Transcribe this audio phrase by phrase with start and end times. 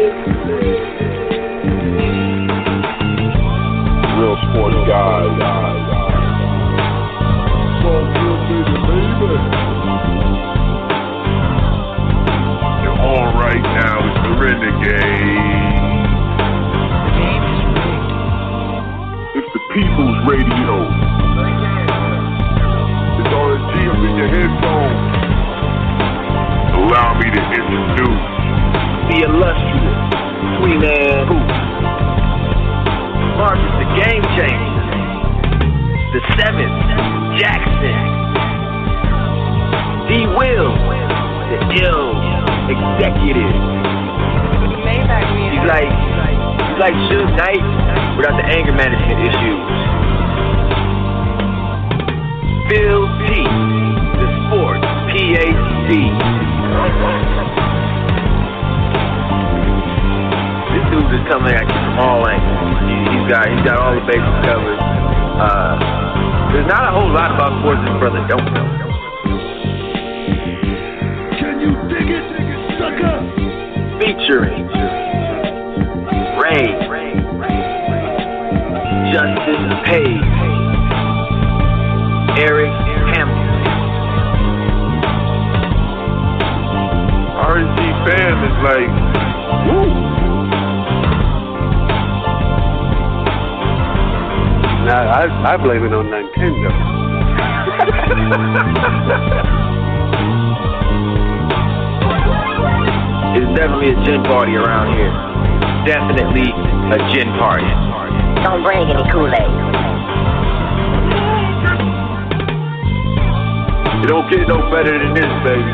[0.00, 0.08] Real
[4.48, 5.36] sports guys.
[12.80, 14.00] You're on right now.
[14.08, 15.60] It's the Renegade.
[19.36, 20.88] It's the People's Radio.
[23.20, 25.00] It's RSG up in your headphones.
[26.88, 28.40] Allow me to introduce
[29.10, 29.89] the illustrious
[30.60, 31.40] Sweet Man uh, Who.
[33.40, 34.84] Marcus, the game changer.
[36.12, 36.76] The seventh,
[37.40, 37.96] Jackson.
[40.04, 40.28] D.
[40.36, 40.68] Will,
[41.48, 42.12] the ill
[42.68, 43.56] executive.
[45.48, 47.64] He's like, he's like Suge Knight
[48.20, 49.64] without the anger management issues.
[52.68, 53.48] Phil T,
[54.20, 56.12] the sports PhD.
[61.00, 62.76] Dude is coming at you from all angles.
[62.84, 64.78] He- He's got he's got all the bases covered.
[64.78, 65.74] Uh,
[66.52, 68.68] there's not a whole lot about sports this brother don't know.
[71.40, 72.26] Can you dig it,
[72.78, 73.16] sucker?
[74.00, 74.66] Featuring
[76.40, 76.66] Ray,
[79.12, 80.26] Justin Page,
[82.40, 82.72] Eric
[83.14, 83.60] Hamilton.
[87.40, 88.92] RSG fam is like,
[89.66, 90.29] woo.
[94.90, 96.66] Now, I, I blame it on Nintendo.
[103.38, 105.14] It's definitely a gin party around here.
[105.86, 106.50] Definitely
[106.90, 107.70] a gin party.
[108.42, 109.46] Don't bring any Kool-Aid.
[114.02, 115.70] It don't get no better than this, baby.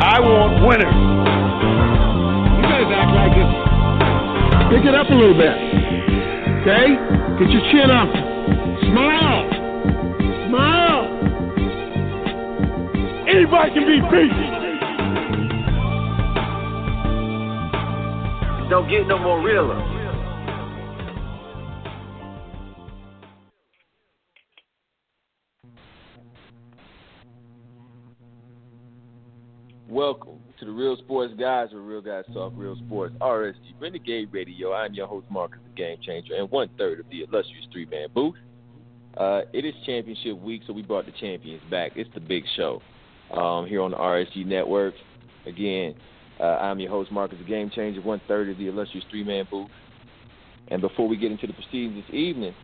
[0.00, 0.96] I want winners.
[2.56, 3.73] You guys act like it's.
[4.74, 5.54] Pick it up a little bit.
[6.62, 6.98] Okay?
[7.38, 8.10] Get your chin up.
[8.90, 9.46] Smile.
[10.48, 11.04] Smile.
[13.28, 14.34] Anybody can be beat.
[18.68, 19.93] Don't get no more realer.
[29.88, 33.14] Welcome to the Real Sports Guys, where real guys talk real sports.
[33.20, 34.72] RSG Renegade Radio.
[34.72, 38.08] I'm your host, Marcus, the Game Changer, and one third of the illustrious three man
[38.14, 38.34] booth.
[39.18, 41.92] Uh, it is championship week, so we brought the champions back.
[41.96, 42.80] It's the big show
[43.30, 44.94] um, here on the RSG Network.
[45.46, 45.94] Again,
[46.40, 49.46] uh, I'm your host, Marcus, the Game Changer, one third of the illustrious three man
[49.50, 49.68] booth.
[50.68, 52.54] And before we get into the proceedings this evening,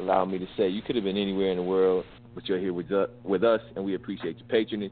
[0.00, 2.72] allow me to say you could have been anywhere in the world, but you're here
[2.72, 4.90] with, uh, with us, and we appreciate your patronage.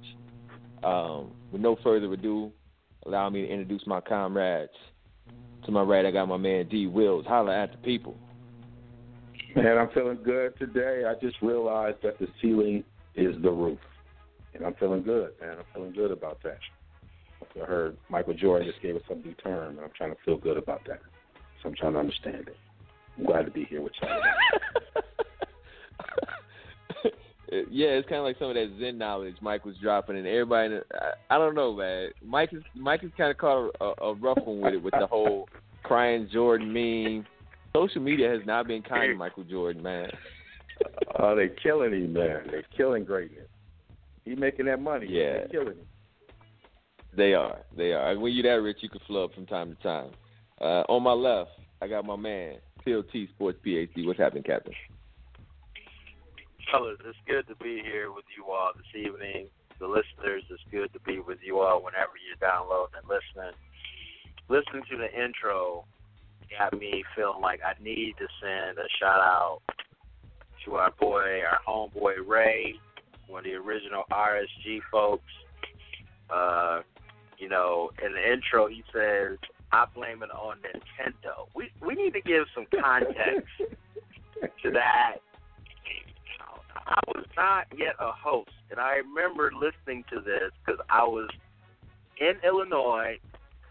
[0.85, 2.53] Um, with no further ado,
[3.07, 4.73] allow me to introduce my comrades.
[5.65, 6.87] To my right, I got my man D.
[6.87, 7.25] Wills.
[7.27, 8.17] Holla at the people.
[9.57, 11.05] Man, I'm feeling good today.
[11.07, 12.85] I just realized that the ceiling
[13.15, 13.79] is the roof.
[14.53, 15.57] And I'm feeling good, man.
[15.59, 16.59] I'm feeling good about that.
[17.61, 20.37] I heard Michael Jordan just gave us some new term, and I'm trying to feel
[20.37, 21.01] good about that.
[21.63, 22.57] So I'm trying to understand it.
[23.17, 24.11] I'm glad to be here with y'all.
[27.71, 30.77] yeah, it's kind of like some of that Zen knowledge Mike was dropping, and everybody.
[30.95, 32.11] I, I don't know, man.
[32.25, 35.07] Mike is Mike is kind of caught a, a rough one with it, with the
[35.07, 35.49] whole
[35.83, 37.27] crying Jordan meme.
[37.75, 40.11] Social media has not been kind to Michael Jordan, man.
[41.19, 42.43] Oh, they're killing him, man.
[42.51, 43.49] They're killing greatness.
[44.25, 45.07] He making that money.
[45.09, 45.33] Yeah.
[45.33, 45.87] They're killing him.
[47.17, 47.59] They are.
[47.77, 48.19] They are.
[48.19, 50.11] When you that rich, you can flub from time to time.
[50.61, 51.51] Uh, on my left,
[51.81, 54.07] I got my man, Phil T Sports PhD.
[54.07, 54.73] What's happening, Captain?
[56.71, 59.49] Fellas, it's good to be here with you all this evening.
[59.79, 63.55] The listeners, it's good to be with you all whenever you're downloading and listening.
[64.49, 65.85] Listening to the intro
[66.59, 69.61] got me feeling like I need to send a shout out
[70.65, 72.75] to our boy, our homeboy Ray,
[73.27, 75.33] one of the original RSG folks.
[76.31, 76.81] Uh,
[77.39, 79.39] you know, in the intro he says,
[79.73, 81.49] I blame it on Nintendo.
[81.55, 83.49] We we need to give some context
[84.63, 85.17] to that.
[86.87, 91.31] I was not yet a host, and I remember listening to this because I was
[92.21, 93.19] in Illinois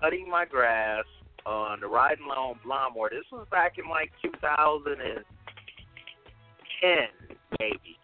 [0.01, 1.05] cutting my grass
[1.45, 3.09] on the riding lawn lawnmower.
[3.09, 5.23] This was back in like 2010,
[7.59, 7.97] maybe.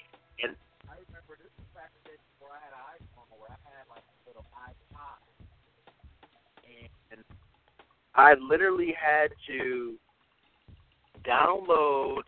[0.43, 0.55] And
[0.87, 3.57] I remember this was back in the days before I had an iPhone, where I
[3.65, 5.19] had like a little iPod,
[7.11, 7.23] and
[8.13, 9.97] I literally had to
[11.25, 12.21] download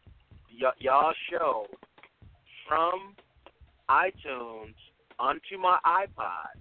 [0.60, 1.68] y- y'all show
[2.72, 3.16] from
[3.90, 4.76] iTunes
[5.20, 6.56] onto my iPod,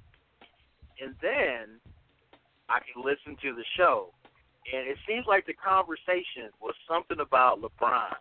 [1.00, 1.78] and then
[2.68, 4.12] I could listen to the show.
[4.74, 8.16] And it seems like the conversation was something about LeBron,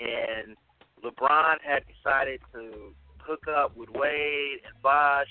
[0.00, 0.56] and
[1.04, 5.30] LeBron had decided to hook up with Wade and Bosh,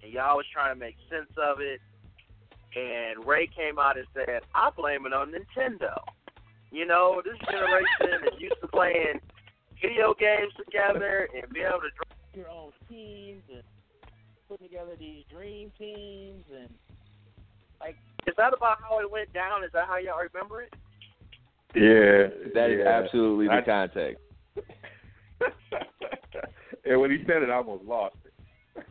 [0.00, 1.80] and y'all was trying to make sense of it.
[2.76, 5.98] And Ray came out and said, "I blame it on Nintendo."
[6.70, 9.20] You know, this generation is used to playing
[9.86, 12.04] video games together and be able to draw
[12.34, 13.62] your own teams and
[14.48, 16.68] putting together these dream teams and
[17.80, 17.96] like
[18.26, 19.62] is that about how it went down?
[19.64, 20.72] Is that how y'all remember it?
[21.74, 22.88] Yeah, That is yeah.
[23.02, 24.22] absolutely I- the context.
[26.84, 28.32] and when he said it, I almost lost it.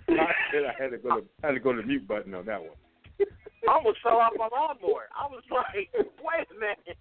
[0.09, 2.33] I, said I had to go to I had to go to the mute button
[2.35, 2.71] on that one.
[3.67, 5.07] I almost fell off my lawnmower.
[5.17, 6.97] I was like, wait a minute.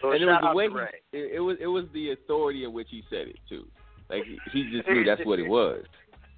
[0.00, 0.68] So and it was the way
[1.12, 3.66] he, it, it was it was the authority in which he said it too.
[4.08, 5.84] Like he, he just knew that's what it was.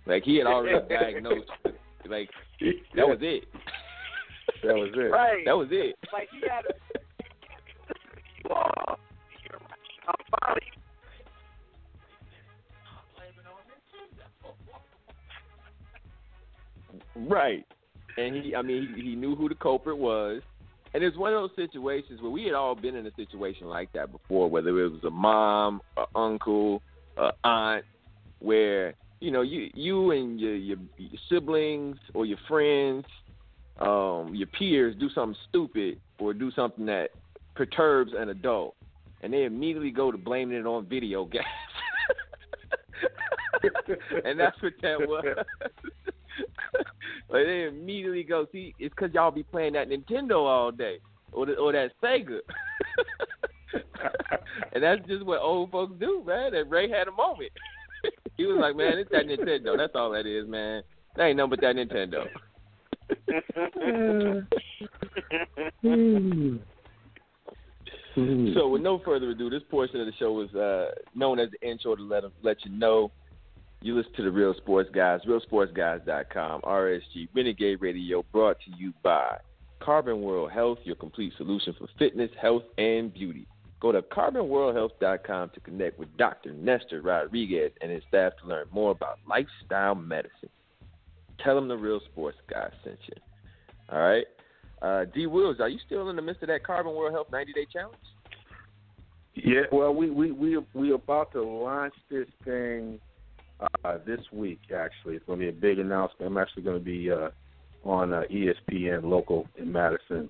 [0.07, 1.51] Like he had already diagnosed.
[2.09, 2.31] Like
[2.95, 3.45] that was it.
[4.65, 5.11] That was it.
[5.11, 5.45] Right.
[5.45, 5.97] That was it.
[6.13, 8.99] Like he had A, wow.
[10.09, 10.63] I'm finally
[17.27, 17.67] Right.
[18.17, 20.43] And he, I mean, he, he knew who the culprit was.
[20.94, 23.93] And it's one of those situations where we had all been in a situation like
[23.93, 26.82] that before, whether it was a mom, a uncle,
[27.17, 27.85] a aunt,
[28.40, 33.05] where you know you you and your your, your siblings or your friends,
[33.81, 37.11] um, your peers do something stupid or do something that
[37.55, 38.75] perturbs an adult,
[39.23, 41.44] and they immediately go to blaming it on video games.
[44.25, 45.25] and that's what that was.
[47.29, 50.99] like they immediately go, see, it's because y'all be playing that Nintendo all day,
[51.33, 52.39] or the, or that Sega.
[54.73, 56.55] and that's just what old folks do, man.
[56.55, 57.53] And Ray had a moment.
[58.37, 59.77] he was like, man, it's that Nintendo.
[59.77, 60.83] That's all that is, man.
[61.17, 62.27] That ain't nothing but that Nintendo.
[68.55, 71.69] so with no further ado, this portion of the show is uh, known as the
[71.69, 73.11] intro to let let you know
[73.81, 79.39] you listen to the Real Sports Guys, realsportsguys.com, RSG, Renegade Radio, brought to you by
[79.81, 83.47] Carbon World Health, your complete solution for fitness, health, and beauty.
[83.81, 86.53] Go to carbonworldhealth.com to connect with Dr.
[86.53, 90.49] Nestor Rodriguez and his staff to learn more about lifestyle medicine.
[91.45, 93.15] Tell them the Real Sports Guys sent you.
[93.93, 94.27] All right?
[94.83, 95.27] Uh, D.
[95.27, 97.97] Wills, are you still in the midst of that Carbon World Health 90 Day Challenge?
[99.35, 102.99] Yeah, well, we we we we about to launch this thing
[103.61, 104.61] uh, this week.
[104.75, 106.31] Actually, it's going to be a big announcement.
[106.31, 107.31] I'm actually going to be uh,
[107.85, 110.29] on uh, ESPN local in Madison.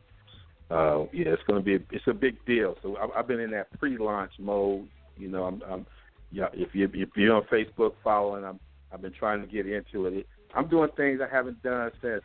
[0.70, 2.76] Uh, yeah, it's going to be a, it's a big deal.
[2.82, 4.88] So I, I've been in that pre-launch mode.
[5.16, 5.86] You know, I'm, I'm
[6.30, 6.48] yeah.
[6.52, 8.60] If you if you're on Facebook following, I'm
[8.92, 10.26] I've been trying to get into it.
[10.54, 12.22] I'm doing things I haven't done since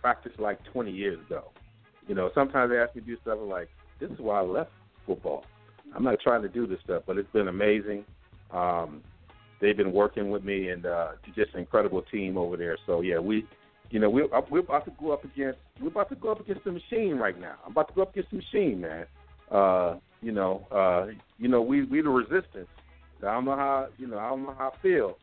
[0.00, 1.50] practice like 20 years ago.
[2.06, 3.68] You know, sometimes they ask me to do stuff like
[4.00, 4.70] this is why I left
[5.06, 5.44] football.
[5.94, 8.04] I'm not trying to do this stuff, but it's been amazing.
[8.50, 9.02] Um,
[9.60, 12.78] they've been working with me, and uh, just an incredible team over there.
[12.86, 13.46] So yeah, we,
[13.90, 16.64] you know, we're we're about to go up against we're about to go up against
[16.64, 17.56] the machine right now.
[17.64, 19.06] I'm about to go up against the machine, man.
[19.50, 22.68] Uh, you know, uh, you know, we we the resistance.
[23.20, 25.18] I don't know how you know I don't know how I feel,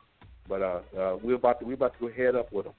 [0.48, 2.74] but uh, uh, we're about to we're about to go head up with them.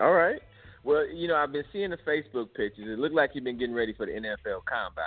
[0.00, 0.40] All right.
[0.84, 2.86] Well, you know, I've been seeing the Facebook pictures.
[2.88, 5.04] It looked like you've been getting ready for the NFL Combine.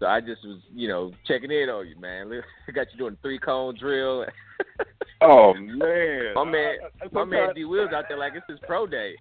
[0.00, 2.32] So I just was, you know, checking in on you, man.
[2.68, 4.26] I got you doing three cone drill.
[5.22, 8.86] Oh man, my man, I- my man D Wills out there like it's his pro
[8.86, 9.16] day.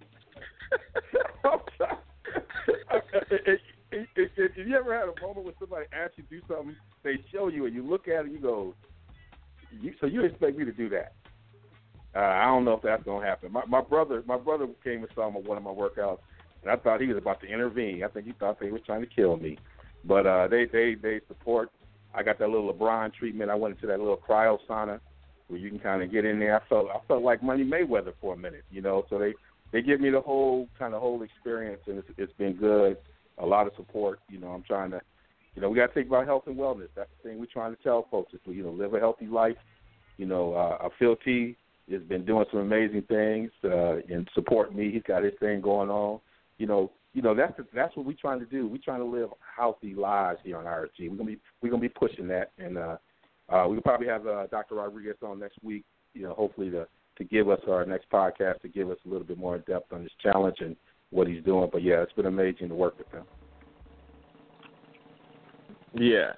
[3.30, 3.60] if,
[3.92, 6.76] if, if, if you ever had a moment where somebody asks you to do something,
[7.04, 8.74] they show you, and you look at it, and you go,
[9.82, 11.14] you, "So you expect me to do that?"
[12.16, 13.52] Uh, I don't know if that's gonna happen.
[13.52, 16.20] My, my brother, my brother came and saw my, one of my workouts,
[16.62, 18.06] and I thought he was about to intervene.
[18.06, 19.58] I think he thought they were trying to kill me,
[20.06, 21.72] but uh, they they they support.
[22.14, 23.52] I got that little LeBron treatment.
[23.52, 25.00] I went into that little cryo sauna,
[25.48, 26.56] where you can kind of get in there.
[26.56, 29.06] I felt I felt like Money Mayweather for a minute, you know.
[29.10, 29.34] So they
[29.72, 32.98] they give me the whole kind of whole experience, and it's, it's been good.
[33.38, 34.20] A lot of support.
[34.30, 35.02] You know, I'm trying to,
[35.56, 36.90] you know, we got to think about health and wellness.
[36.96, 39.58] That's the thing we're trying to tell folks is you know live a healthy life.
[40.18, 41.56] You know, uh, Phil T
[41.92, 44.92] has been doing some amazing things uh, and support me.
[44.92, 46.20] He's got his thing going on.
[46.58, 48.68] You know, you know that's that's what we're trying to do.
[48.68, 51.10] We're trying to live healthy lives here on RSG.
[51.10, 52.98] We're gonna be we're gonna be pushing that, and uh,
[53.50, 54.76] uh, we'll probably have uh, Dr.
[54.76, 55.86] Rodriguez on next week.
[56.14, 56.88] You know, hopefully to
[57.18, 60.04] to give us our next podcast to give us a little bit more depth on
[60.04, 60.76] this challenge and
[61.12, 61.70] what he's doing.
[61.72, 63.24] But yeah, it's been amazing to work with him.
[65.94, 66.34] Yeah.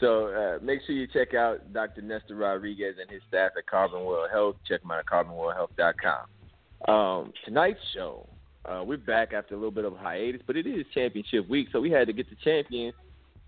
[0.00, 2.02] So uh, make sure you check out Dr.
[2.02, 4.56] Nestor Rodriguez and his staff at Carbon World Health.
[4.66, 6.92] Check them out at carbonworldhealth.com.
[6.92, 8.28] Um, tonight's show,
[8.64, 11.68] uh, we're back after a little bit of a hiatus, but it is championship week,
[11.72, 12.94] so we had to get the champions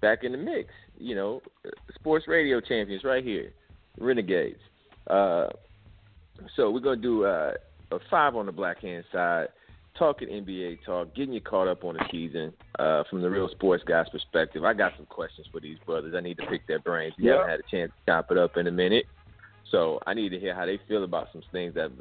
[0.00, 0.70] back in the mix.
[0.98, 1.42] You know,
[1.94, 3.52] sports radio champions right here,
[3.98, 4.60] Renegades.
[5.08, 5.48] Uh,
[6.56, 7.52] so we're gonna do uh,
[7.92, 9.48] a five on the black hand side,
[9.96, 13.84] talking NBA talk, getting you caught up on the season uh, from the real sports
[13.86, 14.64] guy's perspective.
[14.64, 16.14] I got some questions for these brothers.
[16.16, 17.14] I need to pick their brains.
[17.18, 17.34] We Yeah.
[17.38, 19.06] haven't had a chance to chop it up in a minute,
[19.70, 21.92] so I need to hear how they feel about some things that have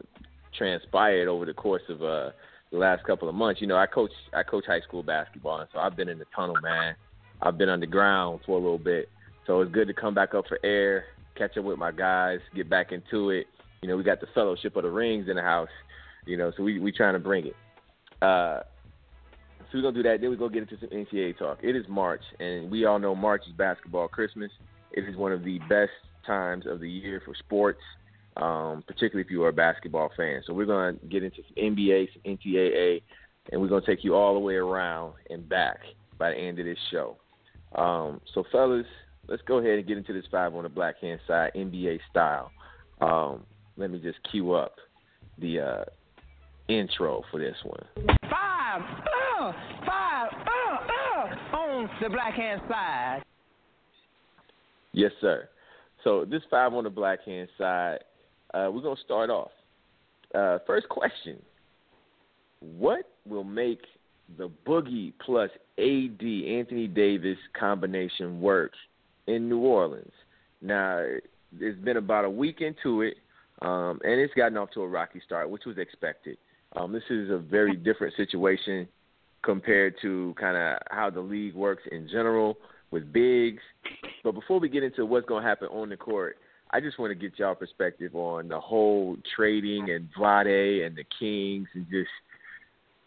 [0.57, 2.31] transpired over the course of uh,
[2.73, 3.61] the last couple of months.
[3.61, 6.25] You know, I coach I coach high school basketball, and so I've been in the
[6.35, 6.95] tunnel, man.
[7.41, 9.09] I've been underground for a little bit,
[9.47, 11.05] so it's good to come back up for air,
[11.37, 13.47] catch up with my guys, get back into it.
[13.81, 15.69] You know, we got the Fellowship of the Rings in the house.
[16.25, 17.55] You know, so we we trying to bring it.
[18.21, 18.61] Uh,
[19.59, 20.19] so we're gonna do that.
[20.19, 21.59] Then we go get into some NCAA talk.
[21.61, 24.51] It is March, and we all know March is basketball Christmas.
[24.91, 25.91] It is one of the best
[26.25, 27.81] times of the year for sports,
[28.37, 30.41] um, particularly if you are a basketball fan.
[30.45, 33.01] So we're gonna get into some NBA, some NCAA,
[33.51, 35.79] and we're gonna take you all the way around and back
[36.17, 37.17] by the end of this show.
[37.75, 38.85] Um, so fellas,
[39.27, 42.51] let's go ahead and get into this five on the black hand side, NBA style.
[43.01, 43.43] Um,
[43.77, 44.75] let me just cue up
[45.39, 45.83] the uh,
[46.67, 48.07] intro for this one.
[48.29, 49.51] Five, uh,
[49.85, 53.23] five, uh, uh, on the black hand side.
[54.93, 55.49] Yes, sir.
[56.03, 57.99] So this five on the black hand side,
[58.53, 59.51] uh, we're gonna start off.
[60.33, 61.41] Uh, first question:
[62.59, 63.81] What will make
[64.37, 68.71] the Boogie plus AD Anthony Davis combination work
[69.27, 70.11] in New Orleans?
[70.61, 71.05] Now,
[71.59, 73.17] it's been about a week into it,
[73.61, 76.37] um, and it's gotten off to a rocky start, which was expected.
[76.75, 78.87] Um, this is a very different situation
[79.43, 82.57] compared to kind of how the league works in general
[82.91, 83.61] with bigs.
[84.23, 86.37] But before we get into what's going to happen on the court,
[86.73, 91.03] I just want to get y'all perspective on the whole trading and Vlade and the
[91.19, 92.09] Kings and just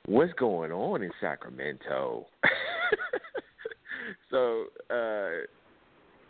[0.06, 2.26] what's going on in Sacramento.
[4.30, 5.46] so, uh,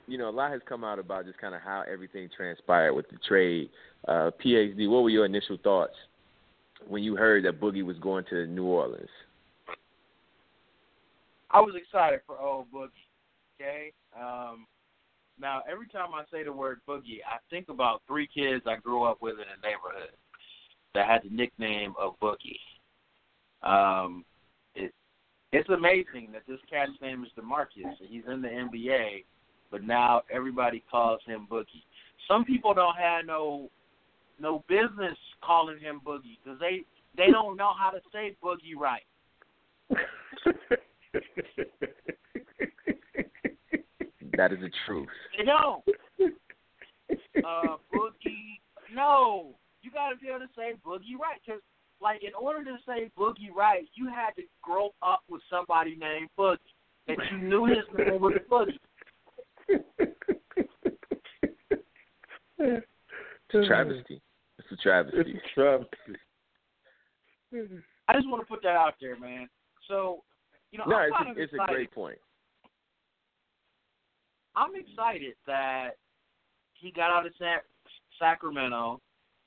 [0.06, 3.06] you know, a lot has come out about just kind of how everything transpired with
[3.10, 3.68] the trade.
[4.08, 5.94] Uh, PhD, what were your initial thoughts
[6.88, 9.10] when you heard that Boogie was going to New Orleans?
[11.50, 12.88] I was excited for old Boogie.
[13.60, 13.92] Okay.
[14.18, 14.66] Um,
[15.40, 19.04] now, every time I say the word Boogie, I think about three kids I grew
[19.04, 20.14] up with in the neighborhood
[20.94, 22.58] that had the nickname of Boogie.
[23.62, 24.24] Um,
[24.74, 24.94] it,
[25.52, 27.92] it's amazing that this cat's name is Demarcus.
[28.08, 29.24] He's in the NBA,
[29.70, 31.84] but now everybody calls him Boogie.
[32.28, 33.68] Some people don't have no
[34.38, 36.84] no business calling him Boogie because they
[37.16, 39.02] they don't know how to say Boogie right.
[44.36, 45.08] That is the truth.
[45.36, 45.82] They don't.
[47.10, 48.58] Uh, boogie,
[48.92, 49.54] no.
[49.82, 51.38] You got to be able to say boogie right.
[51.44, 51.60] Because,
[52.00, 56.28] like, in order to say boogie right, you had to grow up with somebody named
[56.38, 56.58] Boogie.
[57.06, 58.78] That you knew his name was Boogie.
[62.58, 64.20] It's a travesty.
[64.58, 65.18] It's a travesty.
[65.18, 65.90] It's a travesty.
[68.08, 69.48] I just want to put that out there, man.
[69.88, 70.24] So,
[70.72, 72.18] you know, no, I'm it's a, it's a great point.
[74.56, 75.90] I'm excited that
[76.74, 77.58] he got out of San-
[78.18, 79.00] Sacramento.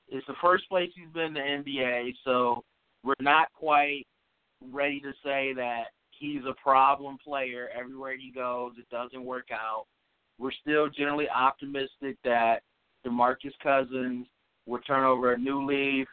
[0.08, 2.64] It's the first place he's been in the NBA, so
[3.04, 4.06] we're not quite
[4.72, 8.74] ready to say that he's a problem player everywhere he goes.
[8.78, 9.86] It doesn't work out.
[10.38, 12.62] We're still generally optimistic that
[13.06, 14.28] DeMarcus Cousins
[14.66, 16.08] will turn over a new leaf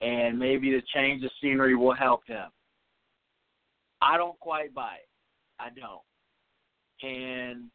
[0.00, 2.48] and maybe the change of scenery will help him.
[4.02, 5.08] I don't quite buy it.
[5.58, 6.02] I don't.
[7.02, 7.70] And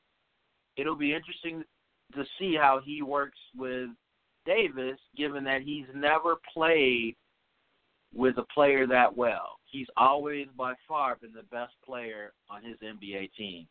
[0.82, 1.64] it'll be interesting
[2.16, 3.90] to see how he works with
[4.46, 7.16] Davis, given that he's never played
[8.14, 9.58] with a player that well.
[9.66, 13.68] He's always by far been the best player on his NBA team.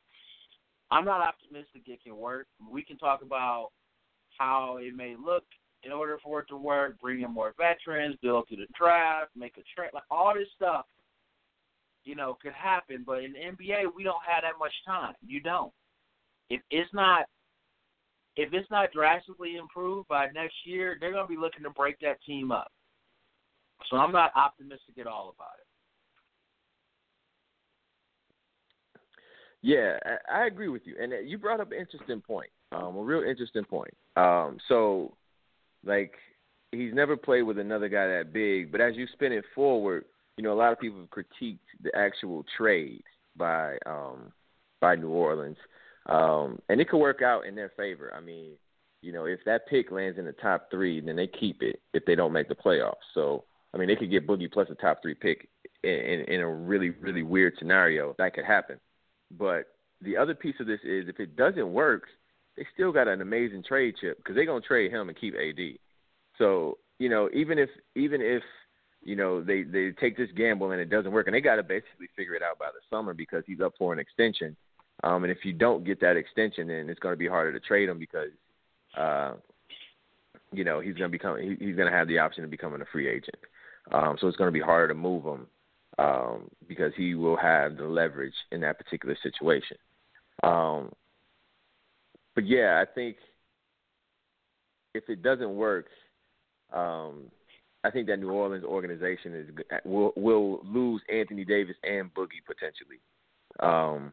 [0.90, 2.46] I'm not optimistic it can work.
[2.70, 3.70] We can talk about
[4.38, 5.44] how it may look
[5.82, 9.56] in order for it to work, bring in more veterans, build to the draft, make
[9.56, 10.86] a trade, like all this stuff,
[12.04, 13.02] you know, could happen.
[13.06, 15.14] But in the NBA, we don't have that much time.
[15.26, 15.72] You don't.
[16.50, 17.26] If it's not,
[18.36, 21.98] if it's not drastically improved by next year, they're going to be looking to break
[22.00, 22.70] that team up.
[23.88, 25.66] So I'm not optimistic at all about it.
[29.62, 29.98] Yeah,
[30.32, 33.22] I, agree with you, and uh, you brought up an interesting point, um, a real
[33.22, 33.92] interesting point.
[34.16, 35.14] Um, so,
[35.84, 36.14] like,
[36.72, 40.06] he's never played with another guy that big, but as you spin it forward,
[40.38, 43.02] you know, a lot of people have critiqued the actual trade
[43.36, 44.32] by um,
[44.80, 45.58] by New Orleans,
[46.06, 48.12] um, and it could work out in their favor.
[48.14, 48.52] I mean,
[49.02, 52.04] you know, if that pick lands in the top three, then they keep it if
[52.04, 52.94] they don't make the playoffs.
[53.14, 55.48] So, I mean, they could get Boogie plus a top three pick
[55.82, 58.78] in, in, in a really, really weird scenario that could happen.
[59.38, 59.66] But
[60.02, 62.04] the other piece of this is if it doesn't work,
[62.56, 65.78] they still got an amazing trade chip because they're gonna trade him and keep AD.
[66.36, 68.42] So you know, even if even if
[69.02, 71.62] you know they they take this gamble and it doesn't work, and they got to
[71.62, 74.56] basically figure it out by the summer because he's up for an extension.
[75.02, 77.60] Um, and if you don't get that extension, then it's going to be harder to
[77.60, 78.30] trade him because,
[78.96, 79.34] uh,
[80.52, 82.82] you know, he's going to become he, he's going to have the option of becoming
[82.82, 83.36] a free agent.
[83.92, 85.46] Um, so it's going to be harder to move him
[85.98, 89.76] um, because he will have the leverage in that particular situation.
[90.42, 90.92] Um,
[92.34, 93.16] but yeah, I think
[94.94, 95.86] if it doesn't work,
[96.72, 97.30] um,
[97.82, 99.48] I think that New Orleans organization is
[99.84, 103.00] will will lose Anthony Davis and Boogie potentially,
[103.60, 104.12] um,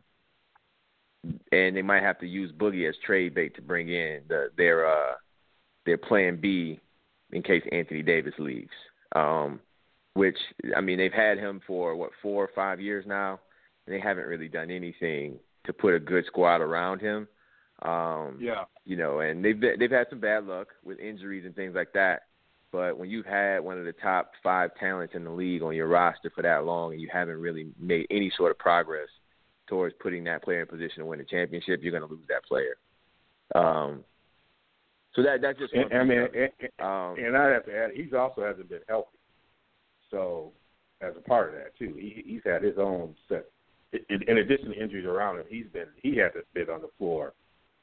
[1.51, 4.87] and they might have to use Boogie as trade bait to bring in the, their
[4.87, 5.13] uh,
[5.85, 6.79] their Plan B
[7.31, 8.71] in case Anthony Davis leaves.
[9.15, 9.59] Um,
[10.13, 10.37] which
[10.75, 13.39] I mean they've had him for what four or five years now,
[13.85, 17.27] and they haven't really done anything to put a good squad around him.
[17.83, 21.75] Um, yeah, you know, and they've they've had some bad luck with injuries and things
[21.75, 22.23] like that.
[22.71, 25.87] But when you've had one of the top five talents in the league on your
[25.87, 29.07] roster for that long, and you haven't really made any sort of progress
[29.67, 32.45] towards putting that player in position to win a championship, you're going to lose that
[32.45, 32.75] player.
[33.55, 34.03] Um,
[35.15, 38.13] so that that's just and, I mean, and, um, and I have to add, he's
[38.13, 39.17] also hasn't been healthy.
[40.11, 40.51] So,
[41.01, 43.45] as a part of that too, he, he's had his own set.
[44.09, 46.89] In, in addition to injuries around him, he's been he had to been on the
[46.97, 47.33] floor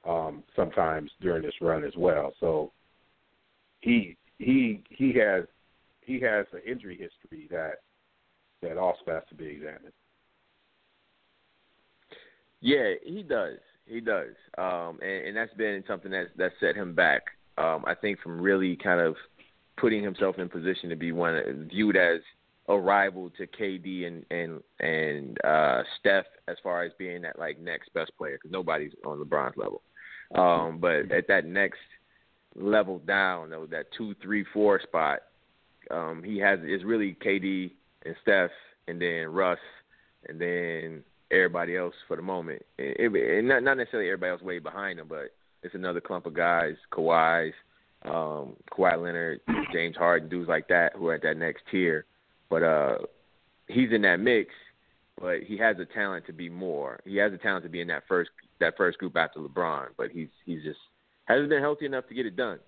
[0.08, 2.32] um, sometimes during this run as well.
[2.40, 2.72] So,
[3.80, 5.44] he he he has
[6.02, 7.80] he has an injury history that
[8.62, 9.92] that also has to be examined.
[12.64, 13.58] Yeah, he does.
[13.86, 17.24] He does, um, and, and that's been something that that set him back.
[17.58, 19.16] Um, I think from really kind of
[19.76, 22.20] putting himself in position to be one viewed as
[22.68, 27.60] a rival to KD and and and uh, Steph as far as being that like
[27.60, 29.82] next best player because nobody's on LeBron's level.
[30.34, 31.80] Um, but at that next
[32.56, 35.18] level down, though, that two, three, four spot,
[35.90, 37.72] um, he has is really KD
[38.06, 38.50] and Steph,
[38.88, 39.58] and then Russ,
[40.26, 42.62] and then everybody else for the moment.
[42.78, 46.34] And, and not not necessarily everybody else way behind him, but it's another clump of
[46.34, 47.54] guys, Kawhi's,
[48.04, 49.40] um, Kawhi Leonard,
[49.72, 52.04] James Harden, dudes like that who are at that next tier.
[52.50, 52.98] But uh,
[53.68, 54.50] he's in that mix,
[55.20, 57.00] but he has the talent to be more.
[57.04, 60.10] He has the talent to be in that first that first group after LeBron, but
[60.10, 60.78] he's he's just
[61.24, 62.58] hasn't been healthy enough to get it done.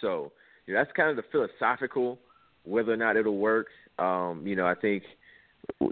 [0.00, 0.32] So
[0.66, 2.18] you know, that's kind of the philosophical
[2.64, 3.68] whether or not it'll work.
[3.98, 5.04] Um, you know, I think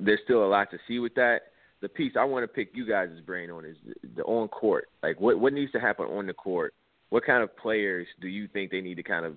[0.03, 1.53] there's still a lot to see with that.
[1.81, 3.77] The piece I want to pick you guys' brain on is
[4.17, 4.89] the on court.
[5.03, 6.75] Like what what needs to happen on the court
[7.15, 9.37] what kind of players do you think they need to kind of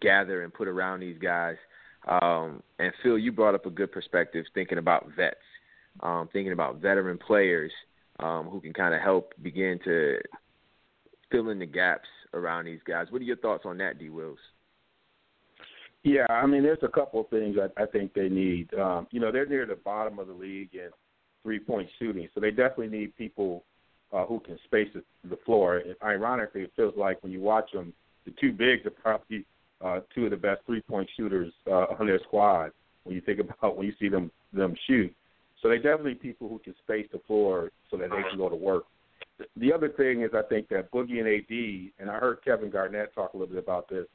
[0.00, 1.56] gather and put around these guys?
[2.08, 5.36] Um, and Phil, you brought up a good perspective thinking about vets,
[6.02, 7.72] um, thinking about veteran players
[8.20, 10.18] um, who can kind of help begin to
[11.30, 13.08] fill in the gaps around these guys.
[13.10, 14.08] What are your thoughts on that, D.
[14.08, 14.38] Wills?
[16.02, 18.72] Yeah, I mean, there's a couple of things I, I think they need.
[18.72, 20.88] Um, you know, they're near the bottom of the league in
[21.42, 23.64] three point shooting, so they definitely need people
[24.12, 25.78] uh, who can space the, floor.
[25.78, 27.92] And ironically, it feels like when you watch them,
[28.24, 29.46] the two bigs are probably
[29.84, 32.72] uh, two of the best three-point shooters uh, on their squad.
[33.04, 35.14] When you think about when you see them them shoot,
[35.62, 38.48] so they definitely need people who can space the floor so that they can go
[38.48, 38.84] to work.
[39.56, 43.14] The other thing is I think that Boogie and AD, and I heard Kevin Garnett
[43.14, 44.06] talk a little bit about this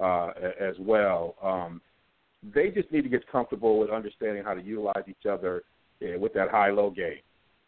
[0.00, 1.34] uh, as well.
[1.42, 1.80] Um,
[2.54, 5.62] they just need to get comfortable with understanding how to utilize each other
[6.02, 7.20] uh, with that high-low game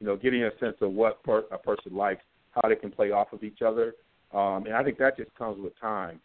[0.02, 3.12] you know, getting a sense of what per, a person likes, how they can play
[3.12, 3.94] off of each other,
[4.34, 6.20] um, and I think that just comes with time.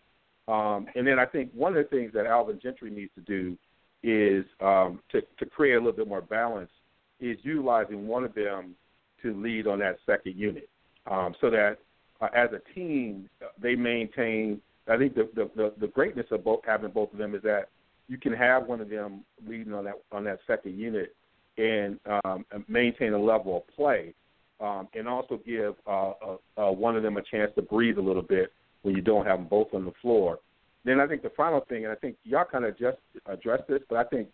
[0.47, 3.55] Um, and then I think one of the things that Alvin Gentry needs to do
[4.01, 6.71] is um, to, to create a little bit more balance
[7.19, 8.73] is utilizing one of them
[9.21, 10.69] to lead on that second unit,
[11.05, 11.77] um, so that
[12.19, 13.29] uh, as a team
[13.61, 17.35] they maintain I think the the, the, the greatness of both having both of them
[17.35, 17.69] is that
[18.07, 21.15] you can have one of them leading on that on that second unit
[21.57, 24.13] and um, maintain a level of play,
[24.59, 28.01] um, and also give uh, uh, uh, one of them a chance to breathe a
[28.01, 28.51] little bit
[28.83, 30.39] when you don't have them both on the floor.
[30.85, 33.81] Then I think the final thing, and I think y'all kind of just addressed this,
[33.89, 34.29] but I think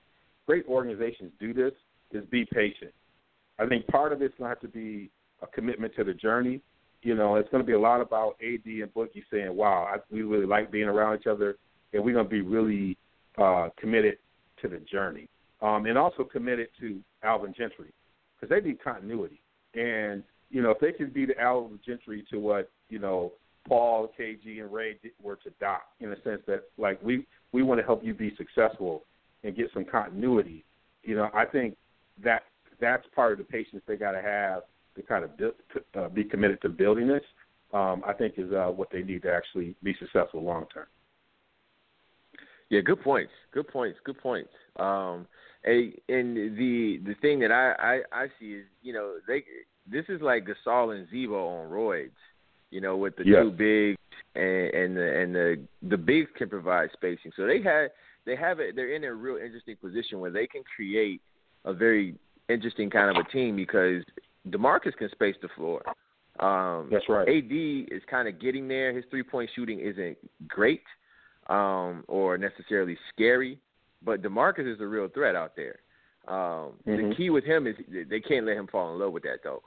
[0.45, 1.71] great organizations do this
[2.12, 2.91] is be patient.
[3.59, 5.09] I think part of it's going to have to be
[5.41, 6.62] a commitment to the journey.
[7.01, 9.97] You know, it's going to be a lot about AD and Boogie saying, "Wow, I,
[10.12, 11.57] we really like being around each other,
[11.91, 12.97] and we're going to be really
[13.38, 14.17] uh, committed
[14.62, 15.27] to the journey,
[15.62, 17.91] um, and also committed to Alvin Gentry
[18.36, 19.41] because they need continuity.
[19.73, 23.33] And you know, if they can be the Alvin Gentry to what you know
[23.67, 27.79] Paul, KG, and Ray were to Doc, in a sense that like we we want
[27.79, 29.03] to help you be successful
[29.43, 30.63] and get some continuity.
[31.03, 31.75] You know, I think
[32.23, 32.43] that
[32.79, 34.63] that's part of the patience they got to have
[34.95, 35.53] to kind of build,
[35.95, 37.23] uh, be committed to building this.
[37.73, 40.86] Um, I think is uh, what they need to actually be successful long term.
[42.69, 43.31] Yeah, good points.
[43.51, 43.99] Good points.
[44.03, 44.49] Good points.
[44.77, 45.27] Um,
[45.65, 49.43] and, the the thing that I, I I see is you know they
[49.89, 52.12] this is like Gasol and Z-Bo on roids.
[52.69, 53.43] You know, with the yeah.
[53.43, 53.99] two bigs
[54.36, 57.32] and and the and the the bigs can provide spacing.
[57.36, 57.91] So they had
[58.26, 58.76] they have it.
[58.76, 61.21] They're in a real interesting position where they can create
[61.65, 62.15] a very
[62.49, 64.04] interesting kind of a team because
[64.49, 65.82] Demarcus can space the floor.
[66.39, 67.28] Um, That's right.
[67.28, 68.93] AD is kind of getting there.
[68.93, 70.84] His three point shooting isn't great
[71.47, 73.60] um, or necessarily scary,
[74.03, 75.79] but Demarcus is a real threat out there.
[76.27, 77.09] Um, mm-hmm.
[77.09, 77.75] The key with him is
[78.09, 79.61] they can't let him fall in love with that though.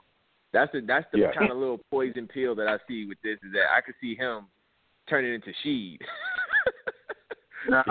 [0.53, 1.31] That's the that's the yeah.
[1.37, 4.15] kind of little poison pill that I see with this is that I could see
[4.15, 4.47] him
[5.09, 5.99] turning into Sheed.
[7.69, 7.83] no.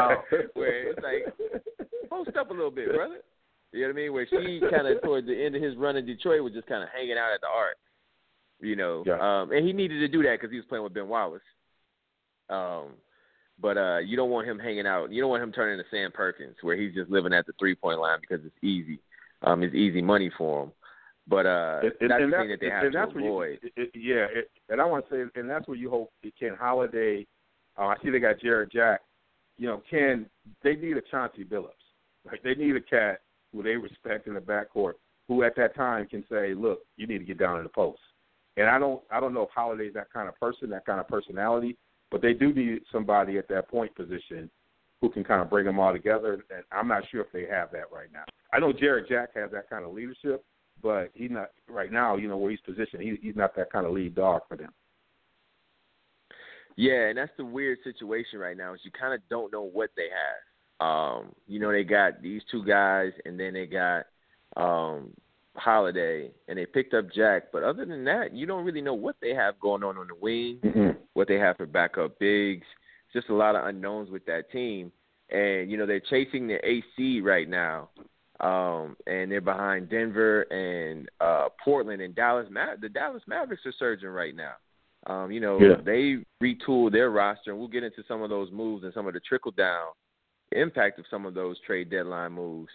[0.55, 1.35] where it's like
[2.11, 3.19] post up a little bit, brother.
[3.73, 4.13] You know what I mean?
[4.13, 6.83] Where she kind of towards the end of his run in Detroit was just kind
[6.83, 7.77] of hanging out at the art.
[8.59, 9.21] You know, yeah.
[9.21, 11.43] um, and he needed to do that because he was playing with Ben Wallace.
[12.49, 12.95] Um,
[13.61, 15.11] but uh, you don't want him hanging out.
[15.11, 17.75] You don't want him turning into Sam Perkins, where he's just living at the three
[17.75, 18.99] point line because it's easy.
[19.43, 20.73] Um, it's easy money for him.
[21.29, 23.59] But uh, and, that's and the thing that they have to avoid.
[23.63, 26.57] You, it, yeah, it, and I want to say, and that's where you hope Ken
[26.59, 27.27] Holiday.
[27.79, 29.01] Uh, I see they got Jarrett Jack.
[29.59, 30.27] You know, Ken,
[30.63, 31.71] they need a Chauncey Billups.
[32.25, 33.21] Like they need a cat
[33.53, 34.95] who they respect in the backcourt,
[35.29, 38.01] who at that time can say, "Look, you need to get down in the post."
[38.57, 41.09] And I don't, I don't know if Holiday's that kind of person, that kind of
[41.09, 41.77] personality,
[42.11, 44.51] but they do need somebody at that point position
[45.01, 46.45] who can kind of bring them all together.
[46.55, 48.25] And I'm not sure if they have that right now.
[48.53, 50.45] I know Jarrett Jack has that kind of leadership,
[50.83, 52.17] but he's not right now.
[52.17, 53.03] You know where he's positioned.
[53.03, 54.73] He, he's not that kind of lead dog for them.
[56.77, 59.91] Yeah, and that's the weird situation right now is you kind of don't know what
[59.97, 60.87] they have.
[60.87, 64.05] Um, you know, they got these two guys, and then they got
[64.57, 65.11] um,
[65.57, 67.45] Holiday, and they picked up Jack.
[67.53, 70.15] But other than that, you don't really know what they have going on on the
[70.15, 70.99] wing, mm-hmm.
[71.15, 72.67] what they have for backup bigs.
[73.13, 74.93] Just a lot of unknowns with that team.
[75.31, 77.89] And you know, they're chasing the AC right now,
[78.41, 82.47] um, and they're behind Denver and uh, Portland and Dallas.
[82.51, 84.53] Ma- the Dallas Mavericks are surging right now.
[85.09, 85.77] Um, you know, yeah.
[85.85, 89.15] they retooled their roster, and we'll get into some of those moves and some of
[89.15, 89.89] the trickle down
[90.53, 92.71] impact of some of those trade deadline moves.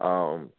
[0.00, 0.50] Um,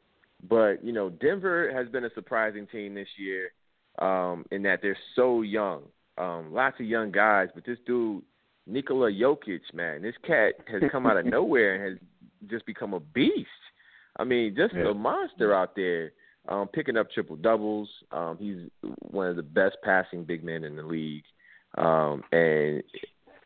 [0.47, 3.51] but you know, Denver has been a surprising team this year
[3.99, 5.83] um, in that they're so young.
[6.17, 8.23] Um, lots of young guys, but this dude,
[8.65, 12.99] Nikola Jokic, man, this cat has come out of nowhere and has just become a
[12.99, 13.47] beast.
[14.17, 14.89] I mean, just yeah.
[14.89, 16.11] a monster out there,
[16.49, 17.89] um, picking up triple doubles.
[18.11, 18.57] Um, he's
[19.11, 21.23] one of the best passing big men in the league,
[21.77, 22.83] um, and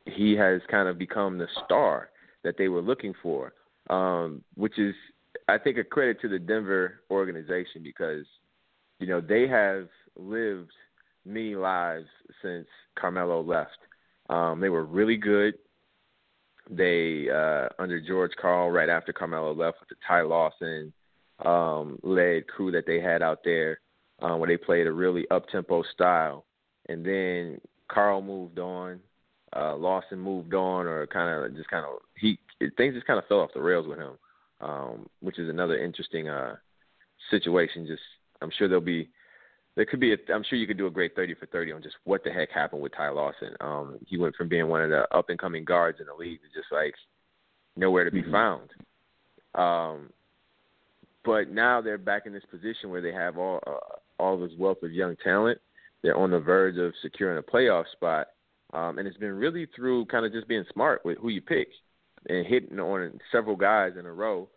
[0.05, 2.09] he has kind of become the star
[2.43, 3.53] that they were looking for,
[3.89, 4.95] um, which is,
[5.47, 8.25] I think, a credit to the Denver organization because,
[8.99, 10.71] you know, they have lived
[11.25, 12.07] many lives
[12.41, 13.77] since Carmelo left.
[14.29, 15.55] Um, they were really good.
[16.69, 20.93] They uh, under George Karl right after Carmelo left with the Ty Lawson
[21.43, 23.79] um, led crew that they had out there,
[24.21, 26.45] um, where they played a really up tempo style,
[26.87, 28.99] and then Karl moved on.
[29.53, 32.39] Uh, Lawson moved on, or kind of just kind of he
[32.77, 34.13] things just kind of fell off the rails with him,
[34.61, 36.55] um, which is another interesting uh,
[37.29, 37.87] situation.
[37.87, 38.01] Just
[38.41, 39.09] I'm sure there'll be
[39.75, 41.83] there could be a, I'm sure you could do a great 30 for 30 on
[41.83, 43.55] just what the heck happened with Ty Lawson.
[43.61, 46.39] Um, he went from being one of the up and coming guards in the league
[46.41, 46.93] to just like
[47.75, 48.31] nowhere to be mm-hmm.
[48.31, 48.69] found.
[49.55, 50.09] Um,
[51.23, 54.83] but now they're back in this position where they have all uh, all this wealth
[54.83, 55.59] of young talent.
[56.03, 58.27] They're on the verge of securing a playoff spot,
[58.73, 61.69] um, and it's been really through kind of just being smart with who you pick
[62.29, 64.49] and hitting on several guys in a row.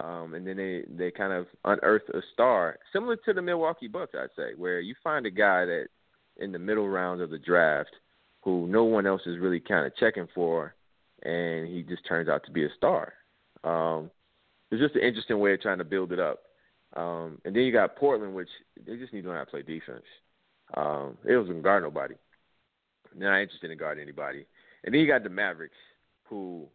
[0.00, 4.14] Um, and then they, they kind of unearth a star, similar to the Milwaukee Bucks,
[4.18, 5.86] I'd say, where you find a guy that
[6.38, 7.90] in the middle rounds of the draft
[8.40, 10.74] who no one else is really kind of checking for,
[11.22, 13.12] and he just turns out to be a star.
[13.62, 14.10] Um,
[14.70, 16.40] it's just an interesting way of trying to build it up.
[16.96, 18.48] Um, and then you got Portland, which
[18.84, 20.02] they just need to know how to play defense.
[20.74, 22.14] Um, it doesn't guard nobody.
[23.14, 24.46] They're not interested in guarding anybody.
[24.84, 25.76] And then you got the Mavericks,
[26.24, 26.66] who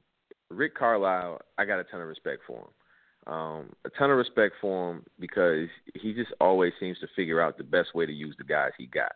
[0.49, 3.33] Rick Carlisle, I got a ton of respect for him.
[3.33, 7.57] Um, a ton of respect for him because he just always seems to figure out
[7.57, 9.11] the best way to use the guys he got.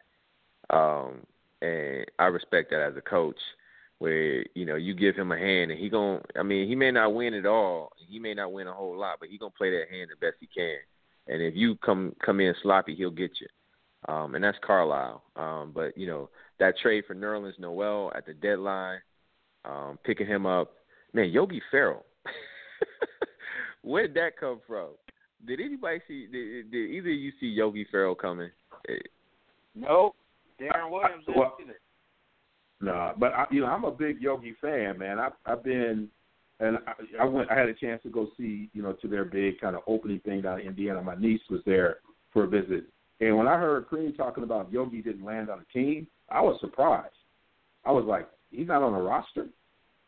[0.70, 1.22] Um,
[1.62, 3.40] and I respect that as a coach
[4.02, 6.90] where you know you give him a hand and he going I mean he may
[6.90, 9.70] not win it all he may not win a whole lot but he gonna play
[9.70, 10.78] that hand the best he can
[11.28, 13.48] and if you come come in sloppy he'll get you
[14.12, 18.34] um and that's Carlisle um but you know that trade for Nerlens Noel at the
[18.34, 19.02] deadline
[19.66, 20.74] um picking him up
[21.14, 22.06] man Yogi Ferrell
[23.84, 24.90] where'd that come from
[25.48, 28.50] did anybody see did, did either of you see Yogi Ferrell coming
[29.76, 30.16] nope
[30.62, 31.80] Deron Williams didn't well, either.
[32.82, 35.20] No, but I, you know I'm a big Yogi fan, man.
[35.20, 36.08] I've I've been,
[36.60, 37.52] and I, I went.
[37.52, 40.20] I had a chance to go see, you know, to their big kind of opening
[40.20, 41.02] thing down in Indiana.
[41.02, 41.98] My niece was there
[42.32, 42.86] for a visit,
[43.20, 46.60] and when I heard Cream talking about Yogi didn't land on a team, I was
[46.60, 47.14] surprised.
[47.86, 49.48] I was like, he's not on a roster,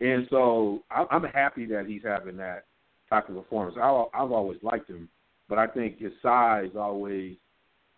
[0.02, 2.66] and so I, I'm happy that he's having that
[3.10, 3.78] type of performance.
[3.82, 5.10] I, I've always liked him,
[5.50, 7.36] but I think his size always,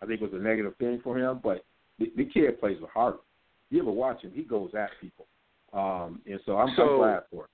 [0.02, 1.40] I think, was a negative thing for him.
[1.42, 1.64] But
[1.98, 3.20] the, the kid plays with heart
[3.70, 5.26] you ever watch him, he goes at people.
[5.72, 7.50] Um, and so I'm, So- I'm glad for it.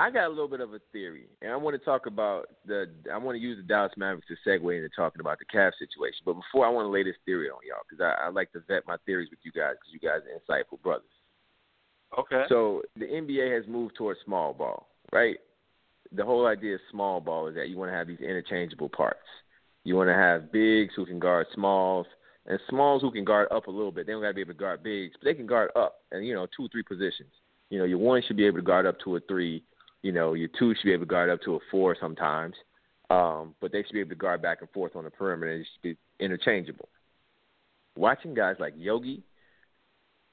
[0.00, 2.86] I got a little bit of a theory, and I want to talk about the.
[3.12, 6.22] I want to use the Dallas Mavericks to segue into talking about the Cavs situation.
[6.24, 8.60] But before, I want to lay this theory on y'all because I, I like to
[8.68, 11.10] vet my theories with you guys because you guys are insightful brothers.
[12.16, 12.44] Okay.
[12.48, 15.36] So the NBA has moved towards small ball, right?
[16.12, 19.18] The whole idea of small ball is that you want to have these interchangeable parts.
[19.84, 22.06] You want to have bigs who can guard smalls,
[22.46, 24.06] and smalls who can guard up a little bit.
[24.06, 26.26] They don't got to be able to guard bigs, but they can guard up, and
[26.26, 27.30] you know, two, three positions.
[27.70, 29.62] You know, your one should be able to guard up to a three.
[30.02, 32.54] You know, your two should be able to guard up to a four sometimes,
[33.10, 35.52] um, but they should be able to guard back and forth on the perimeter.
[35.52, 36.88] It should be interchangeable.
[37.96, 39.22] Watching guys like Yogi,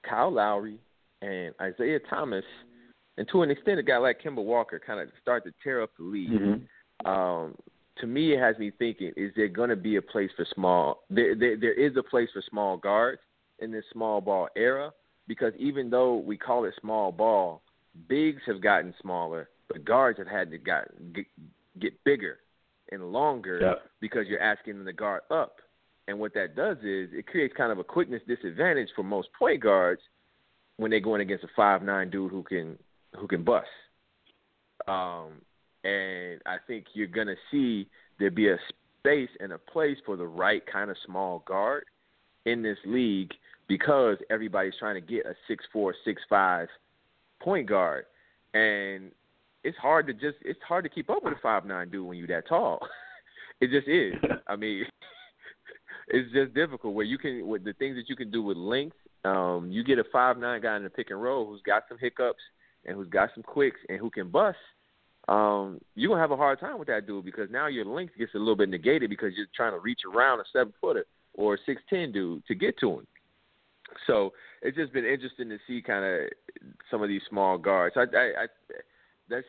[0.07, 0.79] Kyle Lowry,
[1.25, 2.45] and Isaiah Thomas,
[3.17, 5.91] and to an extent, a guy like Kemba Walker kind of start to tear up
[5.97, 6.29] the league.
[6.29, 7.07] Mm-hmm.
[7.09, 7.55] Um,
[7.99, 11.03] to me, it has me thinking: Is there going to be a place for small?
[11.09, 13.21] There, there, there is a place for small guards
[13.59, 14.91] in this small ball era
[15.27, 17.61] because even though we call it small ball,
[18.07, 21.25] bigs have gotten smaller, but guards have had to got, get,
[21.79, 22.39] get bigger
[22.91, 23.81] and longer Yep.
[24.01, 25.57] because you're asking them to guard up.
[26.07, 29.63] And what that does is it creates kind of a quickness disadvantage for most point
[29.63, 30.01] guards
[30.77, 32.77] when they're going against a five nine dude who can
[33.17, 33.67] who can bust.
[34.88, 35.41] Um,
[35.83, 37.88] and I think you're gonna see
[38.19, 38.57] there be a
[38.99, 41.85] space and a place for the right kind of small guard
[42.45, 43.31] in this league
[43.67, 46.67] because everybody's trying to get a six four, six five
[47.41, 48.05] point guard.
[48.53, 49.11] And
[49.63, 52.17] it's hard to just it's hard to keep up with a five nine dude when
[52.17, 52.79] you're that tall.
[53.61, 54.13] it just is.
[54.47, 54.85] I mean
[56.07, 58.97] it's just difficult where you can with the things that you can do with length.
[59.25, 61.97] Um, you get a five nine guy in the pick and roll who's got some
[61.97, 62.41] hiccups
[62.85, 64.57] and who's got some quicks and who can bust.
[65.27, 68.35] Um, you're gonna have a hard time with that dude because now your length gets
[68.35, 71.81] a little bit negated because you're trying to reach around a seven footer or six
[71.89, 73.07] ten dude to get to him.
[74.05, 76.29] So it's just been interesting to see kind of
[76.91, 77.95] some of these small guards.
[77.97, 78.45] I, I, I
[79.29, 79.45] that's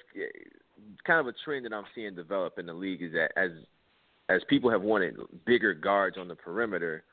[1.06, 3.50] kind of a trend that I'm seeing develop in the league is that as
[4.28, 7.04] as people have wanted bigger guards on the perimeter,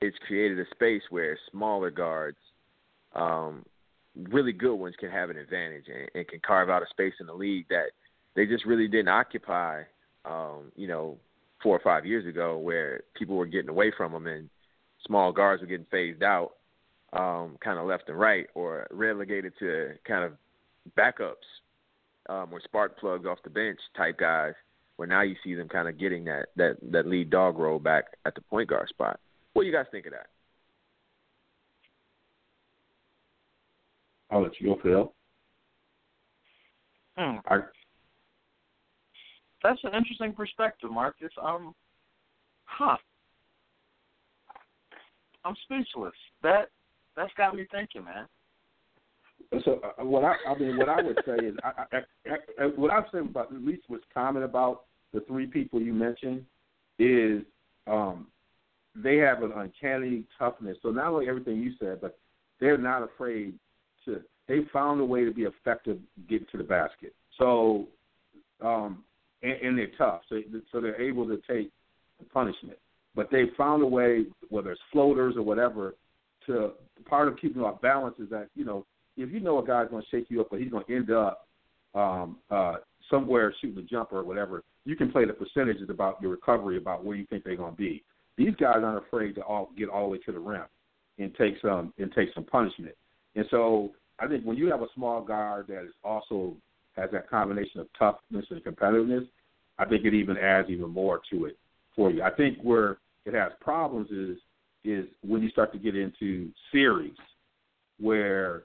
[0.00, 2.38] it's created a space where smaller guards,
[3.14, 3.64] um,
[4.16, 7.26] really good ones, can have an advantage and, and can carve out a space in
[7.26, 7.90] the league that
[8.34, 9.82] they just really didn't occupy.
[10.24, 11.16] Um, you know,
[11.62, 14.48] four or five years ago, where people were getting away from them and
[15.06, 16.52] small guards were getting phased out,
[17.12, 20.32] um, kind of left and right, or relegated to kind of
[20.96, 21.34] backups
[22.28, 24.54] um, or spark plugs off the bench type guys
[24.96, 28.16] where now you see them kind of getting that that that lead dog role back
[28.26, 29.18] at the point guard spot.
[29.58, 30.28] What do you guys think of that?
[34.30, 35.12] I'll let you go, Phil.
[37.16, 37.38] Hmm.
[37.48, 37.58] I,
[39.64, 41.32] That's an interesting perspective, Marcus.
[41.42, 41.74] Um,
[42.66, 42.98] huh.
[45.44, 46.14] I'm speechless.
[46.44, 46.68] That
[47.16, 48.28] that's got me thinking, man.
[49.64, 51.96] So uh, what I, I mean, what I would say is, I, I,
[52.30, 55.94] I, I, what I've said about at least what's common about the three people you
[55.94, 56.44] mentioned
[57.00, 57.42] is
[57.88, 58.28] um,
[59.02, 60.76] they have an uncanny toughness.
[60.82, 62.18] So not only everything you said, but
[62.60, 63.54] they're not afraid
[64.04, 64.20] to.
[64.46, 67.14] They found a way to be effective getting to the basket.
[67.38, 67.86] So,
[68.64, 69.04] um,
[69.42, 70.22] and, and they're tough.
[70.28, 70.40] So,
[70.72, 71.70] so they're able to take
[72.18, 72.78] the punishment.
[73.14, 75.94] But they found a way, whether it's floaters or whatever,
[76.46, 76.72] to
[77.04, 80.02] part of keeping off balance is that you know if you know a guy's going
[80.02, 81.46] to shake you up, but he's going to end up
[81.94, 82.76] um, uh,
[83.10, 87.04] somewhere shooting a jumper or whatever, you can play the percentages about your recovery, about
[87.04, 88.02] where you think they're going to be.
[88.38, 90.62] These guys aren't afraid to all get all the way to the rim
[91.18, 92.94] and take some and take some punishment.
[93.34, 96.54] And so I think when you have a small guard that is also
[96.96, 99.26] has that combination of toughness and competitiveness,
[99.78, 101.58] I think it even adds even more to it
[101.96, 102.22] for you.
[102.22, 104.38] I think where it has problems is
[104.84, 107.16] is when you start to get into series
[107.98, 108.62] where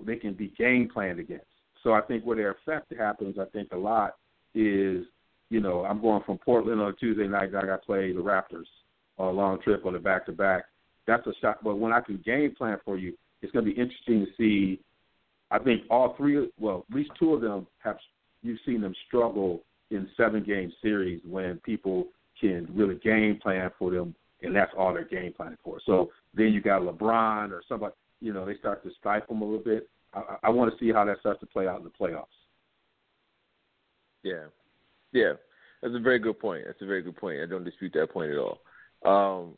[0.00, 1.44] they can be game planned against.
[1.82, 4.14] So I think where their effect happens, I think a lot
[4.54, 5.04] is,
[5.50, 7.48] you know, I'm going from Portland on Tuesday night.
[7.54, 8.66] I got to play the Raptors
[9.18, 10.64] on a long trip on the back to back.
[11.06, 11.62] That's a shot.
[11.62, 14.80] But when I can game plan for you, it's going to be interesting to see.
[15.50, 17.96] I think all three, well, at least two of them have.
[18.42, 22.06] You've seen them struggle in seven game series when people
[22.40, 25.80] can really game plan for them, and that's all they're game planning for.
[25.84, 29.44] So then you got LeBron or somebody, you know, they start to stifle them a
[29.44, 29.88] little bit.
[30.14, 32.26] I, I want to see how that starts to play out in the playoffs.
[34.22, 34.46] Yeah,
[35.12, 35.32] yeah,
[35.82, 36.64] that's a very good point.
[36.66, 37.40] That's a very good point.
[37.42, 38.60] I don't dispute that point at all.
[39.04, 39.54] Um,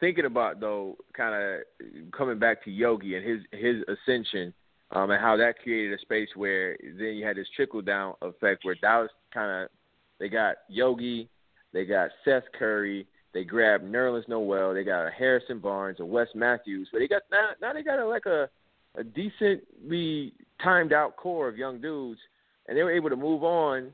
[0.00, 4.52] thinking about though, kind of coming back to Yogi and his his ascension,
[4.92, 8.64] um, and how that created a space where then you had this trickle down effect
[8.64, 9.70] where Dallas kind of
[10.18, 11.28] they got Yogi,
[11.72, 16.28] they got Seth Curry, they grabbed Nerlens Noel, they got a Harrison Barnes, a Wes
[16.34, 18.48] Matthews, but they got now now they got a, like a
[18.96, 22.20] a decently timed out core of young dudes,
[22.66, 23.92] and they were able to move on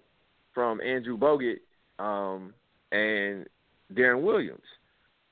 [0.55, 1.59] from Andrew Bogut
[1.99, 2.55] um,
[2.93, 3.47] and
[3.95, 4.65] Deron Williams.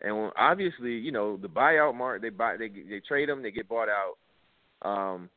[0.01, 3.69] And obviously, you know, the buyout market they buy they they trade them, they get
[3.69, 4.89] bought out.
[4.89, 5.31] Um,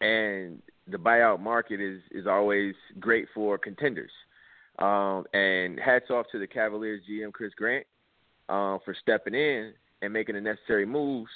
[0.00, 4.10] and the buyout market is is always great for contenders.
[4.78, 7.86] Um, and hats off to the Cavaliers GM Chris Grant
[8.48, 11.30] uh, for stepping in and making the necessary moves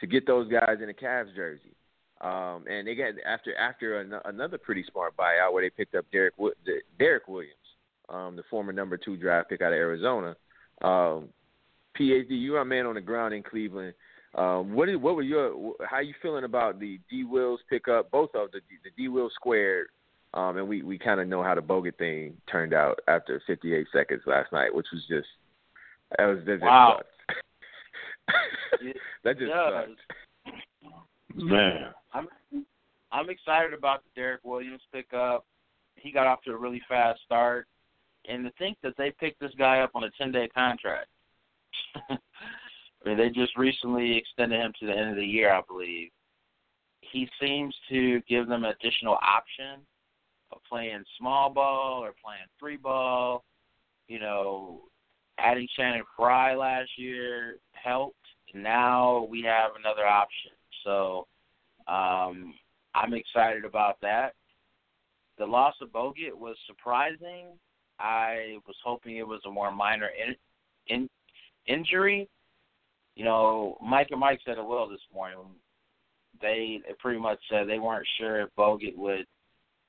[0.00, 1.74] to get those guys in a Cavs jersey.
[2.20, 6.06] Um, and they got after after an, another pretty smart buyout where they picked up
[6.10, 6.34] Derrick
[6.98, 7.54] Derrick Williams,
[8.08, 10.36] um, the former number two draft pick out of Arizona.
[10.82, 11.28] Um,
[11.98, 13.94] PhD, you are a man on the ground in Cleveland.
[14.34, 18.10] Um, what is what were your how are you feeling about the D Wills pickup?
[18.10, 19.88] Both of the the D Will squared,
[20.34, 23.86] um, and we we kind of know how the Bogut thing turned out after 58
[23.92, 25.28] seconds last night, which was just
[26.16, 27.00] that was that wow.
[29.24, 30.00] that just sucked.
[31.34, 32.28] Man, I'm
[33.10, 35.46] I'm excited about the Derrick Williams pickup.
[35.96, 37.66] He got off to a really fast start,
[38.26, 41.08] and to think that they picked this guy up on a 10 day contract.
[42.10, 46.10] I mean, they just recently extended him to the end of the year, I believe.
[47.00, 49.80] He seems to give them an additional option
[50.52, 53.44] of playing small ball or playing three ball.
[54.08, 54.82] You know,
[55.38, 58.16] adding Channing Frye last year helped.
[58.54, 60.52] Now we have another option.
[60.84, 61.26] So
[61.86, 62.54] um,
[62.94, 64.34] I'm excited about that.
[65.38, 67.46] The loss of Bogut was surprising.
[67.98, 70.36] I was hoping it was a more minor in,
[70.86, 71.08] in,
[71.66, 72.28] injury.
[73.14, 75.38] You know, Mike and Mike said it well this morning.
[76.40, 79.26] They, they pretty much said they weren't sure if Bogut would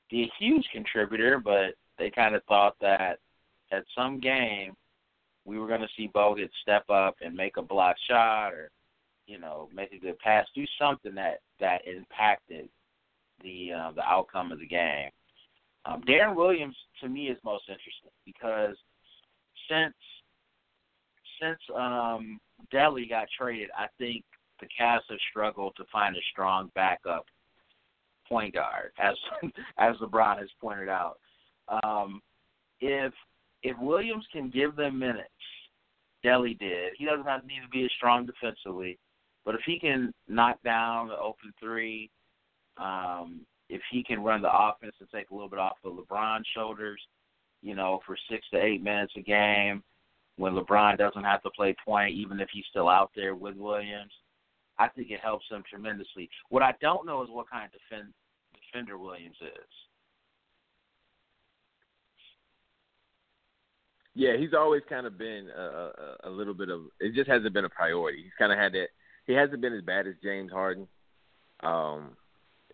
[0.10, 3.20] be a huge contributor, but they kind of thought that
[3.72, 4.74] at some game
[5.46, 8.72] we were going to see Bogut step up and make a block shot or,
[9.28, 12.70] you know, make a good pass, do something that that impacted
[13.44, 15.10] the uh, the outcome of the game.
[15.90, 18.76] Um, Deron Williams to me is most interesting because
[19.70, 19.94] since
[21.42, 22.40] since um,
[22.74, 24.24] Delly got traded, I think
[24.60, 27.26] the Cavs have struggled to find a strong backup
[28.28, 29.16] point guard, as
[29.78, 31.18] as LeBron has pointed out.
[31.84, 32.22] Um,
[32.82, 33.14] if
[33.64, 35.30] if Williams can give them minutes,
[36.24, 36.94] Delly did.
[36.98, 38.98] He doesn't have, need to be as strong defensively,
[39.46, 42.10] but if he can knock down the open three,
[42.78, 46.48] um, if he can run the offense and take a little bit off of LeBron's
[46.56, 47.00] shoulders,
[47.62, 49.84] you know, for six to eight minutes a game,
[50.38, 54.12] when LeBron doesn't have to play point, even if he's still out there with Williams,
[54.78, 56.30] I think it helps them tremendously.
[56.50, 58.14] What I don't know is what kind of defend,
[58.54, 59.70] defender Williams is.
[64.16, 66.82] Yeah, he's always kind of been a, a, a little bit of.
[67.00, 68.24] It just hasn't been a priority.
[68.24, 68.88] He's kind of had that.
[69.28, 70.88] He hasn't been as bad as James Harden
[71.62, 72.18] um,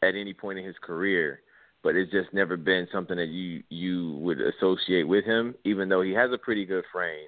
[0.07, 1.41] at any point in his career,
[1.83, 5.55] but it's just never been something that you you would associate with him.
[5.63, 7.27] Even though he has a pretty good frame,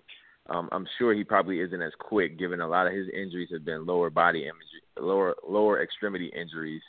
[0.50, 3.66] um, I'm sure he probably isn't as quick, given a lot of his injuries have
[3.66, 6.82] been lower body imagery, lower lower extremity injuries.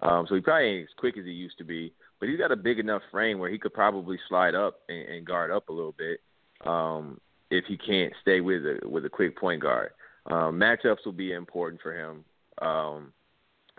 [0.00, 2.52] Um, so he probably ain't as quick as he used to be, but he's got
[2.52, 5.72] a big enough frame where he could probably slide up and, and guard up a
[5.72, 6.20] little bit
[6.66, 7.20] um,
[7.50, 9.90] if he can't stay with a with a quick point guard.
[10.26, 12.24] Um, matchups will be important for him.
[12.62, 13.12] Um,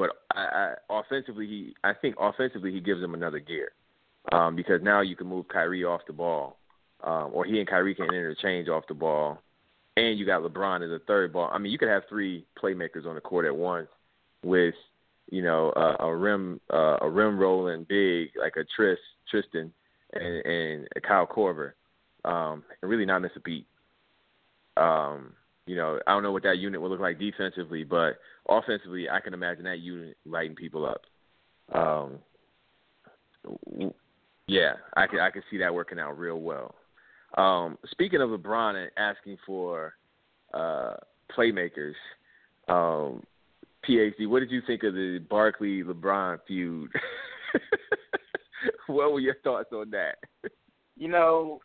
[0.01, 3.71] but I, I, offensively, he I think offensively he gives him another gear
[4.31, 6.57] um, because now you can move Kyrie off the ball,
[7.03, 9.37] um, or he and Kyrie can interchange off the ball,
[9.97, 11.51] and you got LeBron as a third ball.
[11.53, 13.89] I mean, you could have three playmakers on the court at once
[14.43, 14.73] with
[15.29, 18.97] you know a, a rim uh, a rim rolling big like a Tris
[19.29, 19.71] Tristan
[20.13, 21.73] and, and a Kyle Korver,
[22.25, 23.67] um, and really not miss a beat.
[24.77, 25.33] Um,
[25.67, 28.17] you know, I don't know what that unit would look like defensively, but
[28.47, 31.01] offensively, I can imagine that unit lighting people up.
[31.73, 32.19] Um,
[34.47, 36.75] yeah, I can I can see that working out real well.
[37.37, 39.93] Um, speaking of LeBron and asking for
[40.53, 40.95] uh,
[41.35, 41.93] playmakers,
[42.67, 43.23] um,
[43.87, 46.91] PhD, what did you think of the Barkley LeBron feud?
[48.87, 50.17] what were your thoughts on that?
[50.97, 51.61] You know,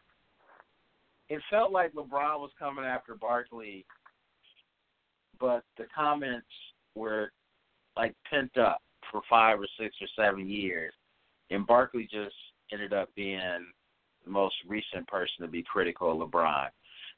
[1.29, 3.85] it felt like LeBron was coming after Barkley,
[5.41, 6.47] but the comments
[6.95, 7.31] were
[7.97, 10.93] like pent up for five or six or seven years,
[11.51, 12.35] and Barkley just
[12.73, 13.67] ended up being
[14.25, 16.69] the most recent person to be critical of LeBron,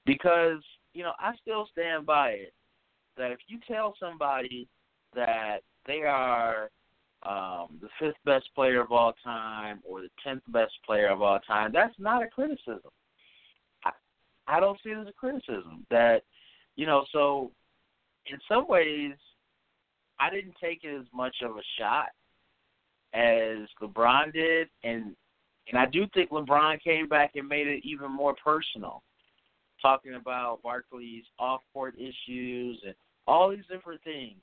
[0.05, 0.63] because
[0.95, 2.53] you know I still stand by it
[3.17, 4.69] that if you tell somebody
[5.15, 6.71] that they are
[7.25, 11.41] um, the fifth best player of all time or the tenth best player of all
[11.41, 12.91] time, that's not a criticism.
[13.85, 13.91] I,
[14.47, 15.85] I don't see it as a criticism.
[15.91, 16.23] That
[16.77, 17.51] you know, so
[18.33, 19.13] in some ways,
[20.21, 22.09] I didn't take it as much of a shot
[23.15, 25.15] as LeBron did, and
[25.71, 29.03] and I do think LeBron came back and made it even more personal,
[29.83, 32.95] talking about Barkley's off-court issues and
[33.27, 34.41] all these different things.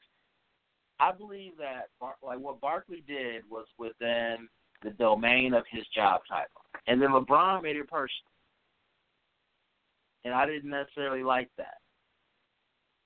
[0.99, 1.89] I believe that
[2.23, 4.47] like what Barkley did was within
[4.83, 8.31] the domain of his job title, and then LeBron made it personal,
[10.23, 11.77] and I didn't necessarily like that.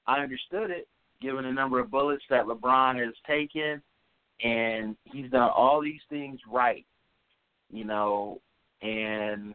[0.07, 0.87] I understood it,
[1.21, 3.81] given the number of bullets that LeBron has taken,
[4.43, 6.85] and he's done all these things right,
[7.71, 8.41] you know,
[8.81, 9.53] and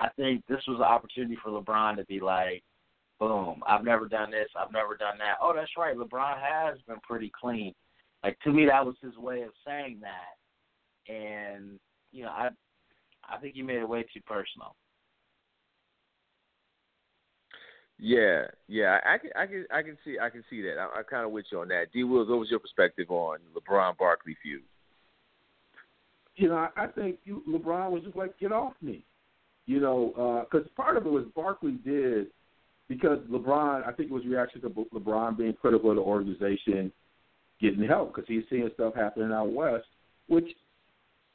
[0.00, 2.62] I think this was an opportunity for LeBron to be like,
[3.18, 5.38] boom, I've never done this, I've never done that.
[5.42, 7.74] Oh, that's right, LeBron has been pretty clean.
[8.22, 11.12] Like to me that was his way of saying that.
[11.12, 11.78] And,
[12.12, 12.50] you know, I
[13.28, 14.74] I think he made it way too personal.
[18.00, 20.78] Yeah, yeah, I can, I can, I can see, I can see that.
[20.78, 21.86] I, I'm kind of with you on that.
[21.92, 22.04] D.
[22.04, 24.62] Wills, what was your perspective on LeBron Barkley feud?
[26.36, 29.04] You know, I, I think you, LeBron was just like, get off me.
[29.66, 32.28] You know, because uh, part of it was Barkley did
[32.88, 33.86] because LeBron.
[33.86, 36.90] I think it was reaction to LeBron being critical of the organization
[37.60, 39.84] getting help because he's seeing stuff happening out west,
[40.28, 40.48] which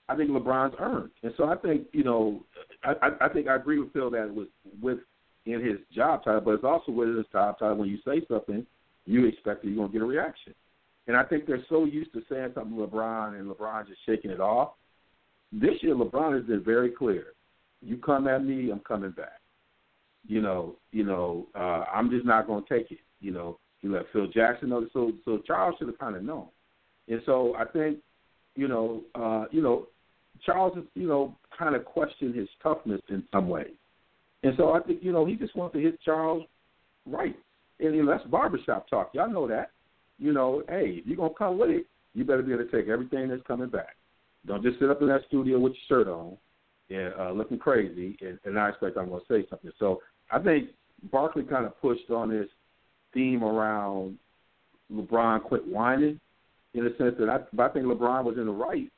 [0.10, 1.12] I think LeBron's earned.
[1.22, 2.44] And so I think you know,
[2.84, 4.48] I, I think I agree with Phil that it was
[4.82, 5.00] with
[5.46, 7.78] in his job title, but it's also with his job title.
[7.78, 8.66] When you say something,
[9.06, 10.54] you expect that you're going to get a reaction.
[11.08, 14.40] And I think they're so used to saying something LeBron and LeBron just shaking it
[14.40, 14.74] off.
[15.52, 17.28] This year, LeBron has been very clear.
[17.82, 19.42] You come at me, I'm coming back.
[20.26, 23.00] You know, you know, uh, I'm just not going to take it.
[23.20, 24.88] You know, he let Phil Jackson know.
[24.94, 26.48] So, so Charles should have kind of known.
[27.10, 27.98] And so I think,
[28.56, 29.88] you know, uh, you know,
[30.46, 33.74] Charles, is, you know, kind of questioned his toughness in some ways.
[34.44, 36.44] And so I think, you know, he just wants to hit Charles
[37.06, 37.36] right.
[37.80, 39.12] And you know, that's barbershop talk.
[39.14, 39.72] Y'all know that.
[40.20, 42.72] You know, hey, if you're going to come with it, you better be able to
[42.72, 43.96] take everything that's coming back.
[44.46, 46.38] Don't just sit up in that studio with your shirt on
[46.90, 49.72] and uh, looking crazy and, and I expect I'm going to say something.
[49.80, 50.70] So I think
[51.12, 52.48] Barkley kind of pushed on this
[53.14, 54.18] theme around
[54.94, 56.20] LeBron quit whining
[56.74, 58.92] in the sense that I, I think LeBron was in the right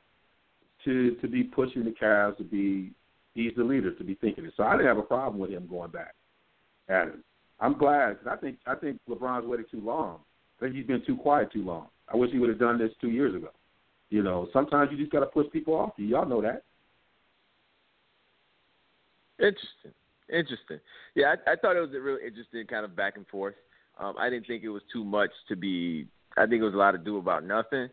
[0.84, 2.92] to to be pushing the Cavs to be
[3.36, 4.54] he's the leader to be thinking it.
[4.56, 6.14] So I didn't have a problem with him going back
[6.88, 7.24] at him.
[7.60, 10.18] I'm glad because I think I think LeBron's waited too long.
[10.58, 11.86] I think he's been too quiet too long.
[12.12, 13.50] I wish he would have done this two years ago.
[14.10, 16.06] You know, sometimes you just got to push people off you.
[16.06, 16.62] Y'all know that.
[19.38, 19.92] Interesting,
[20.32, 20.80] interesting.
[21.14, 23.54] Yeah, I, I thought it was a real interesting kind of back and forth.
[23.98, 26.06] Um, I didn't think it was too much to be.
[26.36, 27.88] I think it was a lot to do about nothing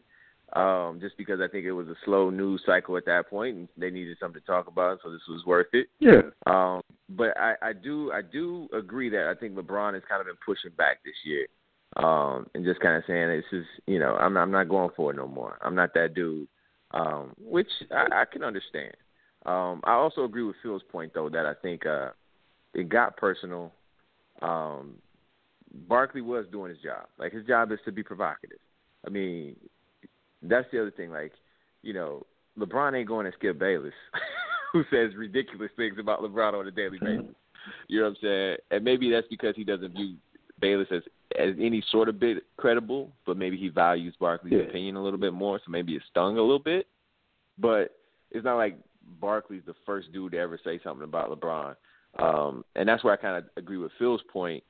[0.55, 3.67] um, just because I think it was a slow news cycle at that point, and
[3.75, 5.87] they needed something to talk about, so this was worth it.
[5.99, 6.21] Yeah.
[6.45, 10.27] Um, but I, I do I do agree that I think LeBron has kind of
[10.27, 11.47] been pushing back this year,
[11.97, 15.11] um, and just kind of saying this is you know I'm I'm not going for
[15.11, 15.57] it no more.
[15.61, 16.47] I'm not that dude,
[16.91, 18.93] um, which I, I can understand.
[19.45, 22.09] Um, I also agree with Phil's point though that I think uh,
[22.75, 23.71] it got personal.
[24.41, 24.95] Um,
[25.87, 27.07] Barkley was doing his job.
[27.17, 28.59] Like his job is to be provocative.
[29.05, 29.55] I mean,
[30.43, 31.11] that's the other thing.
[31.11, 31.33] Like,
[31.81, 32.25] you know,
[32.57, 33.93] LeBron ain't going to Skip Bayless,
[34.73, 37.35] who says ridiculous things about LeBron on a daily basis.
[37.87, 38.57] You know what I'm saying?
[38.71, 40.15] And maybe that's because he doesn't view
[40.59, 41.01] Bayless as
[41.39, 44.59] as any sort of bit credible, but maybe he values Barkley's Yeah.
[44.59, 46.85] opinion a little bit more, so maybe it stung a little bit.
[47.57, 47.97] But
[48.29, 48.77] it's not like
[49.19, 51.75] Barkley's the first dude to ever say something about LeBron.
[52.19, 54.63] Um, and that's where I kind of agree with Phil's point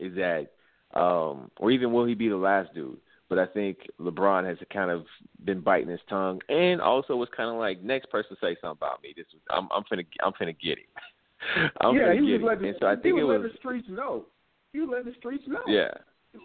[0.00, 0.52] is that,
[0.94, 2.98] um, or even will he be the last dude?
[3.32, 5.06] But I think LeBron has kind of
[5.46, 9.02] been biting his tongue, and also was kind of like, next person say something about
[9.02, 9.14] me.
[9.16, 11.70] This was, I'm, I'm finna, I'm finna get him.
[11.80, 12.42] I'm yeah, he get was him.
[12.42, 14.26] letting so he was it was, letting the streets know.
[14.74, 15.62] He was letting the streets know.
[15.66, 15.92] yeah,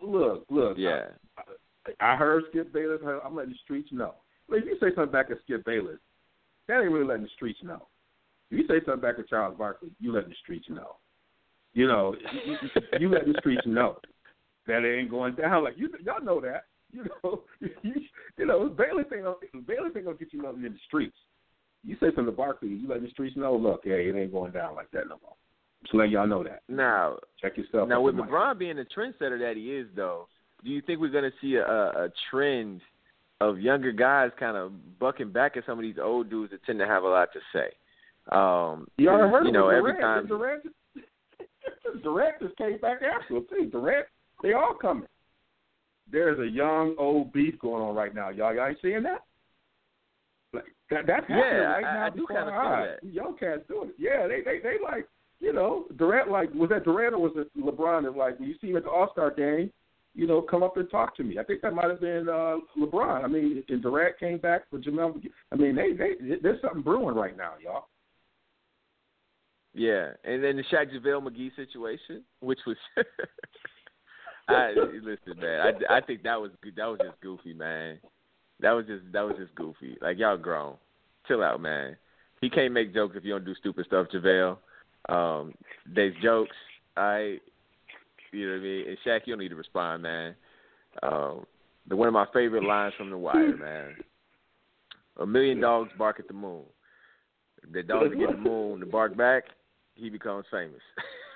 [0.01, 0.77] Look, look.
[0.77, 1.07] yeah.
[1.37, 3.01] I, I heard Skip Bayless.
[3.03, 4.13] I'm letting the streets know.
[4.47, 5.99] If you say something back at Skip Bayless,
[6.69, 7.85] that ain't really letting the streets know.
[8.49, 10.95] If you say something back at Charles Barkley, you letting the streets know.
[11.73, 12.15] You know,
[12.45, 13.97] you, you, you letting the streets know
[14.67, 15.65] that it ain't going down.
[15.65, 16.63] Like you, y'all know that.
[16.91, 17.93] You know, you,
[18.37, 19.35] you know, ain't gonna,
[19.65, 21.15] Bayless ain't gonna get you nothing in the streets.
[21.83, 23.55] You say something to Barkley, you let the streets know.
[23.55, 25.33] Look, hey, it ain't going down like that no more.
[25.83, 26.63] Just let y'all know that.
[26.67, 27.87] Now, Check yourself.
[27.87, 28.23] now with the.
[28.23, 30.27] LeBron being the trendsetter that he is, though,
[30.63, 32.81] do you think we're going to see a, a trend
[33.39, 36.79] of younger guys kind of bucking back at some of these old dudes that tend
[36.79, 37.69] to have a lot to say?
[38.31, 39.77] Um, You already heard you of know, Durant.
[39.77, 40.27] every time.
[40.27, 40.63] Durant,
[42.03, 43.65] Durant just came back after him too.
[43.71, 44.07] Durant,
[44.41, 45.07] they all coming.
[46.11, 48.53] There's a young old beef going on right now, y'all.
[48.55, 49.23] Y'all ain't seeing that?
[50.53, 52.05] Like that, that's happening Yeah, right I- now.
[52.05, 52.87] I do feel eyes.
[53.03, 53.07] that.
[53.13, 53.95] Young cats doing it.
[53.97, 55.07] Yeah, they they they like
[55.39, 58.09] you know Durant like was that Durant or was it LeBron?
[58.09, 59.71] Is like when you see him at the All Star game,
[60.15, 61.37] you know, come up and talk to me.
[61.37, 63.23] I think that might have been uh, LeBron.
[63.23, 65.21] I mean, and Durant came back for Jamel.
[65.51, 67.87] I mean, they they there's something brewing right now, y'all.
[69.73, 72.77] Yeah, and then the Shaq JaVale McGee situation, which was,
[74.47, 74.73] I
[75.03, 75.59] listen, man.
[75.89, 77.99] I, I think that was that was just goofy, man.
[78.59, 79.97] That was just that was just goofy.
[80.01, 80.75] Like y'all grown,
[81.27, 81.97] chill out, man.
[82.41, 84.57] He can't make jokes if you don't do stupid stuff, JaVale.
[85.09, 85.53] Um,
[85.85, 86.55] there's jokes,
[86.95, 87.37] I,
[88.31, 88.87] you know what I mean.
[88.89, 90.35] And Shaq, you don't need to respond, man.
[91.01, 91.45] Um,
[91.87, 93.95] the one of my favorite lines from The Wire, man.
[95.19, 96.63] A million dogs bark at the moon.
[97.71, 99.45] The dogs that get the moon to bark back,
[99.95, 100.81] he becomes famous.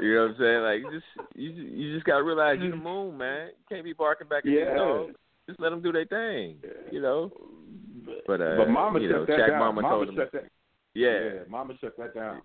[0.00, 0.62] you know what I'm saying?
[0.62, 3.48] Like just you just, you just gotta realize you're the moon, man.
[3.48, 4.70] You can't be barking back at Yeah.
[4.70, 5.14] these dogs.
[5.48, 6.56] Just let them do their thing.
[6.92, 7.32] You know.
[8.26, 9.58] But uh, but Mama you know, that down.
[9.58, 10.44] Mama, Mama told him, that.
[10.94, 12.40] yeah, Mama shut that down,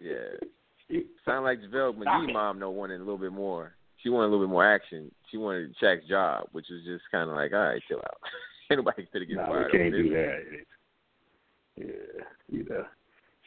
[0.00, 0.98] yeah.
[1.24, 3.74] Sound like JaVale McGee mom no wanted a little bit more.
[4.02, 5.10] She wanted a little bit more action.
[5.30, 8.18] She wanted Shaq's job, which was just kind of like, all right, chill out.
[8.70, 9.70] Ain't nobody gonna get No, fired.
[9.72, 10.38] we can't do that.
[11.76, 12.84] Yeah, you know.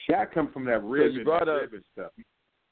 [0.10, 2.12] Shaq come from that rib you and brought that up- rib stuff.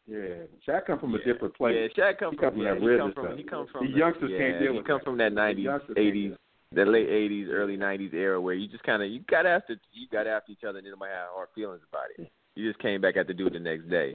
[0.07, 1.91] Yeah, Shaq come from a different place.
[1.97, 3.37] Yeah, Shaq come he from, come from yeah, that he rib come from stuff.
[3.37, 5.03] he come from the youngsters yeah, can't deal he with come that.
[5.03, 5.67] from that nineties,
[5.97, 6.33] eighties,
[6.71, 10.07] the late eighties, early nineties era where you just kind of you got after you
[10.11, 12.31] got after each other and nobody had hard feelings about it.
[12.55, 14.13] You just came back at the it the next day.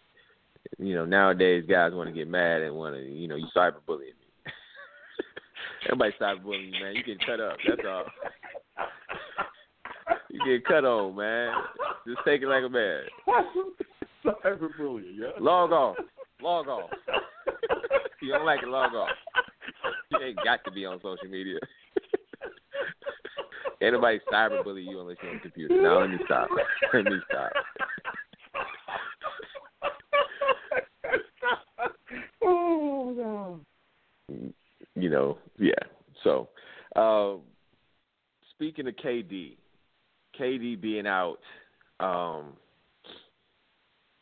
[0.78, 4.14] You know, nowadays guys want to get mad and want to, you know, you cyberbullying
[4.14, 4.28] me.
[5.86, 6.94] Everybody cyberbullying you, man.
[6.94, 7.56] You get cut up.
[7.66, 8.04] That's all.
[10.30, 11.54] you get cut on, man.
[12.06, 13.02] Just take it like a man.
[14.24, 15.30] Cyberbullying, yeah.
[15.40, 15.96] Log off.
[16.42, 16.90] Log off.
[18.22, 19.08] you don't like it, log off.
[20.10, 21.58] You ain't got to be on social media.
[23.82, 25.82] Anybody nobody cyberbully you unless you're on the computer.
[25.82, 26.48] Now let me stop.
[26.92, 27.52] Let me stop.
[32.42, 33.60] oh no.
[34.94, 35.72] You know, yeah.
[36.22, 36.48] So,
[36.94, 37.36] uh,
[38.50, 39.56] speaking of KD,
[40.40, 41.38] KD being out,
[41.98, 42.54] um,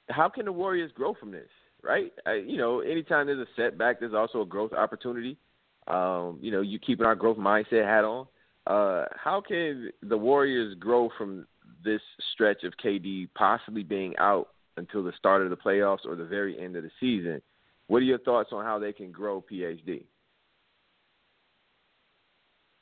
[0.08, 1.48] how can the Warriors grow from this?
[1.82, 2.12] Right?
[2.26, 5.38] I, you know, anytime there's a setback, there's also a growth opportunity.
[5.86, 8.26] Um, you know, you keeping our growth mindset hat on.
[8.66, 11.46] Uh, how can the Warriors grow from
[11.84, 12.00] this
[12.34, 16.58] stretch of KD possibly being out until the start of the playoffs or the very
[16.58, 17.40] end of the season?
[17.86, 20.04] What are your thoughts on how they can grow PhD?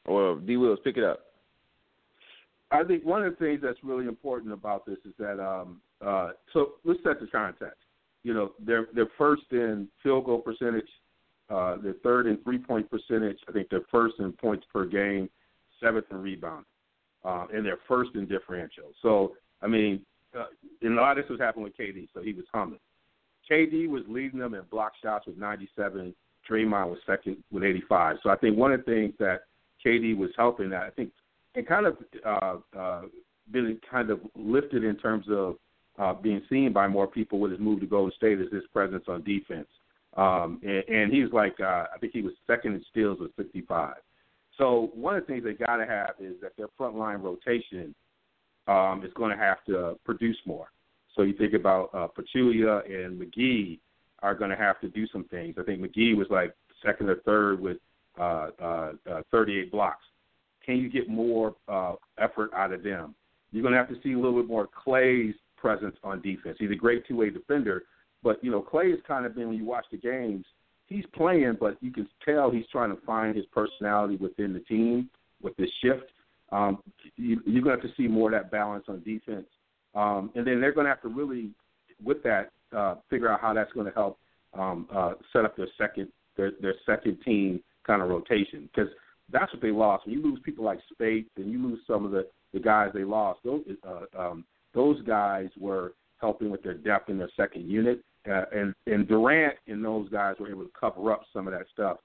[0.07, 1.26] Or D Wills, pick it up.
[2.71, 6.31] I think one of the things that's really important about this is that um uh
[6.53, 7.79] so let's set the context.
[8.23, 10.89] You know, they're they're first in field goal percentage,
[11.51, 15.29] uh they're third in three point percentage, I think they're first in points per game,
[15.81, 16.65] seventh in rebound.
[17.25, 18.93] Uh, and they're first in differential.
[19.03, 20.01] So I mean,
[20.39, 20.47] uh,
[20.83, 22.79] and a lot of this was happening with KD, so he was humming.
[23.51, 26.15] KD was leading them in block shots with 97.
[26.49, 28.17] Draymond was second with 85.
[28.23, 29.43] So I think one of the things that
[29.85, 31.11] KD was helping that I think
[31.57, 33.03] it kind of uh, uh,
[33.51, 35.57] been kind of lifted in terms of
[35.99, 39.05] uh, being seen by more people with his move to Golden State is his presence
[39.09, 39.67] on defense.
[40.17, 43.95] Um, and, and he's like, uh, I think he was second in steals with 65.
[44.59, 47.95] So one of the things they got to have is that their front line rotation
[48.69, 50.69] um, is going to have to produce more.
[51.15, 53.79] So you think about uh, Pachulia and McGee
[54.23, 55.57] are going to have to do some things.
[55.59, 56.55] I think McGee was like
[56.85, 57.79] second or third with
[58.19, 60.05] uh, uh, uh, 38 blocks.
[60.67, 63.15] Can you get more uh, effort out of them?
[63.53, 66.57] You're going to have to see a little bit more Klay's presence on defense.
[66.59, 67.85] He's a great two-way defender,
[68.23, 70.45] but you know Klay has kind of been when you watch the games,
[70.87, 75.09] he's playing, but you can tell he's trying to find his personality within the team
[75.43, 76.11] with this shift.
[76.53, 76.79] Um,
[77.17, 79.47] you, you're going to have to see more of that balance on defense,
[79.95, 81.51] um, and then they're going to have to really,
[82.05, 84.19] with that, uh, figure out how that's going to help
[84.55, 88.91] um, uh, set up their second their their second team kind of rotation because
[89.31, 90.07] that's what they lost.
[90.07, 93.05] When you lose people like Speights and you lose some of the the guys they
[93.05, 98.03] lost, those uh, um, those guys were helping with their depth in their second unit,
[98.31, 101.67] uh, and and Durant and those guys were able to cover up some of that
[101.73, 101.99] stuff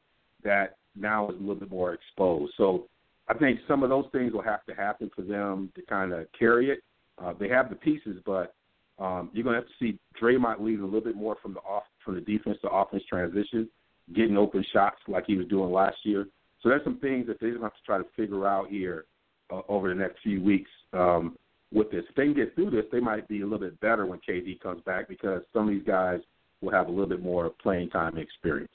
[0.44, 2.54] that now is a little bit more exposed.
[2.58, 2.88] So
[3.28, 6.28] I think some of those things will have to happen for them to kind of
[6.38, 6.80] carry it.
[7.24, 8.56] Uh, they have the pieces, but
[9.00, 11.60] um, you're going to have to see Draymond lead a little bit more from the
[11.60, 13.70] off from the defense to offense transition,
[14.16, 16.28] getting open shots like he was doing last year.
[16.62, 19.06] So there's some things that they're going to have to try to figure out here
[19.52, 21.38] uh, over the next few weeks um,
[21.74, 22.04] with this.
[22.10, 24.60] If they can get through this, they might be a little bit better when KD
[24.62, 26.20] comes back because some of these guys
[26.62, 28.72] will have a little bit more playing time experience.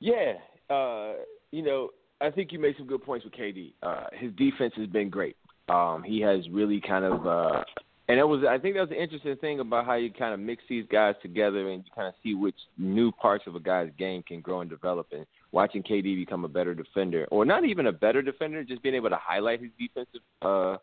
[0.00, 0.34] Yeah,
[0.70, 1.14] uh,
[1.50, 1.90] you know,
[2.20, 3.72] I think you made some good points with KD.
[3.82, 5.36] Uh, his defense has been great.
[5.68, 7.64] Um, he has really kind of, uh,
[8.08, 8.42] and it was.
[8.48, 11.14] I think that was the interesting thing about how you kind of mix these guys
[11.20, 14.62] together and you kind of see which new parts of a guy's game can grow
[14.62, 15.08] and develop.
[15.12, 18.94] And watching KD become a better defender, or not even a better defender, just being
[18.94, 20.78] able to highlight his defensive uh,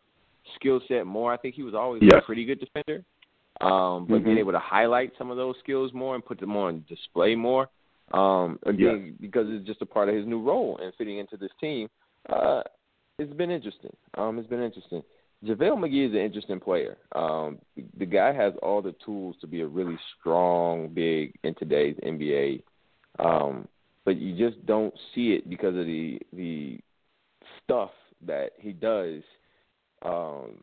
[0.54, 1.32] skill set more.
[1.32, 2.20] I think he was always yes.
[2.22, 3.02] a pretty good defender,
[3.60, 4.24] um, but mm-hmm.
[4.24, 7.68] being able to highlight some of those skills more and put them on display more
[8.12, 9.12] um, again, yeah.
[9.20, 11.88] because it's just a part of his new role and fitting into this team.
[12.28, 12.62] Uh,
[13.18, 13.94] it's been interesting.
[14.16, 15.02] Um, it's been interesting.
[15.44, 16.96] JaVale McGee is an interesting player.
[17.14, 17.58] Um,
[17.98, 22.62] the guy has all the tools to be a really strong big in today's NBA,
[23.18, 23.68] um,
[24.04, 26.80] but you just don't see it because of the the
[27.62, 27.90] stuff
[28.26, 29.22] that he does.
[30.02, 30.58] Um,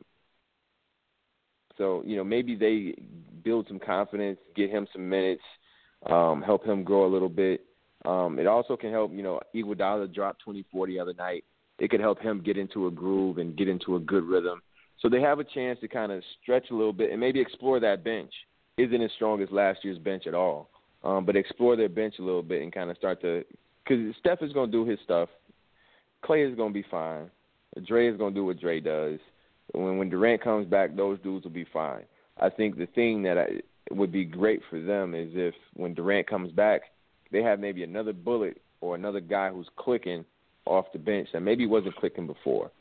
[1.77, 2.95] so you know maybe they
[3.43, 5.43] build some confidence, get him some minutes
[6.09, 7.65] um, help him grow a little bit.
[8.05, 11.45] Um, it also can help, you know, Iguodala dropped 24 the other night.
[11.83, 14.61] It could help him get into a groove and get into a good rhythm.
[15.01, 17.81] So they have a chance to kind of stretch a little bit and maybe explore
[17.81, 18.31] that bench.
[18.77, 20.69] Isn't as strong as last year's bench at all,
[21.03, 23.43] um, but explore their bench a little bit and kind of start to
[23.83, 25.27] because Steph is going to do his stuff.
[26.23, 27.29] Klay is going to be fine.
[27.85, 29.19] Dre is going to do what Dre does.
[29.73, 32.03] When when Durant comes back, those dudes will be fine.
[32.39, 33.59] I think the thing that I
[33.91, 36.83] would be great for them is if when Durant comes back,
[37.33, 40.23] they have maybe another bullet or another guy who's clicking
[40.65, 42.71] off the bench that maybe wasn't clicking before.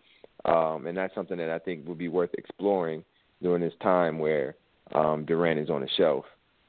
[0.44, 3.04] Um, and that's something that I think would be worth exploring
[3.42, 4.56] during this time where
[4.94, 6.24] um, Durant is on the shelf.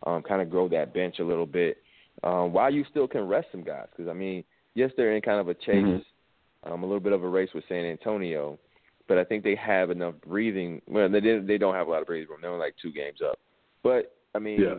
[0.06, 1.78] Um, kind of grow that bench a little bit
[2.24, 3.88] um, while you still can rest some guys.
[3.96, 4.44] Because, I mean,
[4.76, 6.72] yes, they're in kind of a chase, mm-hmm.
[6.72, 8.60] um, a little bit of a race with San Antonio,
[9.08, 10.82] but I think they have enough breathing.
[10.88, 12.40] Well, they didn't, they don't have a lot of breathing room.
[12.42, 13.40] They're only like two games up.
[13.82, 14.76] But I mean, yeah.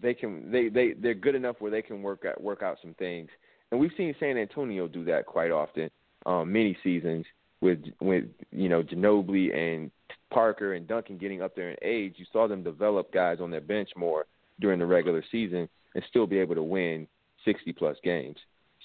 [0.00, 2.94] they can they they they're good enough where they can work out work out some
[2.94, 3.28] things,
[3.70, 5.90] and we've seen San Antonio do that quite often,
[6.26, 7.24] um, many seasons
[7.60, 9.90] with with you know Ginobili and
[10.30, 12.14] Parker and Duncan getting up there in age.
[12.16, 14.26] You saw them develop guys on their bench more
[14.60, 17.06] during the regular season and still be able to win
[17.44, 18.36] sixty plus games.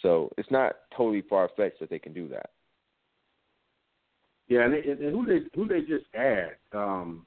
[0.01, 2.49] So it's not totally far fetched that they can do that.
[4.47, 7.25] Yeah, and, they, and who they who they just add um,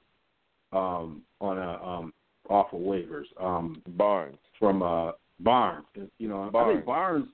[0.71, 2.13] um, on a um,
[2.49, 3.25] off of waivers.
[3.39, 5.85] Um, Barnes from uh, Barnes.
[6.17, 6.69] You know, Barnes.
[6.69, 7.27] I think Barnes.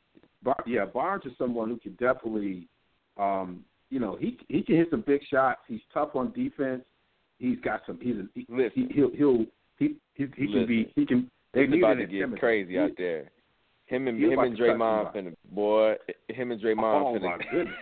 [0.46, 2.68] Bar, yeah, Barnes is someone who can definitely,
[3.18, 5.60] um, you know, he he can hit some big shots.
[5.68, 6.84] He's tough on defense.
[7.40, 8.00] He's got some.
[8.02, 9.46] He's a, he, he, he'll he'll
[9.78, 11.30] he he, he can be he can.
[11.54, 13.32] They He's need about to get crazy He- out there.
[13.88, 15.94] Him and him and Draymond finna boy.
[16.30, 17.76] Him and Draymond Oh finna my goodness!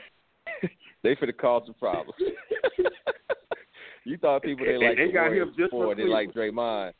[1.03, 2.13] they finna cause some problems.
[4.05, 6.91] you thought people they like they the got him Warriors just before they like Draymond.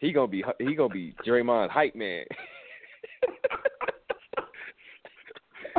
[0.00, 2.24] He gonna be he gonna be Draymond hype man.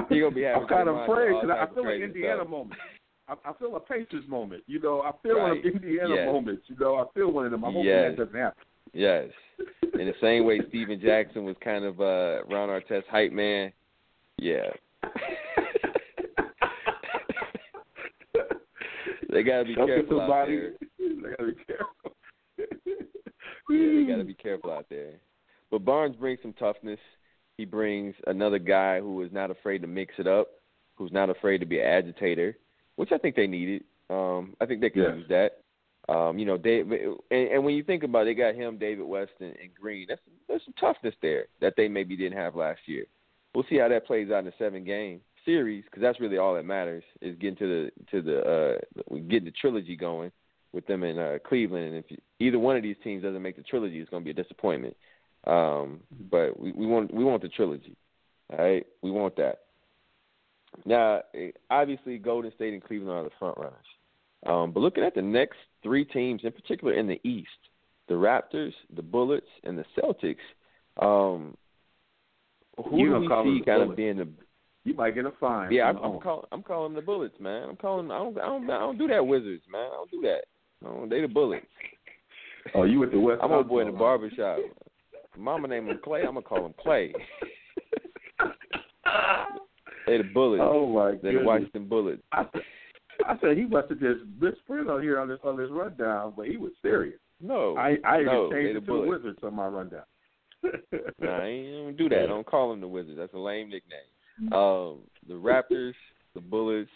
[0.10, 2.50] he gonna be having I'm kind of afraid because I feel an Indiana stuff.
[2.50, 2.80] moment.
[3.28, 4.64] I, I feel a Pacers moment.
[4.68, 6.26] You know, I feel one of Indiana Yes.
[6.26, 6.64] moments.
[6.68, 7.64] You know, I feel one of them.
[7.64, 8.12] I'm hoping Yes.
[8.18, 8.64] that doesn't happen.
[8.94, 9.30] Yes.
[10.00, 13.72] In the same way Stephen Jackson was kind of uh Ron Artest hype man.
[14.38, 14.70] Yeah.
[19.30, 20.74] they gotta be Don't careful out there.
[21.00, 22.16] They gotta be careful.
[22.58, 22.66] Yeah,
[23.70, 25.14] they gotta be careful out there.
[25.72, 27.00] But Barnes brings some toughness.
[27.58, 30.48] He brings another guy who is not afraid to mix it up,
[30.96, 32.58] who's not afraid to be an agitator,
[32.96, 33.84] which I think they needed.
[34.10, 35.16] Um, I think they can Yeah.
[35.16, 35.60] use that.
[36.10, 39.06] Um, you know, Dave, and, and when you think about it, they got him, David
[39.06, 40.06] West, and, and Green.
[40.10, 43.06] That's there's some toughness there that they maybe didn't have last year.
[43.56, 46.56] We'll see how that plays out in the seven game series because that's really all
[46.56, 50.32] that matters is getting to the to the uh getting the trilogy going
[50.74, 51.86] with them in uh, Cleveland.
[51.94, 54.34] And if you, either one of these teams doesn't make the trilogy, it's going to
[54.34, 54.98] be a disappointment.
[55.46, 57.96] Um, but we, we want we want the trilogy.
[58.52, 59.60] All right, we want that.
[60.86, 61.22] Now,
[61.70, 63.74] obviously, Golden State and Cleveland are the front runners.
[64.46, 67.48] Um, but looking at the next three teams, in particular in the East,
[68.08, 70.36] the Raptors, the Bullets, and the Celtics,
[71.02, 71.56] um,
[72.78, 74.28] who You do we see kind of being the
[74.84, 75.72] You might get a fine.
[75.72, 76.46] yeah, I'm, I'm calling.
[76.52, 77.70] I'm calling the Bullets, man.
[77.70, 78.12] I'm calling.
[78.12, 78.38] I don't.
[78.38, 78.70] I don't.
[78.70, 79.90] I don't do that, Wizards, man.
[79.92, 80.46] I don't do that.
[80.82, 81.66] No, they the Bullets.
[82.76, 83.42] Oh, you with the West?
[83.44, 84.58] I'm old boy in the huh?
[85.38, 86.22] Mama named him Clay.
[86.22, 87.14] I'm gonna call him Clay.
[90.08, 90.64] they the Bullets.
[90.66, 91.20] Oh my god.
[91.24, 91.44] They the.
[91.44, 92.22] Washington Bullets.
[92.32, 92.62] I said,
[93.28, 96.48] I said he must have just misprint on here on this on this rundown, but
[96.48, 97.20] he was serious.
[97.42, 99.08] No, I I no, changed the it to the.
[99.08, 100.04] Wizards on my rundown.
[101.20, 102.28] Nah, I ain't don't do that.
[102.28, 103.18] Don't call them the Wizards.
[103.18, 104.54] That's a lame nickname.
[104.54, 105.94] Um, the Raptors,
[106.34, 106.90] the Bullets,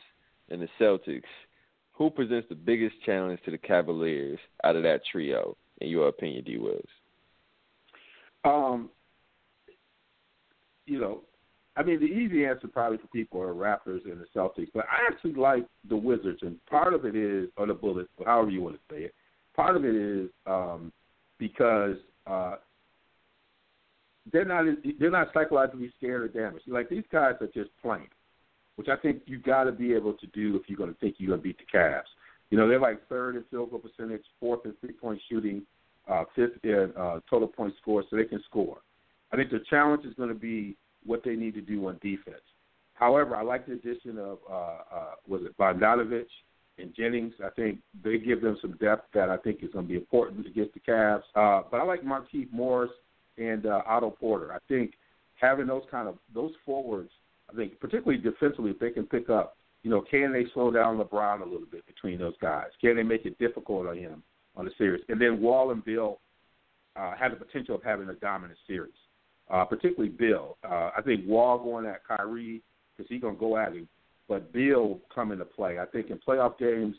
[0.50, 1.22] and the Celtics.
[1.94, 6.44] Who presents the biggest challenge to the Cavaliers out of that trio, in your opinion,
[6.44, 6.58] D.
[6.58, 6.86] Wills?
[8.44, 8.90] Um,
[10.86, 11.22] you know,
[11.76, 15.12] I mean, the easy answer probably for people are Raptors and the Celtics, but I
[15.12, 18.76] actually like the Wizards, and part of it is, or the Bullets, however you want
[18.76, 19.14] to say it.
[19.56, 20.92] Part of it is um,
[21.38, 22.56] because uh,
[24.32, 24.66] they're not
[25.00, 26.68] they're not psychologically scared or damaged.
[26.68, 28.10] Like these guys are just playing,
[28.76, 31.16] which I think you got to be able to do if you're going to think
[31.18, 32.04] you're going to beat the Cavs.
[32.50, 35.64] You know, they're like third in field goal percentage, fourth in three point shooting,
[36.08, 38.78] uh, fifth in uh, total point score, so they can score.
[39.32, 42.42] I think the challenge is going to be what they need to do on defense.
[42.94, 46.26] However, I like the addition of uh, uh, was it Bogdanovic
[46.80, 47.34] and Jennings.
[47.44, 50.48] I think they give them some depth that I think is going to be important
[50.48, 51.24] against the Cavs.
[51.36, 52.92] Uh, but I like Markieff Morris
[53.38, 54.52] and uh, Otto Porter.
[54.52, 54.94] I think
[55.36, 57.12] having those kind of those forwards,
[57.52, 60.98] I think particularly defensively, if they can pick up, you know, can they slow down
[60.98, 62.68] LeBron a little bit between those guys?
[62.82, 64.24] Can they make it difficult on him
[64.58, 65.04] on the series?
[65.08, 66.20] And then Wall and Beal
[66.98, 68.94] uh, have the potential of having a dominant series.
[69.50, 70.58] Uh, particularly Beal.
[70.62, 72.62] Uh, I think Wall going at Kyrie
[72.98, 73.88] because he's gonna go at him,
[74.28, 75.80] but Beal come into play.
[75.80, 76.98] I think in playoff games,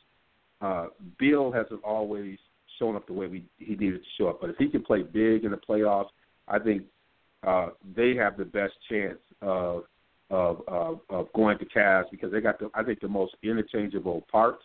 [0.63, 0.87] uh,
[1.19, 2.39] Beal hasn't always
[2.79, 4.41] shown up the way we he needed to show up.
[4.41, 6.09] But if he can play big in the playoffs,
[6.47, 6.85] I think
[7.47, 9.85] uh, they have the best chance of
[10.31, 14.25] of of, of going to Cavs because they got the I think the most interchangeable
[14.33, 14.65] parts,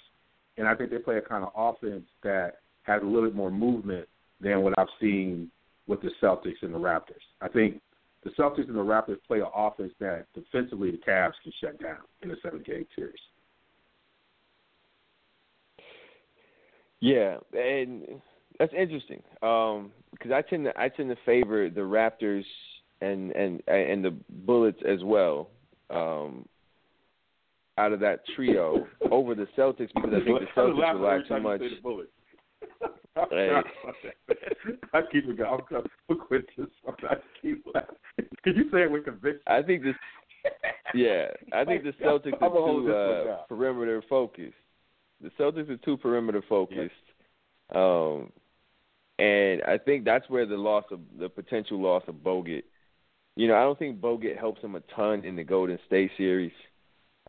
[0.58, 3.52] and I think they play a kind of offense that has a little bit more
[3.52, 4.08] movement
[4.40, 5.50] than what I've seen
[5.88, 7.24] with the Celtics and the Raptors.
[7.42, 7.82] I think
[8.24, 11.98] the Celtics and the Raptors play an offense that defensively the Cavs can shut down
[12.22, 13.16] in a seven game series.
[17.00, 18.22] Yeah, and
[18.60, 22.46] that's interesting um, because I tend to I tend to favor the Raptors
[23.02, 24.16] and and and the
[24.46, 25.50] Bullets as well
[25.90, 26.48] um,
[27.78, 31.62] out of that trio over the Celtics because I think the Celtics rely too much.
[33.30, 33.50] Hey.
[34.94, 35.62] I keep it going.
[35.72, 36.68] I'm I'm quit this.
[36.88, 37.96] I keep laughing.
[38.44, 39.42] Can you say it with conviction?
[39.48, 39.96] I think this.
[40.94, 44.54] Yeah, I think the Celtics are too uh, perimeter focused.
[45.22, 46.92] The Celtics are too perimeter focused,
[47.74, 48.32] um,
[49.20, 52.64] and I think that's where the loss of the potential loss of Bogut.
[53.36, 56.52] You know, I don't think Bogut helps him a ton in the Golden State series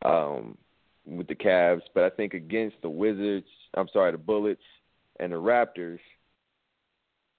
[0.05, 0.59] um,
[1.07, 4.61] with the Cavs, but I think against the Wizards, I'm sorry, the Bullets
[5.21, 5.99] and the Raptors,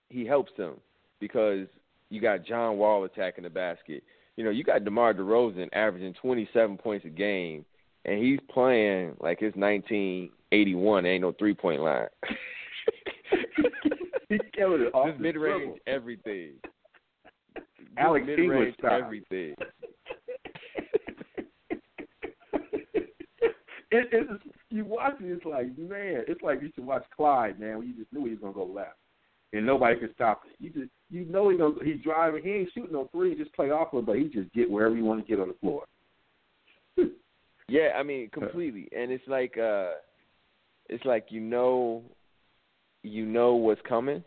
[0.09, 0.75] he helps them
[1.19, 1.67] because
[2.09, 4.03] you got John Wall attacking the basket.
[4.37, 7.65] You know, you got DeMar DeRozan averaging 27 points a game,
[8.05, 11.05] and he's playing like it's 1981.
[11.05, 12.07] Ain't no three point line.
[14.29, 15.77] He's killing it off Just mid range dribble.
[15.87, 16.53] everything.
[17.97, 19.01] Alex mid-range style.
[19.03, 19.55] everything.
[23.91, 27.77] it, it's you watch it, it's like man, it's like you should watch Clyde, man.
[27.77, 28.97] When you just knew he was gonna go left,
[29.53, 30.55] and nobody could stop it.
[30.59, 33.71] You just you know he gonna he's driving, he ain't shooting no three, just play
[33.71, 35.83] off of, but he just get wherever you want to get on the floor.
[37.67, 38.87] Yeah, I mean completely.
[38.95, 39.93] And it's like uh
[40.87, 42.03] it's like you know
[43.01, 44.23] you know what's coming.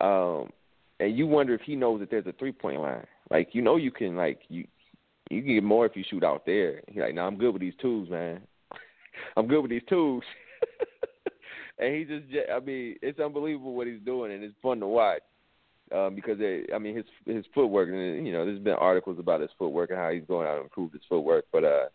[0.00, 0.50] Um
[0.98, 3.06] and you wonder if he knows that there's a three point line.
[3.30, 4.66] Like you know you can like you
[5.30, 6.80] you can get more if you shoot out there.
[6.88, 8.40] He's like, "No, I'm good with these twos, man.
[9.36, 10.22] I'm good with these tools.
[11.78, 15.22] and he just I mean, it's unbelievable what he's doing and it's fun to watch.
[15.94, 19.40] Um, because they, I mean his his footwork and you know there's been articles about
[19.40, 21.86] his footwork and how he's going out and improve his footwork, but uh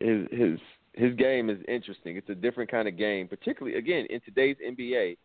[0.00, 0.58] his his
[0.94, 2.16] his game is interesting.
[2.16, 5.16] It's a different kind of game, particularly again in today's NBA.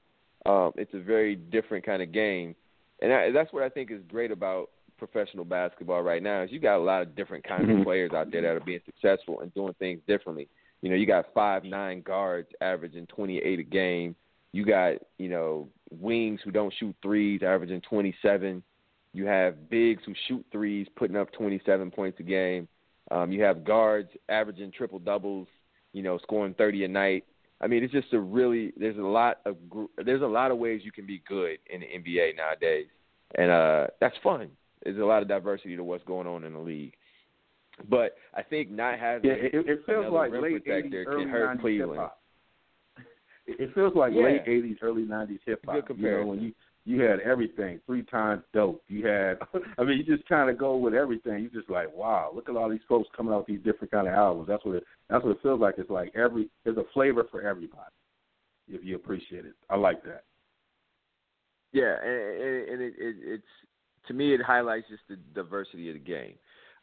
[0.45, 2.55] Um, it's a very different kind of game,
[3.01, 6.43] and I, that's what I think is great about professional basketball right now.
[6.43, 8.79] Is you got a lot of different kinds of players out there that are being
[8.85, 10.47] successful and doing things differently.
[10.81, 14.15] You know, you got five nine guards averaging twenty eight a game.
[14.51, 18.63] You got you know wings who don't shoot threes averaging twenty seven.
[19.15, 22.67] You have bigs who shoot threes, putting up 27 points a game.
[23.11, 25.47] Um, you have guards averaging triple doubles,
[25.93, 27.23] you know, scoring 30 a night.
[27.61, 29.55] I mean, it's just a really there's a lot of
[30.03, 32.87] there's a lot of ways you can be good in the NBA nowadays,
[33.35, 34.49] and uh, that's fun.
[34.83, 36.95] There's a lot of diversity to what's going on in the league.
[37.89, 41.23] But I think not having Yeah, it, it feels another like late protector '80s, early
[41.23, 41.91] can hurt '90s Cleveland.
[41.91, 42.21] hip hop.
[43.47, 44.23] It it feels like Yeah.
[44.23, 45.87] late '80s, early '90s hip hop.
[45.87, 46.53] Good You know, when you
[46.85, 48.83] you had everything, three times dope.
[48.87, 49.39] You had,
[49.79, 51.41] I mean, you just kind of go with everything.
[51.43, 54.07] You just like, wow, look at all these folks coming out with these different kind
[54.07, 54.47] of albums.
[54.47, 55.75] That's what it, that's what it feels like.
[55.79, 57.81] It's like every there's a flavor for everybody.
[58.67, 60.23] If you appreciate it, I like that.
[61.71, 63.43] Yeah, and, and, and it, it, it's
[64.07, 66.35] to me it highlights just the diversity of the game.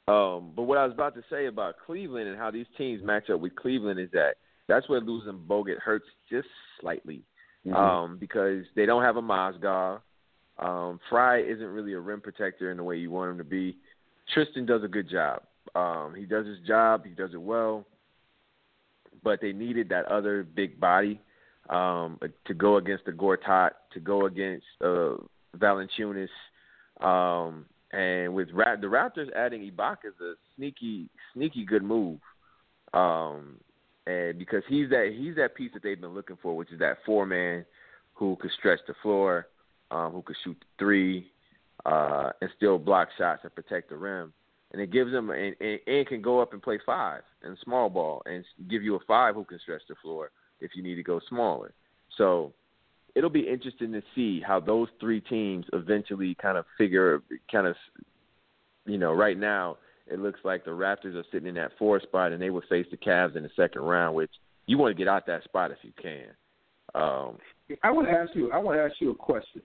[0.08, 3.30] Um, but what I was about to say about Cleveland and how these teams match
[3.30, 4.34] up with Cleveland is that
[4.66, 6.48] that's where losing Bogut hurts just
[6.80, 7.22] slightly
[7.64, 7.74] Mhm.
[7.74, 10.00] um, because they don't have a Mozgov.
[10.58, 13.76] Um, Frye isn't really a rim protector in the way you want him to be.
[14.32, 15.42] Tristan does a good job.
[15.74, 17.04] Um, he does his job.
[17.04, 17.86] He does it well.
[19.22, 21.20] But they needed that other big body
[21.70, 25.16] um, to go against the Gortat, to go against uh,
[25.56, 26.28] Valanciunas.
[27.00, 32.18] Um, and with Ra- the Raptors adding Ibaka is a sneaky, sneaky good move.
[32.94, 33.58] Um,
[34.06, 36.98] and because he's that he's that piece that they've been looking for, which is that
[37.06, 37.64] four man
[38.14, 39.48] who could stretch the floor,
[39.90, 41.30] um, who could shoot the three,
[41.86, 44.32] uh, and still block shots and protect the rim.
[44.72, 47.90] And it gives them and, and, and can go up and play five and small
[47.90, 50.30] ball and give you a five who can stretch the floor
[50.60, 51.74] if you need to go smaller.
[52.16, 52.54] So
[53.14, 57.76] it'll be interesting to see how those three teams eventually kind of figure kind of
[58.86, 62.32] you know right now it looks like the Raptors are sitting in that four spot
[62.32, 64.30] and they will face the Cavs in the second round, which
[64.66, 66.26] you want to get out that spot if you can.
[66.94, 67.38] Um,
[67.82, 68.50] I want to ask you.
[68.52, 69.62] I want to ask you a question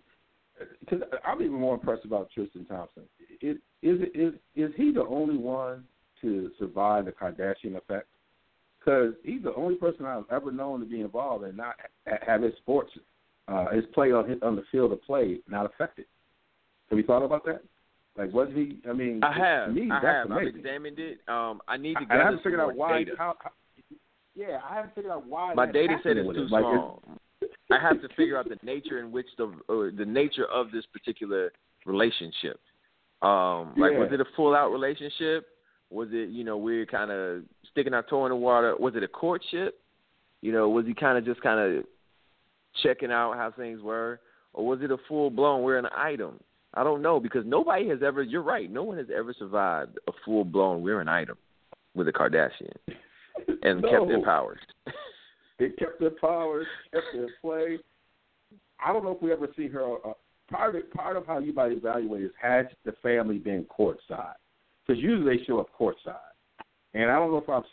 [0.80, 3.04] because I'm even more impressed about Tristan Thompson.
[3.42, 5.84] Is is is is he the only one
[6.22, 8.08] to survive the Kardashian effect?
[8.80, 11.76] Because he's the only person I've ever known to be involved and not
[12.26, 12.92] have his sports,
[13.48, 16.06] uh, his play on his, on the field of play not affected.
[16.90, 17.62] Have you thought about that?
[18.18, 18.80] Like, was he?
[18.90, 21.20] I mean, I have, me, I have, I've examined it.
[21.28, 23.06] Um, I need to And I haven't figured out why.
[23.18, 23.52] How, how,
[24.36, 25.54] yeah, I haven't figured out why.
[25.54, 26.48] My data it's with too.
[26.50, 27.04] Like, small.
[27.72, 31.52] I have to figure out the nature in which the the nature of this particular
[31.86, 32.60] relationship.
[33.22, 34.00] Um, like, Yeah.
[34.00, 35.48] was it a full out relationship?
[35.90, 38.76] Was it you know we're kind of sticking our toe in the water?
[38.78, 39.80] Was it a courtship?
[40.42, 41.84] You know, was he kind of just kind of
[42.84, 44.20] checking out how things were,
[44.54, 46.40] or was it a full blown we're an item?
[46.74, 48.22] I don't know because nobody has ever.
[48.24, 48.72] You're right.
[48.72, 51.38] No one has ever survived a full blown we're an item
[51.96, 52.76] with a Kardashian
[53.64, 54.24] and kept their No.
[54.24, 54.60] powers.
[55.60, 57.80] They kept their powers, kept their play.
[58.84, 59.96] I don't know if we ever see her.
[60.06, 60.14] Uh,
[60.50, 64.36] part of part of how you might evaluate is has the family been courtside?
[64.86, 66.16] Because usually they show up courtside,
[66.94, 67.64] and I don't know if I'm.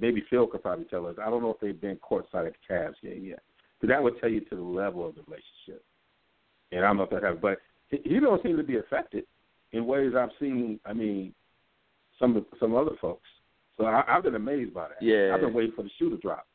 [0.00, 1.14] Maybe Phil could probably tell us.
[1.24, 3.42] I don't know if they've been courtside at the Cavs game yet,
[3.84, 5.84] but that would tell you to the level of the relationship.
[6.72, 7.58] And I don't know if that has, but
[7.90, 9.24] he, don't seem to be affected
[9.72, 10.80] in ways I've seen.
[10.86, 11.34] I mean,
[12.18, 13.28] some some other folks.
[13.76, 15.02] So I, I've been amazed by that.
[15.02, 15.34] Yeah.
[15.34, 16.46] I've been waiting for the shoe to drop,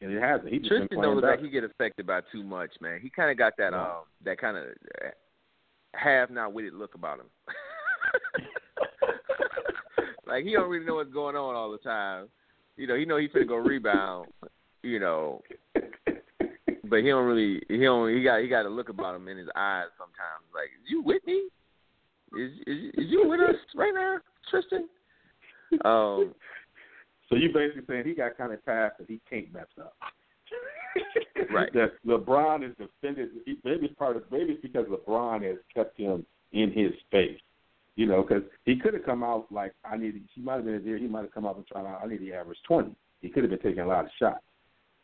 [0.00, 0.52] and it hasn't.
[0.52, 3.00] He just Tristan don't look like he get affected by too much, man.
[3.02, 4.66] He kind of got that um that kind of
[5.94, 7.26] half not witted look about him.
[10.28, 12.28] like he don't really know what's going on all the time.
[12.76, 14.28] You know, he know he finna go rebound.
[14.84, 15.42] You know,
[16.92, 19.38] but he don't really he don't he got he got a look about him in
[19.38, 20.44] his eyes sometimes.
[20.54, 21.48] Like, is you with me?
[22.38, 24.18] Is is, is you with us right now,
[24.50, 24.88] Tristan?
[25.84, 26.34] Um,
[27.30, 29.96] So you basically saying he got kind of tasked that he can't mess up.
[31.50, 31.72] Right.
[31.72, 33.30] That LeBron is defended.
[33.46, 34.22] Maybe it's part of.
[34.30, 37.40] Maybe it's because LeBron has kept him in his space.
[37.96, 40.22] You know, because he could have come out like I need.
[40.34, 40.98] He might have been there.
[40.98, 42.00] He might have come out and tried out.
[42.02, 42.94] I need the average twenty.
[43.20, 44.44] He could have been taking a lot of shots.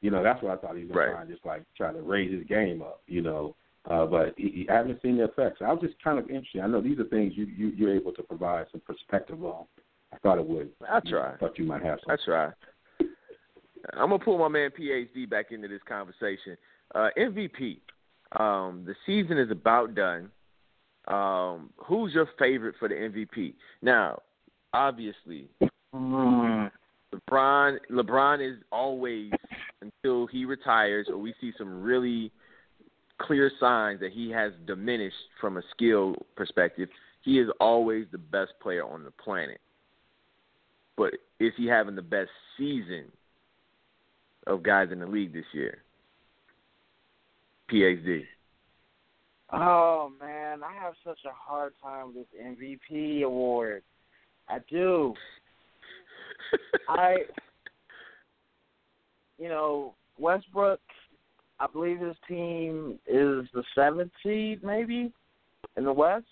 [0.01, 1.15] You know, that's what I thought he was going Right.
[1.15, 3.03] trying, just like try to raise his game up.
[3.07, 3.57] You know,
[3.91, 5.61] uh, but he, he, I haven't seen the effects.
[5.61, 6.61] I was just kind of interested.
[6.63, 9.65] I know these are things you, you you're able to provide some perspective on.
[10.13, 10.71] I thought it would.
[10.89, 11.35] I try.
[11.35, 12.07] I thought you might have some.
[12.09, 12.53] That's right.
[13.95, 16.57] I'm gonna pull my man PhD back into this conversation.
[16.95, 17.79] Uh, MVP.
[18.39, 20.31] Um, the season is about done.
[21.07, 23.55] Um, who's your favorite for the MVP?
[23.83, 24.21] Now,
[24.75, 25.49] obviously,
[25.95, 26.71] Mm,
[27.15, 29.31] LeBron LeBron is always
[29.83, 32.33] until he retires or we see some really
[33.19, 36.89] clear signs that he has diminished from a skill perspective.
[37.23, 39.61] He is always the best player on the planet.
[40.97, 43.05] But is he having the best season
[44.47, 45.79] of guys in the league this year?
[47.71, 48.25] PhD.
[49.53, 53.83] Oh man, I have such a hard time with this MVP award.
[54.49, 55.15] I do.
[56.89, 57.17] I,
[59.39, 60.81] you know, Westbrook.
[61.61, 65.13] I believe his team is the seventh seed, maybe,
[65.77, 66.27] in the West.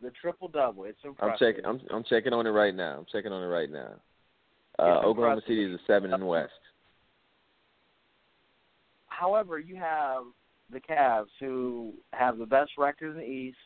[0.00, 0.84] The triple double.
[0.84, 1.32] It's impressive.
[1.32, 1.64] I'm checking.
[1.64, 2.98] I'm I'm checking on it right now.
[2.98, 3.90] I'm checking on it right now.
[4.78, 5.40] Uh, Oklahoma.
[5.46, 6.50] City is a seven in the West.
[9.06, 10.24] However, you have
[10.72, 13.56] the Cavs who have the best record in the East.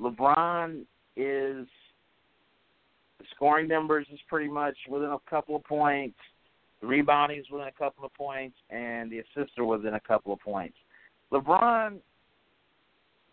[0.00, 0.82] LeBron
[1.16, 1.66] is
[3.18, 6.18] the scoring numbers is pretty much within a couple of points.
[6.86, 10.32] The rebounding is within a couple of points, and the assists are within a couple
[10.32, 10.76] of points.
[11.32, 11.98] LeBron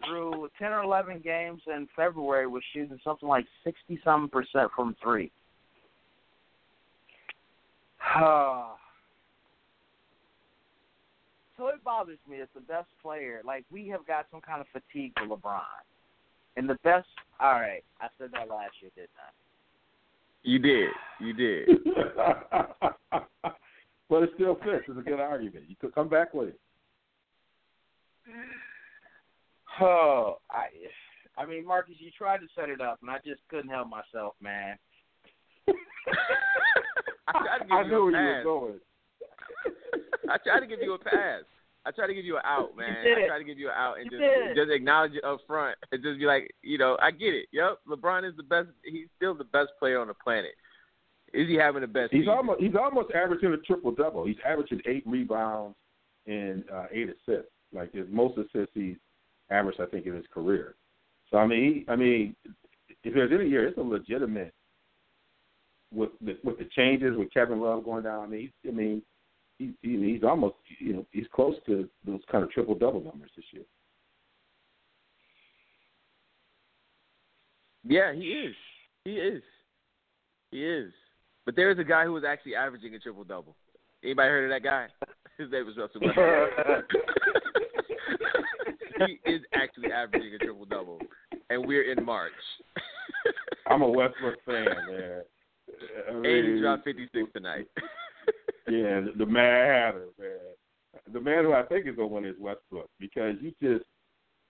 [0.04, 4.96] through ten or eleven games in February was shooting something like sixty some percent from
[5.04, 5.32] three.
[11.56, 13.42] So it bothers me as the best player.
[13.46, 15.62] Like we have got some kind of fatigue for LeBron.
[16.58, 17.08] And the best
[17.40, 19.43] all right, I said that last year, didn't I?
[20.44, 20.90] You did.
[21.20, 21.70] You did.
[24.10, 24.84] but it still fits.
[24.88, 25.66] It's a good argument.
[25.68, 26.60] You could come back with it.
[29.82, 30.68] Oh, I
[31.36, 34.36] I mean, Marcus, you tried to set it up and I just couldn't help myself,
[34.40, 34.78] man.
[37.28, 38.44] I tried to give I you knew a where pass.
[38.44, 38.80] you were going.
[40.30, 41.42] I tried to give you a pass.
[41.86, 43.04] I try to give you an out, man.
[43.04, 43.18] did.
[43.18, 45.78] I tried to give you an out and You just just acknowledge it up front
[45.92, 47.48] and just be like, you know, I get it.
[47.52, 48.70] Yep, LeBron is the best.
[48.84, 50.52] He's still the best player on the planet.
[51.34, 52.12] Is he having the best?
[52.12, 52.34] He's season?
[52.34, 54.26] almost he's almost averaging a triple double.
[54.26, 55.76] He's averaging eight rebounds
[56.26, 57.52] and uh, eight assists.
[57.74, 58.96] Like his most assists he's
[59.50, 60.76] averaged, I think, in his career.
[61.32, 62.36] So I mean, he, I mean,
[63.04, 64.54] if there's any year, it's a legitimate
[65.94, 68.24] with the, with the changes with Kevin Love going down.
[68.24, 69.02] I mean, he's, I mean,
[69.82, 73.32] he, he, he's almost you know he's close to those kind of triple double numbers
[73.36, 73.64] this year.
[77.86, 78.56] Yeah, he is.
[79.04, 79.44] He is.
[80.52, 80.92] He is.
[81.46, 83.56] But there is a guy who was actually averaging a triple double.
[84.04, 84.88] Anybody heard of that guy?
[85.38, 86.86] His name was Russell Westbrook.
[89.08, 91.00] he is actually averaging a triple double,
[91.50, 92.32] and we're in March.
[93.68, 95.22] I'm a Westbrook fan, man.
[96.08, 97.68] I and he mean, dropped 56 tonight.
[98.68, 101.12] Yeah, the, Mad Hatter, man.
[101.12, 103.86] The man who I think is gonna win is Westbrook because you just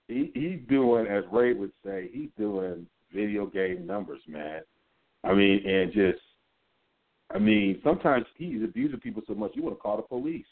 [0.08, 4.62] he he's doing as Ray would say he's doing video game numbers, man.
[5.24, 6.20] I mean, and just
[7.34, 10.46] I mean sometimes he's abusing people so much you want to call the police.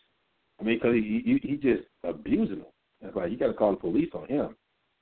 [0.59, 2.67] I mean, because he, he he just abusing them.
[3.01, 4.55] It's like you got to call the police on him.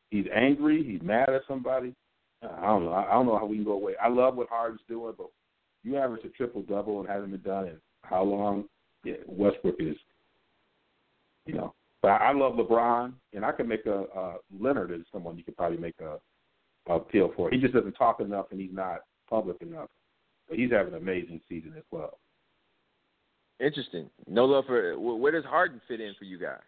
[0.09, 0.83] He's angry.
[0.83, 1.93] He's mad at somebody.
[2.41, 2.91] I don't know.
[2.91, 3.93] I I don't know how we can go away.
[4.01, 5.27] I love what Harden's doing, but
[5.83, 8.65] you average a triple double and hasn't been done in how long?
[9.03, 9.95] Yeah, Westbrook is.
[11.45, 15.01] You know, but I I love LeBron, and I can make a uh, Leonard is
[15.11, 16.19] someone you could probably make a,
[16.91, 17.49] a appeal for.
[17.49, 19.89] He just doesn't talk enough, and he's not public enough.
[20.47, 22.17] But he's having an amazing season as well.
[23.59, 24.09] Interesting.
[24.27, 26.59] No love for where does Harden fit in for you guys?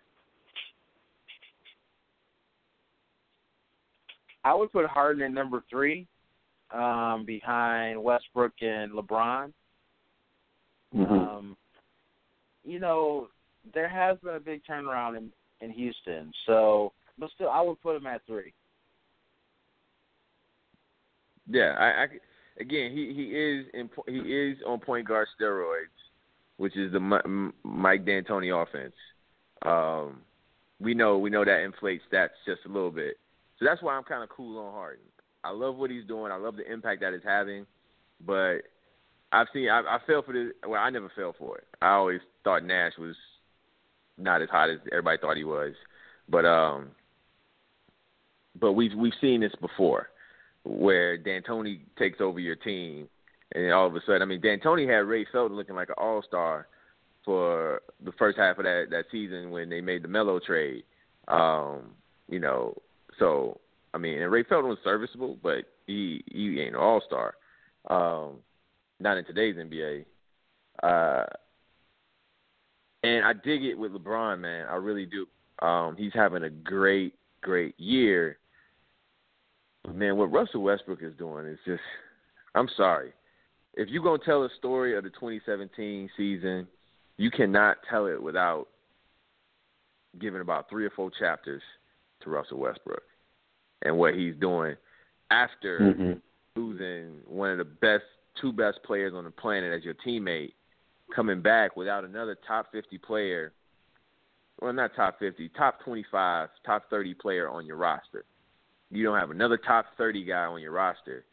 [4.44, 6.08] I would put Harden at number three,
[6.74, 9.54] um, behind Westbrook and LeBron.
[10.94, 11.58] Um,
[12.64, 13.28] you know,
[13.74, 15.32] there has been a big turnaround in
[15.62, 18.54] in Houston, so but still, I would put him at three.
[21.48, 22.08] Yeah, I, I
[22.60, 25.86] again he he is in, he is on point guard steroids,
[26.58, 28.94] which is the M- Mike D'Antoni offense.
[29.64, 30.22] Um,
[30.80, 33.18] we know we know that inflates stats just a little bit,
[33.60, 35.06] so that's why I'm kind of cool on Harden.
[35.44, 36.32] I love what he's doing.
[36.32, 37.66] I love the impact that it's having,
[38.26, 38.62] but
[39.32, 40.54] I've seen I, I fell for this.
[40.68, 41.68] Well, I never fell for it.
[41.82, 43.16] I always thought Nash was
[44.18, 45.74] not as hot as everybody thought he was,
[46.30, 46.90] but um,
[48.60, 50.10] but we've we've seen this before
[50.64, 53.08] where D'Antoni takes over your team,
[53.56, 56.24] and all of a sudden, I mean, D'Antoni had Ray Felton looking like an all
[56.28, 56.68] star
[57.26, 60.84] for the first half of that that season when they made the Melo trade.
[61.28, 61.92] Um,
[62.30, 62.76] you know,
[63.18, 63.60] so
[63.94, 67.36] I mean, and Ray Felton was serviceable, but he he ain't an all star.
[67.90, 68.38] Um,
[69.02, 70.06] not in today's NBA.
[70.84, 71.26] Uh,
[73.04, 74.68] and I dig it with LeBron, man.
[74.70, 75.26] I really do.
[75.66, 78.38] Um, he's having a great, great year.
[79.84, 81.82] But man, what Russell Westbrook is doing is just
[82.54, 83.14] I'm sorry.
[83.74, 86.68] if you're gonna tell a story of the 2017 season,
[87.18, 88.68] you cannot tell it without
[90.20, 91.62] giving about three or four chapters
[92.22, 93.04] to Russell Westbrook
[93.84, 94.76] and what he's doing
[95.32, 96.60] after Mm-hmm.
[96.60, 98.04] losing one of the best
[98.40, 100.54] two best players on the planet as your teammate,
[101.16, 103.54] coming back without another top 50 player,
[104.62, 108.26] well, not top 50, top 25, top 30 player on your roster.
[108.92, 111.26] You don't have another top 30 guy on your roster,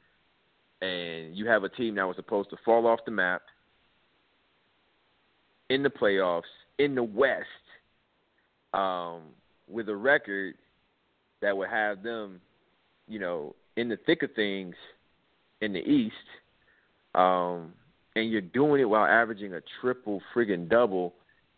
[0.81, 3.43] and you have a team that was supposed to fall off the map
[5.69, 6.43] in the playoffs
[6.79, 7.47] in the West,
[8.73, 9.23] um,
[9.69, 10.55] with a record
[11.43, 12.41] that would have them,
[13.07, 14.75] you know, in the thick of things
[15.61, 16.15] in the East,
[17.19, 17.73] um,
[18.15, 21.15] and you're doing it while averaging a triple friggin' double,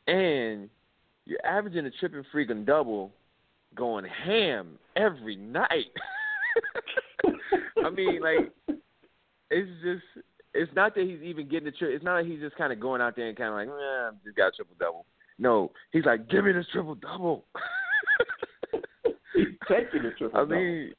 [0.06, 0.68] and
[1.26, 3.12] you're averaging a triple friggin' double,
[3.74, 5.92] going ham every night.
[7.84, 8.78] I mean, like,
[9.50, 10.24] it's just.
[10.52, 12.80] It's not that he's even getting the tri It's not like he's just kind of
[12.80, 15.06] going out there and kind of like, eh, I just got a triple double.
[15.38, 17.44] No, he's like, give me this triple double.
[19.34, 20.92] He's taking the triple I mean,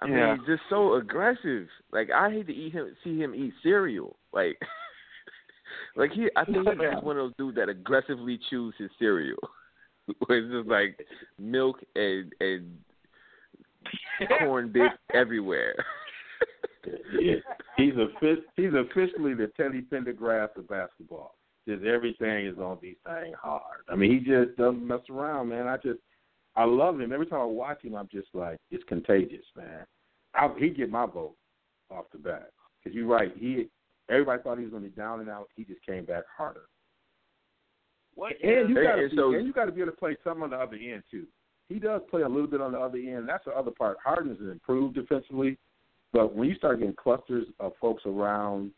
[0.00, 0.36] I mean, Yeah.
[0.36, 1.66] he's just so aggressive.
[1.92, 4.16] Like I hate to eat him, see him eat cereal.
[4.32, 4.58] Like,
[5.96, 9.38] like he, I think he's just one of those dudes that aggressively chews his cereal.
[10.26, 11.04] Where it's just like
[11.38, 12.78] milk and and
[14.38, 15.74] corn bits everywhere.
[17.20, 17.34] Yeah.
[17.76, 21.34] He's offic- he's officially the Teddy Pendergrass of basketball.
[21.68, 23.82] Just everything is on these things hard.
[23.90, 25.66] I mean, he just doesn't mess around, man.
[25.66, 25.98] I just
[26.58, 27.12] I love him.
[27.12, 29.86] Every time I watch him, I'm just like it's contagious, man.
[30.34, 31.36] I, he get my vote
[31.90, 32.50] off the bat
[32.82, 33.32] because you're right.
[33.38, 33.68] He
[34.10, 35.48] everybody thought he was going to be down and out.
[35.54, 36.64] He just came back harder.
[38.16, 40.42] What And you got to so- and you got to be able to play some
[40.42, 41.26] on the other end too.
[41.68, 43.28] He does play a little bit on the other end.
[43.28, 43.98] That's the other part.
[44.02, 45.58] Harden's improved defensively,
[46.12, 48.72] but when you start getting clusters of folks around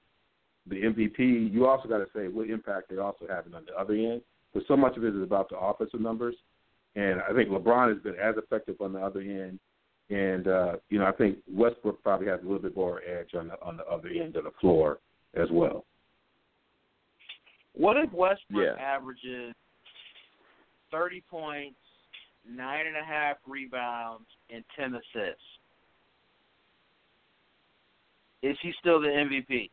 [0.67, 3.95] the MVP, you also got to say what impact they're also having on the other
[3.95, 4.21] end.
[4.53, 6.35] Because so much of it is about the offensive numbers,
[6.97, 9.59] and I think LeBron has been as effective on the other end.
[10.11, 13.49] And uh, you know, I think Westbrook probably has a little bit more edge on
[13.49, 14.99] the on the other end of the floor
[15.35, 15.85] as well.
[17.75, 18.83] What if Westbrook Yeah.
[18.83, 19.55] averages
[20.91, 21.79] thirty points,
[22.49, 25.45] nine and a half rebounds, and ten assists?
[28.43, 29.71] Is he still the MVP?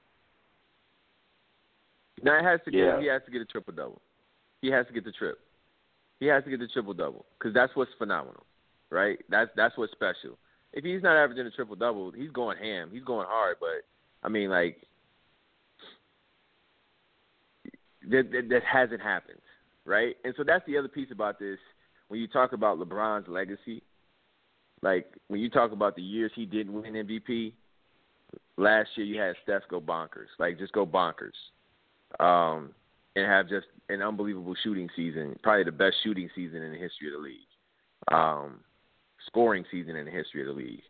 [2.22, 2.99] Now it has to get Yeah.
[2.99, 4.01] he has to get a triple double.
[4.61, 5.39] He has to get the trip.
[6.20, 8.45] He has to get the triple double because that's what's phenomenal,
[8.89, 9.20] right?
[9.30, 10.38] That's that's what's special.
[10.74, 12.89] If he's not averaging a triple double, he's going ham.
[12.91, 13.86] He's going hard, but
[14.24, 14.78] I mean, like
[18.09, 19.39] that, that that hasn't happened,
[19.86, 20.15] right?
[20.24, 21.59] And so that's the other piece about this.
[22.07, 23.84] When you talk about LeBron's legacy,
[24.82, 27.53] like when you talk about the years he didn't win MVP,
[28.57, 31.34] last year you had Steph go bonkers, like just go bonkers
[32.20, 32.72] um,
[33.18, 37.07] and have just an unbelievable shooting season, probably the best shooting season in the history
[37.07, 38.59] of the league, um,
[39.26, 40.84] scoring season in the history of the league.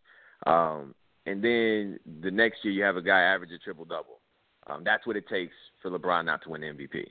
[0.46, 4.20] Um, and then the next year you have a guy average a triple double.
[4.66, 7.06] Um, that's what it takes for LeBron not to win MVP,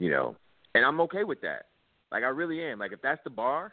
[0.00, 0.34] you know.
[0.74, 1.66] And I'm okay with that.
[2.10, 2.80] Like I really am.
[2.80, 3.72] Like if that's the bar,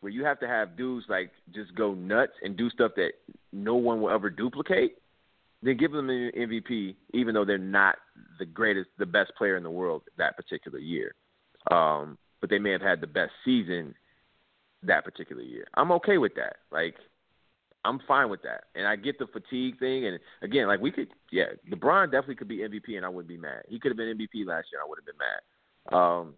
[0.00, 3.12] where you have to have dudes like just go nuts and do stuff that
[3.52, 4.96] no one will ever duplicate,
[5.66, 7.96] then give them an MVP, even though they're not
[8.38, 11.14] the greatest, the best player in the world that particular year.
[11.70, 13.94] Um, but they may have had the best season
[14.82, 15.66] that particular year.
[15.74, 16.56] I'm okay with that.
[16.70, 16.94] Like,
[17.84, 20.06] I'm fine with that, and I get the fatigue thing.
[20.06, 23.36] And again, like we could, yeah, LeBron definitely could be MVP, and I wouldn't be
[23.36, 23.62] mad.
[23.68, 25.96] He could have been MVP last year, I would have been mad.
[25.96, 26.34] Um,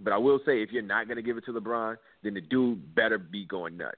[0.00, 2.40] but I will say, if you're not going to give it to LeBron, then the
[2.40, 3.96] dude better be going nuts.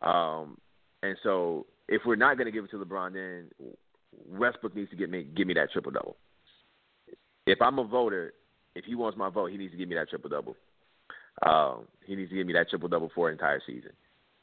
[0.00, 0.58] Um,
[1.02, 3.50] and so, if we're not going to give it to LeBron, then
[4.28, 6.16] Westbrook needs to get me give me that triple double.
[7.46, 8.34] If I'm a voter,
[8.74, 10.56] if he wants my vote, he needs to give me that triple double.
[11.46, 13.90] Um, he needs to give me that triple double for an entire season,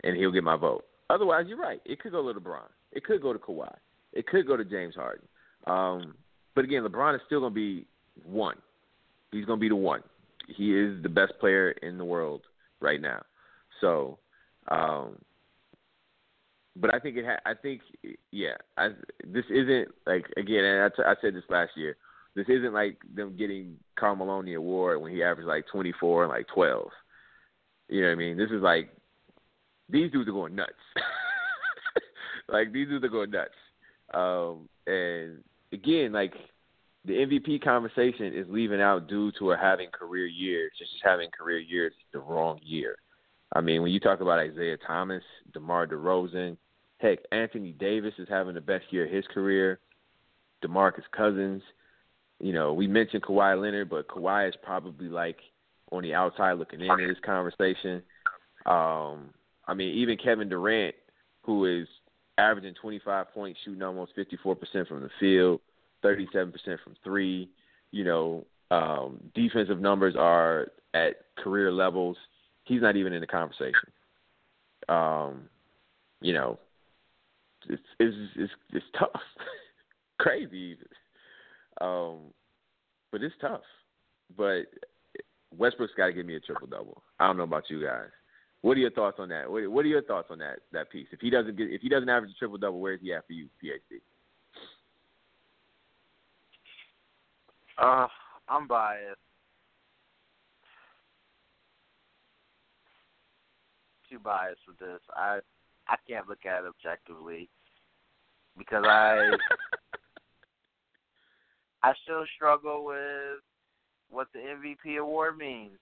[0.03, 0.85] and he'll get my vote.
[1.09, 1.81] Otherwise, you're right.
[1.85, 2.67] It could go to LeBron.
[2.91, 3.73] It could go to Kawhi.
[4.13, 5.27] It could go to James Harden.
[5.65, 6.15] Um,
[6.55, 7.85] but again, LeBron is still going to be
[8.25, 8.57] one.
[9.31, 10.01] He's going to be the one.
[10.47, 12.41] He is the best player in the world
[12.79, 13.23] right now.
[13.81, 14.19] So,
[14.69, 15.17] um,
[16.75, 17.25] but I think it.
[17.25, 17.81] Ha- I think
[18.31, 18.55] yeah.
[18.77, 18.89] I,
[19.25, 20.63] this isn't like again.
[20.63, 21.97] And I, t- I said this last year.
[22.35, 26.47] This isn't like them getting Carl Maloney award when he averaged like 24 and like
[26.47, 26.89] 12.
[27.89, 28.37] You know what I mean?
[28.37, 28.89] This is like
[29.89, 30.71] these dudes are going nuts.
[32.49, 33.51] like these dudes are going nuts.
[34.13, 36.33] Um, and again, like
[37.05, 41.59] the MVP conversation is leaving out dudes who are having career years, just having career
[41.59, 42.95] years is the wrong year.
[43.53, 45.23] I mean, when you talk about Isaiah Thomas,
[45.53, 46.57] DeMar DeRozan,
[46.97, 49.79] heck, Anthony Davis is having the best year of his career.
[50.63, 51.61] DeMarcus Cousins.
[52.39, 55.37] You know, we mentioned Kawhi Leonard, but Kawhi is probably like
[55.91, 58.01] on the outside looking in this conversation.
[58.65, 59.29] Um,
[59.67, 60.95] I mean, even Kevin Durant,
[61.43, 61.87] who is
[62.37, 65.61] averaging 25 points, shooting almost 54% from the field,
[66.03, 66.51] 37%
[66.83, 67.49] from three.
[67.91, 72.17] You know, um, defensive numbers are at career levels.
[72.65, 73.91] He's not even in the conversation.
[74.89, 75.49] Um,
[76.21, 76.59] you know,
[77.69, 79.21] it's it's it's, it's tough,
[80.19, 80.87] crazy even.
[81.81, 82.17] Um,
[83.11, 83.61] but it's tough.
[84.37, 84.63] But
[85.57, 87.03] Westbrook's got to give me a triple double.
[87.19, 88.09] I don't know about you guys.
[88.61, 89.49] What are your thoughts on that?
[89.49, 91.07] What, what are your thoughts on that that piece?
[91.11, 93.27] If he doesn't get if he doesn't average a triple double, where is he at
[93.27, 93.99] for you, PhD?
[97.77, 98.07] Uh,
[98.47, 99.17] I'm biased.
[104.13, 104.99] Too biased with this.
[105.15, 105.39] I
[105.87, 107.49] I can't look at it objectively
[108.55, 109.31] because I
[111.83, 113.41] I still struggle with
[114.11, 115.79] what the MVP award means.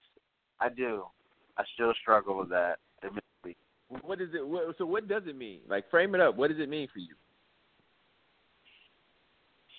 [0.60, 1.04] I do.
[1.58, 2.78] I still struggle with that.
[3.04, 3.58] admittedly.
[4.00, 4.46] What does it?
[4.46, 5.60] What, so what does it mean?
[5.68, 6.34] Like frame it up.
[6.34, 7.14] What does it mean for you?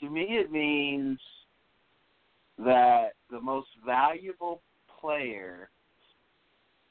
[0.01, 1.17] To me, it means
[2.59, 4.61] that the most valuable
[5.01, 5.69] player,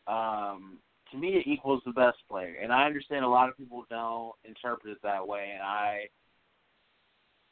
[0.08, 0.78] um,
[1.12, 2.56] to me, it equals the best player.
[2.60, 6.08] And I understand a lot of people don't interpret it that way, and I,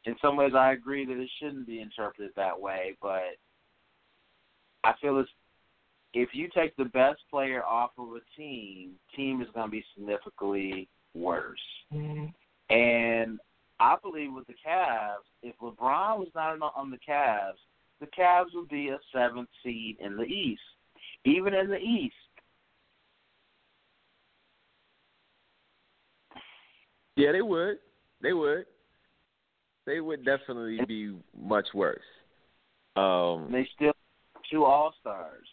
[0.04, 2.96] in some ways, I agree that it shouldn't be interpreted that way.
[3.00, 3.36] But
[4.82, 5.30] I feel it's
[6.12, 9.84] if you take the best player off of a team, team is going to be
[9.94, 11.58] significantly worse.
[11.92, 12.26] Mm-hmm.
[12.74, 13.38] And
[13.78, 17.58] I believe with the Cavs, if LeBron was not on the Cavs,
[18.00, 20.60] the Cavs would be a seventh seed in the East,
[21.24, 22.14] even in the East.
[27.20, 27.76] Yeah, they would.
[28.22, 28.64] They would.
[29.86, 32.00] They would definitely be much worse.
[32.96, 33.92] Um, they still
[34.50, 35.46] two All Stars.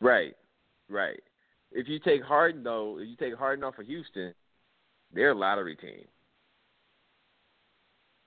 [0.00, 0.34] Right,
[0.88, 1.20] right.
[1.72, 4.34] If you take Harden though, if you take Harden off of Houston,
[5.12, 6.04] they're a lottery team.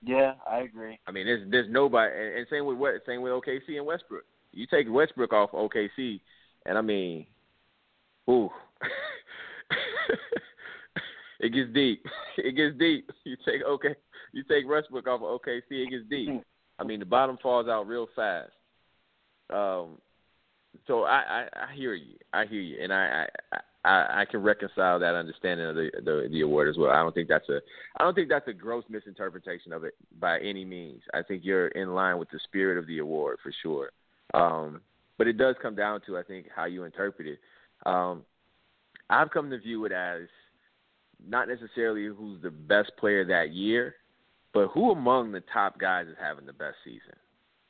[0.02, 0.98] Yeah, I agree.
[1.06, 4.24] I mean, there's there's nobody, and, same with what same with OKC and Westbrook.
[4.52, 6.20] You take Westbrook off OKC,
[6.66, 7.26] and I mean,
[8.30, 8.48] ooh,
[11.40, 12.04] it gets deep.
[12.38, 13.10] It gets deep.
[13.24, 13.94] You take okay,
[14.32, 16.42] you take Westbrook off of OKC, it gets deep.
[16.78, 18.52] I mean, the bottom falls out real fast.
[19.50, 19.98] Um,
[20.86, 22.14] so I, I, I hear you.
[22.32, 26.28] I hear you, and I, I I, I can reconcile that understanding of the, the
[26.30, 26.90] the award as well.
[26.90, 27.60] I don't think that's a
[27.98, 31.02] I don't think that's a gross misinterpretation of it by any means.
[31.14, 33.90] I think you're in line with the spirit of the award for sure.
[34.34, 34.80] Um,
[35.16, 37.38] but it does come down to I think how you interpret it.
[37.86, 38.24] Um,
[39.10, 40.22] I've come to view it as
[41.26, 43.96] not necessarily who's the best player that year,
[44.52, 47.16] but who among the top guys is having the best season,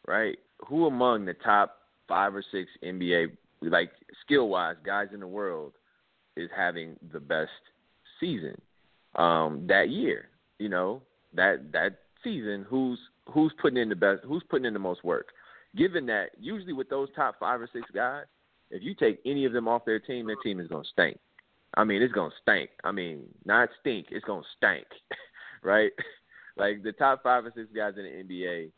[0.07, 0.39] right?
[0.67, 3.91] Who among the top five or six NBA like
[4.25, 5.73] skill wise guys in the world
[6.37, 7.51] is having the best
[8.21, 8.61] season
[9.17, 10.29] um, that year.
[10.59, 11.03] You know
[11.35, 15.29] that that season, who's who's putting in the best, who's putting in the most work.
[15.77, 18.25] Given that usually with those top five or six guys,
[18.71, 21.19] if you take any of them off their team, their team is gonna stink.
[21.77, 22.71] I mean, it's gonna stink.
[22.85, 24.87] I mean, not stink, it's gonna stink,
[25.63, 25.93] right?
[26.57, 28.71] like the top five or six guys in the NBA,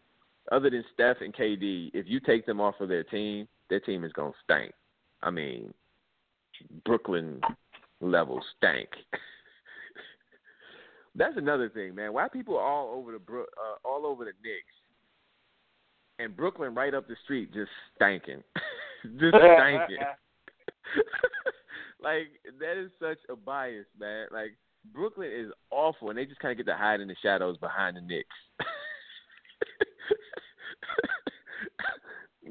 [0.53, 4.05] other than Steph and KD, if you take them off of their team, their team
[4.05, 4.73] is gonna stink.
[5.23, 5.73] I mean,
[6.85, 7.41] Brooklyn
[8.01, 8.89] level stank.
[11.15, 12.13] That's another thing, man.
[12.13, 14.75] Why people all over the Bro- uh, all over the Knicks
[16.19, 18.43] and Brooklyn right up the street just stanking,
[19.19, 19.99] just stanking.
[22.03, 22.29] Like
[22.59, 24.27] that is such a bias, man.
[24.33, 24.57] Like
[24.93, 27.97] Brooklyn is awful, and they just kind of get to hide in the shadows behind
[27.97, 28.29] the Knicks.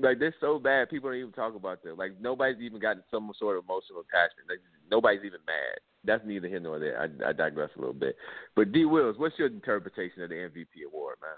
[0.02, 1.98] like they're so bad, people don't even talk about them.
[1.98, 4.50] Like nobody's even gotten some sort of emotional attachment.
[4.50, 4.60] Like
[4.90, 5.80] nobody's even mad.
[6.06, 7.02] That's neither here nor there.
[7.02, 8.16] I, I digress a little bit.
[8.56, 11.32] But D Wills, what's your interpretation of the MVP award, man?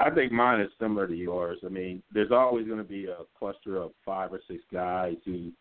[0.00, 1.58] I think mine is similar to yours.
[1.64, 5.52] I mean, there's always going to be a cluster of five or six guys who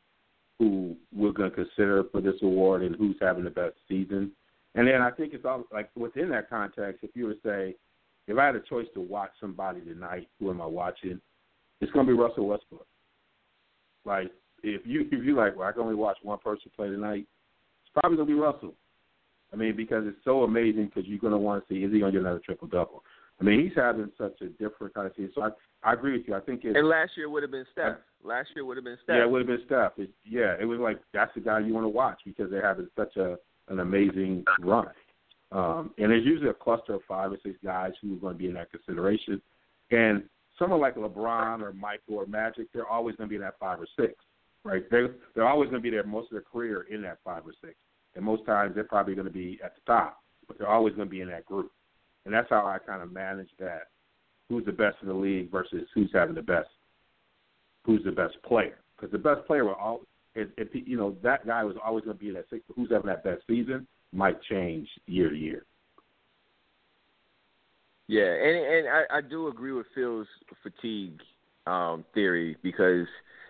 [0.64, 4.31] who we're going to consider for this award and who's having the best season.
[4.76, 7.76] And then I think it's all like within that context, if you were to say,
[8.27, 11.19] if I had a choice to watch somebody tonight, who am I watching?
[11.81, 12.88] It's going to be Russell Westbrook.
[14.06, 14.31] Like
[14.64, 17.27] if you if you like, well, I can only watch one person play tonight.
[17.84, 18.73] It's probably going to be Russell.
[19.52, 21.99] I mean, because it's so amazing because you're going to want to see is he
[21.99, 23.03] going to get another triple double.
[23.40, 25.31] I mean, he's having such a different kind of season.
[25.35, 25.49] So I
[25.84, 26.35] I agree with you.
[26.35, 27.98] I think it's and last year would have been Steph.
[28.23, 29.15] Last year would have been Steph.
[29.15, 29.93] Yeah, it would have been Steph.
[29.97, 32.87] It, yeah, it was like that's the guy you want to watch because they're having
[32.95, 33.37] such a
[33.69, 34.87] an amazing run.
[35.51, 38.39] Um, and there's usually a cluster of five or six guys who are going to
[38.39, 39.41] be in that consideration.
[39.91, 40.23] And
[40.57, 43.79] someone like LeBron or Michael or Magic, they're always going to be in that five
[43.79, 44.15] or six,
[44.63, 44.83] right?
[44.89, 47.53] They're, they're always going to be there most of their career in that five or
[47.63, 47.75] six.
[48.15, 50.17] And most times they're probably going to be at the top,
[50.47, 51.71] but they're always going to be in that group.
[52.25, 53.87] And that's how I kind of manage that.
[54.49, 56.69] Who's the best in the league versus who's having the best,
[57.84, 58.80] who's the best player?
[58.95, 60.01] Because the best player will all,
[60.35, 62.64] if, if you know that guy was always going to be that six.
[62.76, 65.65] Who's having that best season might change year to year.
[68.07, 70.27] Yeah, and and I, I do agree with Phil's
[70.61, 71.19] fatigue
[71.68, 73.07] um, theory because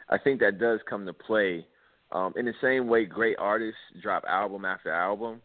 [0.09, 1.65] I think that does come to play.
[2.11, 5.41] Um, in the same way, great artists drop album after album,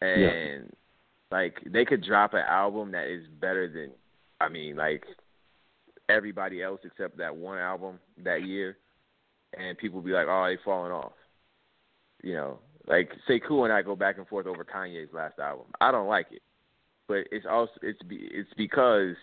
[0.00, 0.60] and Yeah.
[1.30, 3.90] like they could drop an album that is better than,
[4.40, 5.04] I mean, like
[6.10, 8.76] everybody else except that one album that year,
[9.56, 11.12] and people be like, "Oh, they falling off."
[12.22, 15.66] You know, like Sekou and I go back and forth over Kanye's last album.
[15.80, 16.42] I don't like it,
[17.08, 19.16] but it's also it's be, it's because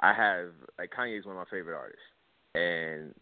[0.00, 2.02] I have like Kanye's one of my favorite artists,
[2.54, 3.14] and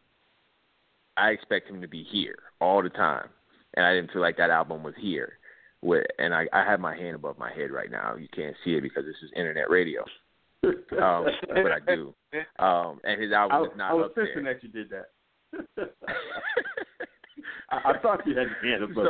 [1.17, 3.29] I expect him to be here all the time,
[3.75, 5.39] and I didn't feel like that album was here.
[5.81, 8.17] With and I I have my hand above my head right now.
[8.17, 10.05] You can't see it because this is internet radio.
[11.01, 12.13] Um, but I do.
[12.59, 15.11] Um, and his album I, is not I was thinking that you did that.
[17.71, 19.05] I, I thought you had your hand above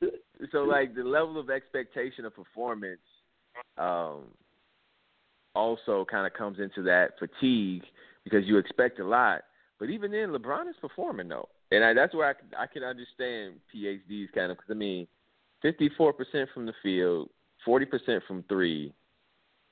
[0.00, 0.10] your
[0.52, 3.00] so like the level of expectation of performance
[3.76, 4.24] um
[5.54, 7.82] also kind of comes into that fatigue
[8.24, 9.42] because you expect a lot
[9.78, 12.82] but even then LeBron is performing though and I, that's where I, can- I can
[12.82, 15.06] understand PhDs kind of because I mean
[15.64, 16.14] 54%
[16.54, 17.30] from the field
[17.66, 18.92] 40% from 3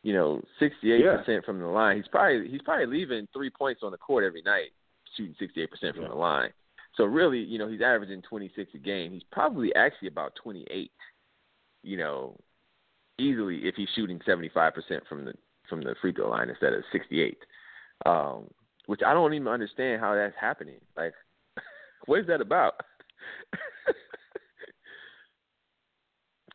[0.06, 3.98] you know 68% from the line he's probably he's probably leaving 3 points on the
[3.98, 4.70] court every night
[5.16, 6.50] shooting 68% from the line
[6.96, 9.12] so really, you know, he's averaging 26 a game.
[9.12, 10.90] He's probably actually about 28.
[11.82, 12.36] You know,
[13.18, 14.72] easily if he's shooting 75%
[15.08, 15.34] from the
[15.68, 17.38] from the free throw line instead of 68.
[18.04, 18.48] Um,
[18.86, 20.80] which I don't even understand how that's happening.
[20.96, 21.12] Like,
[22.06, 22.80] what is that about?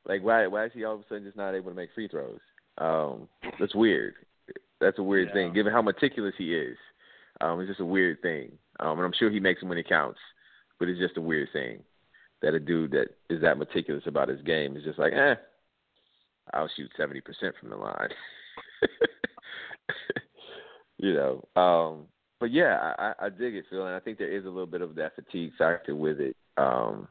[0.05, 2.07] like, why why is he all of a sudden just not able to make free
[2.07, 2.39] throws?
[2.77, 3.27] Um,
[3.59, 4.15] that's weird.
[4.79, 6.77] That's a weird thing, given how meticulous he is.
[7.39, 8.51] Um, it's just a weird thing.
[8.79, 10.19] Um, and I'm sure he makes them when it counts,
[10.79, 11.83] but it's just a weird thing
[12.41, 15.35] that a dude that is that meticulous about his game is just like, eh,
[16.53, 17.21] I'll shoot 70%
[17.59, 18.09] from the line.
[20.97, 22.05] you know, um,
[22.39, 24.65] but yeah, I, I I dig it, Phil, and I think there is a little
[24.65, 26.35] bit of that fatigue factor with it.
[26.57, 27.07] Um,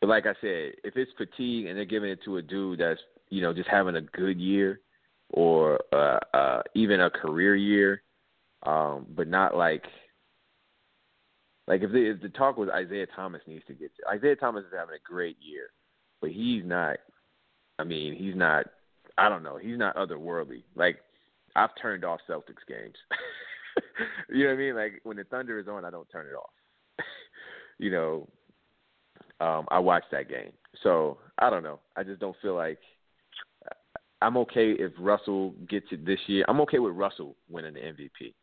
[0.00, 3.00] but like I said, if it's fatigue and they're giving it to a dude that's
[3.30, 4.80] you know just having a good year
[5.30, 8.02] or uh, uh, even a career year,
[8.64, 9.84] um, but not like
[11.66, 14.72] like if the, if the talk was Isaiah Thomas needs to get Isaiah Thomas is
[14.76, 15.70] having a great year,
[16.20, 16.96] but he's not.
[17.78, 18.66] I mean, he's not.
[19.18, 19.58] I don't know.
[19.58, 20.62] He's not otherworldly.
[20.74, 20.98] Like
[21.56, 22.96] I've turned off Celtics games.
[24.30, 24.74] you know what I mean?
[24.76, 26.50] Like when the Thunder is on, I don't turn it off.
[27.78, 28.28] you know,
[29.40, 30.52] um, I watch that game.
[30.82, 31.80] So I don't know.
[31.96, 32.78] I just don't feel like
[34.20, 36.44] I'm okay if Russell gets it this year.
[36.48, 38.34] I'm okay with Russell winning the MVP.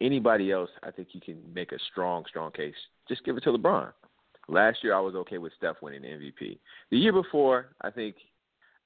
[0.00, 2.74] Anybody else, I think you can make a strong, strong case.
[3.08, 3.92] Just give it to LeBron.
[4.48, 6.58] Last year, I was okay with Steph winning the MVP.
[6.90, 8.16] The year before, I think,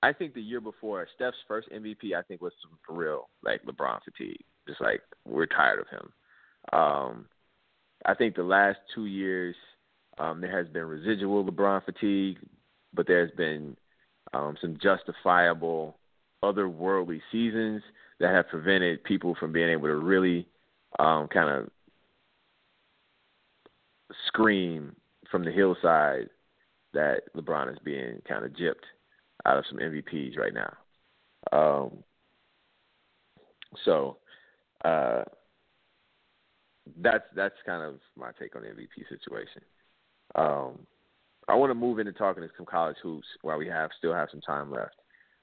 [0.02, 3.65] I think the year before Steph's first MVP, I think was some for real like
[3.65, 4.44] LeBron fatigue.
[4.69, 6.12] Just like we're tired of him.
[6.73, 7.27] Um,
[8.05, 9.56] I think the last two years,
[10.19, 12.39] um, there has been residual LeBron fatigue,
[12.94, 13.77] but there's been
[14.35, 15.97] um, some justifiable
[16.43, 17.82] otherworldly seasons
[18.20, 20.47] that have prevented people from being able to really
[20.98, 21.69] um, kind of
[24.27, 24.94] scream
[25.31, 26.28] from the hillside
[26.94, 28.86] that LeBron is being kind of gypped
[29.47, 30.73] out of some MVPs right now.
[31.52, 31.98] Um,
[33.85, 34.16] so
[34.85, 35.23] uh,
[37.01, 39.62] that's that's kind of my take on the MVP situation.
[40.35, 40.86] Um,
[41.48, 44.28] I want to move into talking to some college hoops while we have still have
[44.31, 44.97] some time left.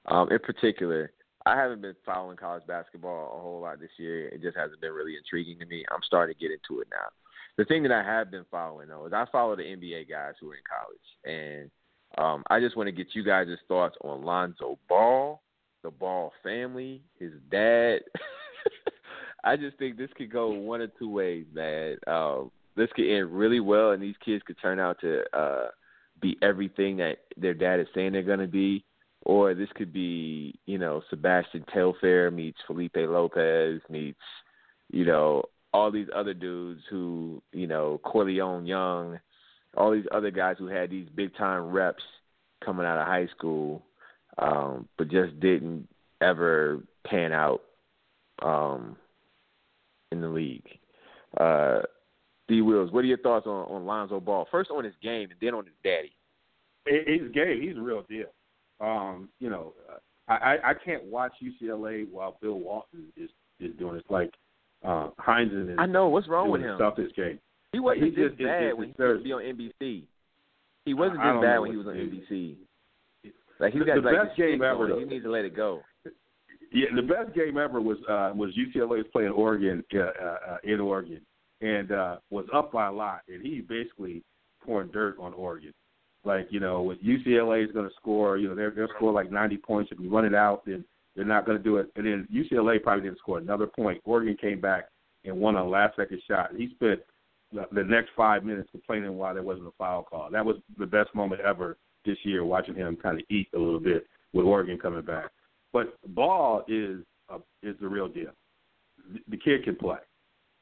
[0.08, 1.12] Um, in particular,
[1.46, 4.28] I haven't been following college basketball a whole lot this year.
[4.28, 5.84] It just hasn't been really intriguing to me.
[5.92, 7.08] I'm starting to get into it now.
[7.56, 10.50] The thing that I have been following though is I follow the NBA guys who
[10.50, 11.70] are in college, and
[12.18, 15.40] um, I just want to get you guys' thoughts on Lonzo Ball,
[15.82, 18.00] the Ball family, his dad.
[19.44, 21.96] I just think this could go one or two ways, man.
[22.06, 25.68] Um, this could end really well, and these kids could turn out to uh,
[26.20, 28.84] be everything that their dad is saying they're going to be.
[29.28, 34.20] Or this could be, you know, Sebastian Telfair meets Felipe Lopez meets,
[34.92, 35.42] you know,
[35.74, 39.18] all these other dudes who, you know, Korleone Young,
[39.76, 42.04] all these other guys who had these big time reps
[42.64, 43.82] coming out of high school.
[44.38, 45.88] um, but just didn't
[46.20, 47.62] ever pan out
[48.42, 48.96] um,
[50.12, 50.66] in the league.
[51.38, 51.80] Uh,
[52.48, 52.60] D.
[52.60, 54.46] Wills, what are your thoughts on, on Lonzo Ball?
[54.50, 56.12] First on his game, and then on his daddy.
[56.86, 58.26] His game, he's a real deal.
[58.80, 59.72] Um, you know,
[60.28, 63.30] I, I can't watch UCLA while Bill Walton is
[63.60, 64.00] is doing it.
[64.00, 64.32] It's like
[64.84, 65.76] uh, Hines is.
[65.78, 66.76] I know what's wrong with him.
[66.76, 67.38] Stuff this game.
[67.72, 70.04] He wasn't He just- bad it- when he used to be on NBC.
[70.84, 71.94] He wasn't I bad when he was on.
[71.94, 72.56] NBC.
[73.58, 74.98] Like he's The- got the like best game ever.
[74.98, 75.82] He needs to let it go.
[76.72, 80.80] Yeah, the best game ever was uh, was UCLA was playing Oregon uh, uh, in
[80.80, 81.20] Oregon,
[81.60, 84.22] and uh, was up by a lot, and he basically
[84.64, 85.72] pouring dirt on Oregon.
[86.26, 89.30] Like you know, with UCLA is going to score, you know, they're they'll score like
[89.30, 89.92] 90 points.
[89.92, 90.84] If you run it out, then
[91.14, 91.90] they're not going to do it.
[91.96, 94.00] And then UCLA probably didn't score another point.
[94.04, 94.88] Oregon came back
[95.24, 96.50] and won a last second shot.
[96.56, 97.00] He spent
[97.52, 100.30] the, next five minutes complaining why there wasn't a foul call.
[100.30, 103.80] That was the best moment ever this year, watching him kind of eat a little
[103.80, 105.30] bit with Oregon coming back.
[105.72, 107.00] But Ball is
[107.32, 108.30] uh, is the real deal.
[109.28, 109.98] The- kid can play.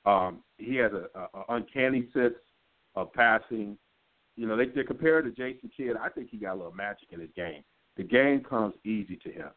[0.06, 2.34] Um, he has a, a, a uncanny sense
[2.94, 3.78] of passing.
[4.36, 5.96] You know, they, they compare to Jason Kidd.
[6.00, 7.62] I think he got a little magic in his game.
[7.96, 9.48] The game comes easy to him.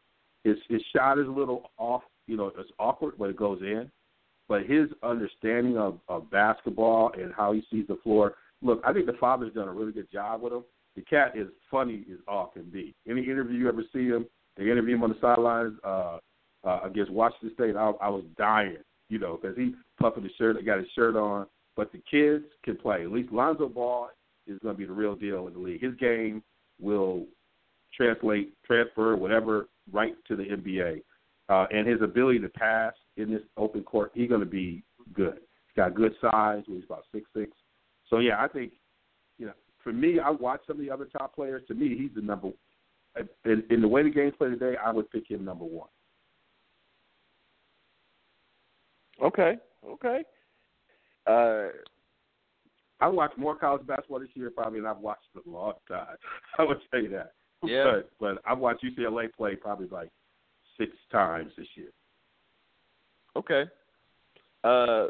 [0.44, 2.02] His his shot is a little off.
[2.26, 3.90] You know, it's awkward, but it goes in.
[4.48, 8.34] But his understanding of, of basketball and how he sees the floor.
[8.62, 10.64] Look, I think the father's done a really good job with him.
[10.96, 12.94] The cat is funny as all can be.
[13.08, 14.26] Any interview you ever see him,
[14.56, 16.18] they interview him on the sidelines uh,
[16.64, 17.76] uh, against Washington State.
[17.76, 18.78] I, I was dying,
[19.08, 21.46] you know, because he puffing his shirt, got his shirt on.
[21.76, 23.04] But the kids can play.
[23.04, 24.08] At least Lonzo Ball
[24.48, 25.82] is going to be the real deal in the league.
[25.82, 26.42] His game
[26.80, 27.26] will
[27.94, 31.02] translate, transfer, whatever, right to the NBA.
[31.48, 34.82] Uh, and his ability to pass in this open court, he's going to be
[35.14, 35.38] good.
[35.66, 36.62] He's got good size.
[36.66, 37.52] He's about six six.
[38.10, 38.72] So yeah, I think
[39.38, 39.52] you know,
[39.82, 41.62] for me, I watch some of the other top players.
[41.68, 42.50] To me, he's the number.
[43.44, 45.88] In, in the way the game's played today, I would pick him number one.
[49.22, 50.22] Okay, okay.
[51.26, 51.68] Uh,
[53.00, 56.16] I watched more college basketball this year probably than I've watched in a long time.
[56.58, 57.32] I would say that.
[57.62, 57.84] Yeah.
[57.84, 60.10] But but I've watched UCLA play probably like
[60.78, 61.90] six times this year.
[63.36, 63.64] okay.
[64.64, 65.08] Uh,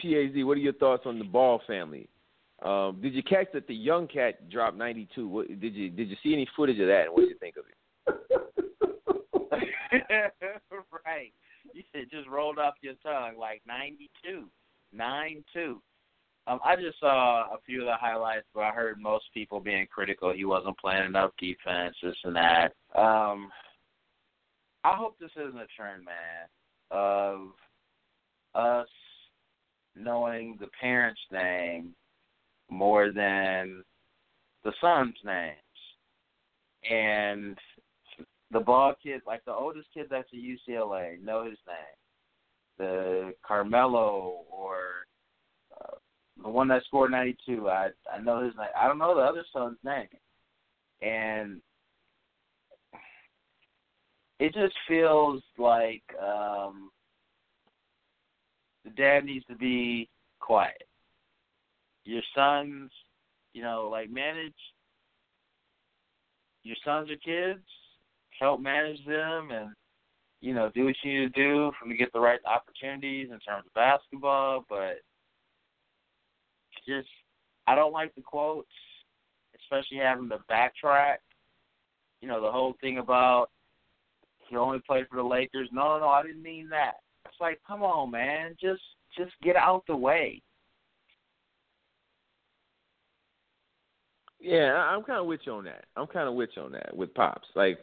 [0.00, 2.08] PAZ, what are your thoughts on the Ball family?
[2.64, 5.28] Um, did you catch that the young cat dropped 92?
[5.28, 7.06] What, did you did you see any footage of that?
[7.06, 7.72] And what did you think of it?
[11.06, 11.32] right.
[11.74, 14.48] You said just rolled off your tongue like 92,
[14.96, 15.76] 9-2.
[16.46, 19.86] Um, I just saw a few of the highlights, but I heard most people being
[19.86, 20.32] critical.
[20.32, 22.72] He wasn't playing enough defense, this and that.
[22.96, 23.50] Um,
[24.84, 26.48] I hope this isn't a trend, man,
[26.90, 27.50] of
[28.54, 28.88] us
[29.94, 31.94] knowing the parents' name
[32.70, 33.84] more than
[34.64, 35.56] the sons' names.
[36.90, 37.56] And
[38.50, 42.78] the ball kid, like the oldest kid that's at UCLA, know his name.
[42.78, 45.06] The Carmelo or
[46.42, 48.66] the one that scored 92, I I know his name.
[48.78, 50.08] I don't know the other son's name.
[51.00, 51.60] And
[54.38, 56.90] it just feels like um
[58.84, 60.08] the dad needs to be
[60.40, 60.82] quiet.
[62.04, 62.90] Your sons,
[63.52, 64.54] you know, like manage
[66.64, 67.64] your sons or kids,
[68.40, 69.70] help manage them and
[70.40, 73.28] you know, do what you need to do for them to get the right opportunities
[73.30, 75.00] in terms of basketball, but
[76.86, 77.08] just
[77.66, 78.68] I don't like the quotes,
[79.62, 81.16] especially having to backtrack.
[82.20, 83.48] You know, the whole thing about
[84.48, 85.68] he only played for the Lakers.
[85.72, 86.96] No, no, no, I didn't mean that.
[87.24, 88.82] It's like, come on, man, just
[89.16, 90.42] just get out the way.
[94.40, 95.84] Yeah, I'm kind of with you on that.
[95.96, 97.46] I'm kind of with you on that with pops.
[97.54, 97.78] Like,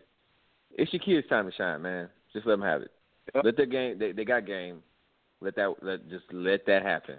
[0.72, 2.10] it's your kids' time to shine, man.
[2.34, 2.92] Just let them have it.
[3.44, 3.98] Let their game.
[3.98, 4.84] They they got game.
[5.42, 5.74] Let that.
[5.82, 7.16] Let just let that happen.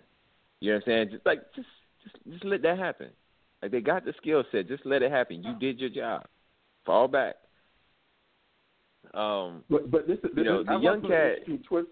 [0.60, 1.08] You know what I'm saying?
[1.12, 1.68] Just like just
[2.02, 3.08] just just let that happen.
[3.62, 4.68] Like they got the skill set.
[4.68, 5.42] Just let it happen.
[5.42, 6.26] You did your job.
[6.84, 7.36] Fall back.
[9.14, 11.88] Um, But but this is You know, this, the I young cat- twist.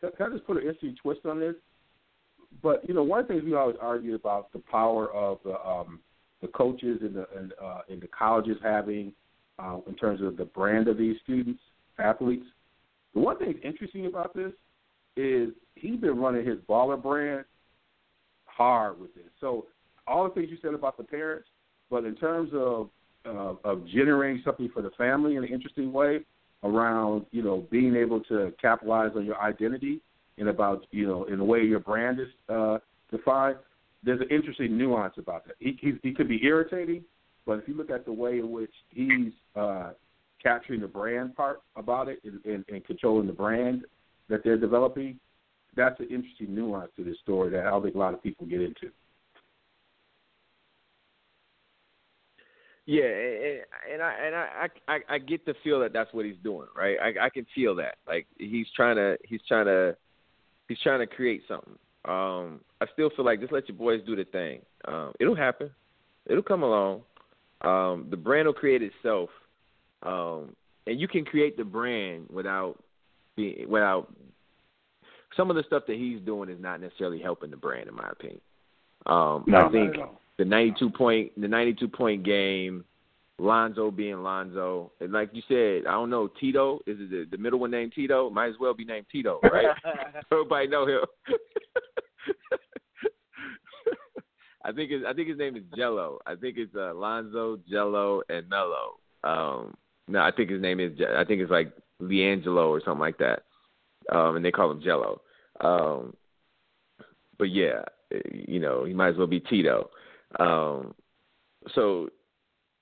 [0.00, 1.54] Can can I just put an interesting twist on this?
[2.62, 5.60] But you know, one of the things we always argue about the power of the
[5.66, 6.00] um,
[6.42, 9.12] the coaches and the and, uh, and the colleges having
[9.58, 11.60] uh, in terms of the brand of these students
[11.98, 12.46] athletes.
[13.14, 14.52] The one thing that's interesting about this
[15.16, 17.44] is he's been running his baller brand
[18.56, 19.24] hard with this.
[19.40, 19.66] So
[20.06, 21.48] all the things you said about the parents,
[21.90, 22.90] but in terms of
[23.24, 26.20] uh, of generating something for the family in an interesting way
[26.62, 30.00] around you know being able to capitalize on your identity
[30.38, 32.78] and about you know in the way your brand is uh,
[33.10, 33.56] defined.
[34.04, 35.56] There's an interesting nuance about that.
[35.58, 37.04] He he, he could be irritating,
[37.44, 39.90] But if you look at the way in which he's uh,
[40.42, 43.84] capturing the brand part about it and, and, and controlling the brand
[44.28, 45.18] that they're developing,
[45.76, 48.46] that's an interesting nuance to this story that I don't think a lot of people
[48.46, 48.90] get into.
[52.86, 56.68] Yeah, and, I and I, I I get the feel that that's what he's doing,
[56.76, 56.96] right?
[57.02, 57.96] I I can feel that.
[58.06, 59.96] Like he's trying to he's trying to
[60.68, 61.74] he's trying to create something.
[62.04, 64.60] Um, I still feel like just let your boys do the thing.
[64.86, 65.70] Um, it'll happen.
[66.26, 67.02] It'll come along.
[67.62, 69.30] Um, the brand will create itself,
[70.04, 70.54] um,
[70.86, 72.76] and you can create the brand without
[73.34, 74.14] being without.
[75.36, 78.08] Some of the stuff that he's doing is not necessarily helping the brand, in my
[78.10, 78.40] opinion.
[79.06, 80.20] Um, No, I think not at all.
[80.38, 82.84] the 92 point the 92 point game,
[83.38, 87.38] Lonzo being Lonzo, and like you said, I don't know Tito is it the, the
[87.42, 88.30] middle one named Tito?
[88.30, 89.66] Might as well be named Tito, right?
[90.32, 91.00] Everybody know him.
[94.64, 96.18] I think his I think his name is Jello.
[96.26, 98.98] I think it's uh, Lonzo, Jello, and Mello.
[99.22, 99.74] Um,
[100.08, 101.72] no, I think his name is I think it's like
[102.02, 103.44] LiAngelo or something like that.
[104.10, 105.20] Um, and they call him Jello.
[105.60, 106.14] Um,
[107.38, 107.82] but yeah,
[108.32, 109.90] you know, he might as well be Tito.
[110.38, 110.94] Um,
[111.74, 112.08] so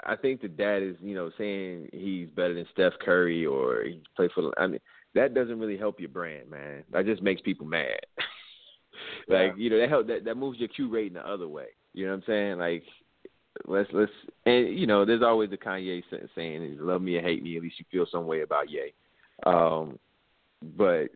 [0.04, 4.00] I think the dad is, you know, saying he's better than Steph Curry or he
[4.16, 4.52] played for.
[4.58, 4.80] I mean,
[5.14, 6.84] that doesn't really help your brand, man.
[6.92, 8.00] That just makes people mad.
[9.28, 11.66] like you know, that help that that moves your Q rating the other way.
[11.92, 12.58] You know what I'm saying?
[12.58, 12.82] Like
[13.66, 14.12] let's let's
[14.46, 16.02] and you know, there's always the Kanye
[16.34, 18.92] saying, "Love me or hate me, at least you feel some way about Ye."
[19.46, 19.98] Um,
[20.76, 21.08] but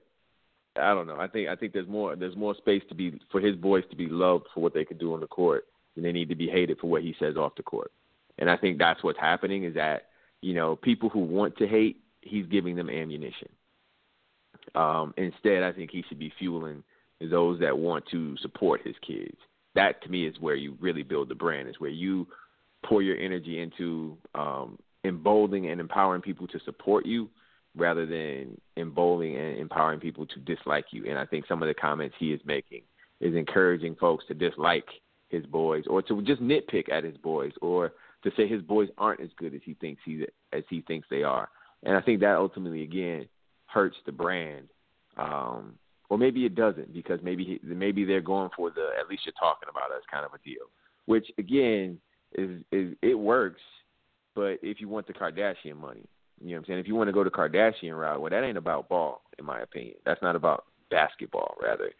[0.79, 1.19] I don't know.
[1.19, 3.97] I think I think there's more there's more space to be for his boys to
[3.97, 6.49] be loved for what they can do on the court than they need to be
[6.49, 7.91] hated for what he says off the court.
[8.39, 10.09] And I think that's what's happening is that
[10.41, 13.49] you know people who want to hate, he's giving them ammunition.
[14.75, 16.83] Um, instead, I think he should be fueling
[17.21, 19.37] those that want to support his kids.
[19.75, 21.69] That to me is where you really build the brand.
[21.69, 22.27] Is where you
[22.85, 27.29] pour your energy into um, emboldening and empowering people to support you,
[27.79, 31.07] rather than emboldening and empowering people to dislike you.
[31.09, 32.83] And I think some of the comments he is making
[33.21, 34.87] is encouraging folks to dislike
[35.29, 37.93] his boys or to just nitpick at his boys or
[38.25, 41.23] to say his boys aren't as good as he thinks he as he thinks they
[41.23, 41.49] are.
[41.85, 43.29] And I think that ultimately again
[43.67, 44.69] hurts the brand.
[45.17, 45.75] Um,
[46.11, 49.35] or maybe it doesn't because maybe he, maybe they're going for the at least you're
[49.39, 50.67] talking about us kind of a deal,
[51.07, 51.99] which again
[52.35, 53.61] is is it works,
[54.35, 56.05] but if you want the Kardashian money,
[56.41, 56.79] you know what I'm saying.
[56.81, 59.61] If you want to go the Kardashian route, well, that ain't about ball, in my
[59.61, 59.97] opinion.
[60.05, 61.91] That's not about basketball, rather,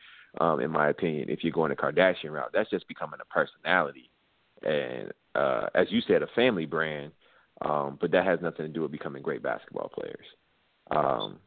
[0.41, 1.29] um, in my opinion.
[1.29, 4.11] If you're going the Kardashian route, that's just becoming a personality,
[4.63, 7.13] and uh, as you said, a family brand.
[7.61, 10.25] Um, but that has nothing to do with becoming great basketball players.
[10.93, 11.41] Um,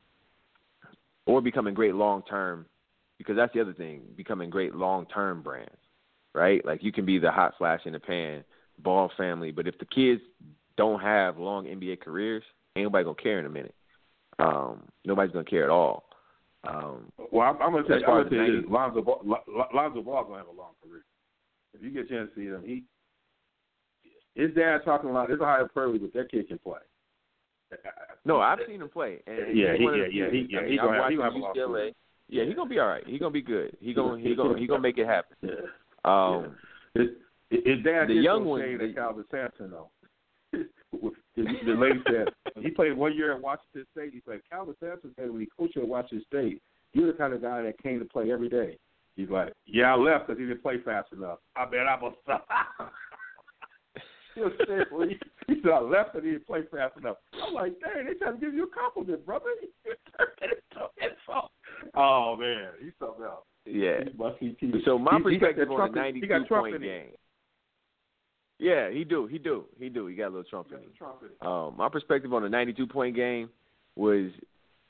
[1.26, 2.66] or becoming great long term
[3.18, 5.70] because that's the other thing, becoming great long term brands.
[6.34, 6.66] Right?
[6.66, 8.44] Like you can be the hot flash in the pan,
[8.80, 10.22] ball family, but if the kids
[10.78, 12.44] don't have long NBA careers,
[12.76, 13.76] ain't nobody gonna care in a minute.
[14.40, 16.06] Um, nobody's gonna care at all.
[16.68, 19.22] Um, Well, I'm, I'm gonna tell you, I'm gonna tell you this: Lonzo Ball,
[19.74, 21.04] Lonzo Ball gonna have a long career.
[21.74, 22.84] If you get a chance to see him, he
[24.36, 25.28] his dad talking a lot.
[25.28, 26.80] There's a higher priority, but that kid can play.
[28.26, 29.20] no, I've seen him play.
[29.28, 31.24] And Yeah, he's he- yeah, yeah, he- yeah, I he mean, gonna have- he gonna
[31.24, 31.68] have a at long UCLA.
[31.68, 31.92] career.
[32.30, 33.06] Yeah, he's gonna be all right.
[33.08, 33.76] He's gonna be good.
[33.82, 35.38] He gonna he gonna he gonna make it happen.
[35.44, 35.66] Yeah.
[36.06, 36.56] Um,
[36.96, 37.10] His,
[37.50, 39.90] his dad The young one- the- Kelvin Sampson though.
[41.36, 42.28] The, the lady said
[42.62, 44.12] he played one year at Washington State.
[44.14, 46.62] He said Kelvin Sampson said when he coached at Washington State,
[46.94, 48.78] you're the kind of guy that came to play every day.
[49.16, 51.40] He's like, yeah, I left because he didn't play fast enough.
[51.56, 52.48] I bet I'm a stop.
[54.36, 55.18] he.
[55.48, 57.18] He said I left because he didn't play fast enough.
[57.34, 59.46] I'm like, dang, they trying to give you a compliment, brother.
[61.96, 63.44] oh man, he's something else.
[63.66, 64.04] yeah.
[64.10, 64.56] He must be.
[64.86, 67.08] So my He- he perspective that on the 92 point game.
[68.62, 70.06] Yeah, he do, he do, he do.
[70.06, 71.48] He got a little Trump in him.
[71.48, 73.50] Um, my perspective on the 92 point game
[73.96, 74.30] was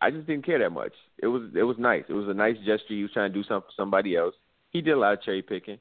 [0.01, 0.91] I just didn't care that much.
[1.19, 2.03] It was it was nice.
[2.09, 2.93] It was a nice gesture.
[2.95, 4.35] He was trying to do something for somebody else.
[4.71, 5.77] He did a lot of cherry picking,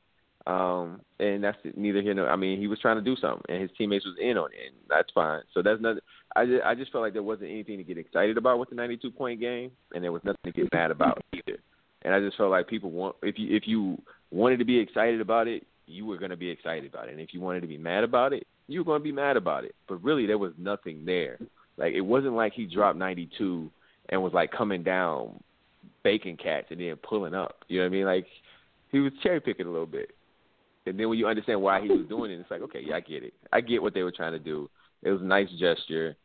[0.46, 2.30] um, and that's neither here nor.
[2.30, 4.68] I mean, he was trying to do something, and his teammates was in on it,
[4.68, 5.42] and that's fine.
[5.52, 6.00] So that's nothing.
[6.36, 8.76] I just, I just felt like there wasn't anything to get excited about with the
[8.76, 11.58] 92 point game, and there was nothing to get mad about either.
[12.02, 14.00] And I just felt like people want if you if you
[14.30, 17.20] wanted to be excited about it, you were going to be excited about it, and
[17.20, 19.64] if you wanted to be mad about it, you were going to be mad about
[19.64, 19.74] it.
[19.88, 21.38] But really, there was nothing there.
[21.76, 23.70] Like it wasn't like he dropped 92
[24.10, 25.42] and was like coming down
[26.02, 27.64] bacon cats and then pulling up.
[27.68, 28.04] You know what I mean?
[28.04, 28.26] Like
[28.90, 30.10] he was cherry picking a little bit.
[30.86, 33.00] And then when you understand why he was doing it, it's like, okay, yeah, I
[33.00, 33.34] get it.
[33.52, 34.68] I get what they were trying to do.
[35.02, 36.16] It was a nice gesture.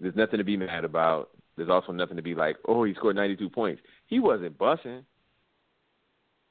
[0.00, 1.30] There's nothing to be mad about.
[1.56, 3.82] There's also nothing to be like, oh, he scored 92 points.
[4.06, 5.04] He wasn't bussing.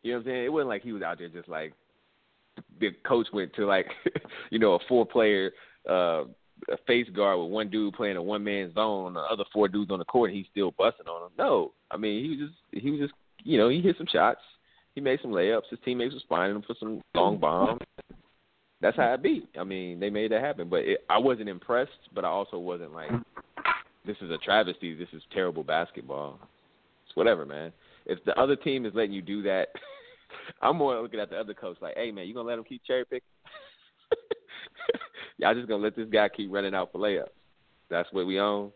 [0.02, 0.46] You know what I'm saying?
[0.46, 1.74] It wasn't like he was out there just like
[2.80, 3.88] the coach went to like,
[4.50, 5.52] you know, a four player
[5.90, 6.24] uh
[6.70, 9.92] a face guard with one dude playing a one man zone, the other four dudes
[9.92, 11.32] on the court, he's still busting on them.
[11.38, 13.14] No, I mean he was just he was just
[13.44, 14.40] you know he hit some shots,
[14.96, 15.70] he made some layups.
[15.70, 17.82] His teammates was finding him for some long bombs.
[18.82, 19.50] That's how it beat.
[19.60, 22.94] I mean they made that happen, but it, I wasn't impressed, but I also wasn't
[22.94, 23.12] like
[24.06, 24.94] this is a travesty.
[24.94, 26.40] This is terrible basketball.
[27.06, 27.72] It's whatever, man.
[28.06, 29.70] If the other team is letting you do that,
[30.62, 32.84] I'm more looking at the other coach like, hey man, you gonna let him keep
[32.86, 33.28] cherry picking?
[35.38, 37.28] Y'all just gonna let this guy keep running out for layups.
[37.90, 38.72] That's what we own.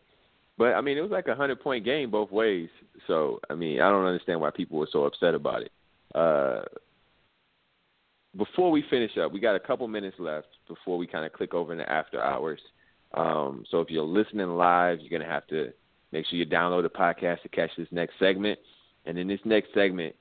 [0.57, 2.69] But I mean, it was like a hundred point game both ways.
[3.05, 5.71] So I mean, I don't understand why people were so upset about it.
[6.15, 6.61] Uh,
[8.35, 11.53] before we finish up, we got a couple minutes left before we kind of click
[11.53, 12.59] over into after hours.
[13.13, 15.71] Um, so if you're listening live, you're gonna have to
[16.11, 18.59] make sure you download the podcast to catch this next segment.
[19.05, 20.15] And in this next segment,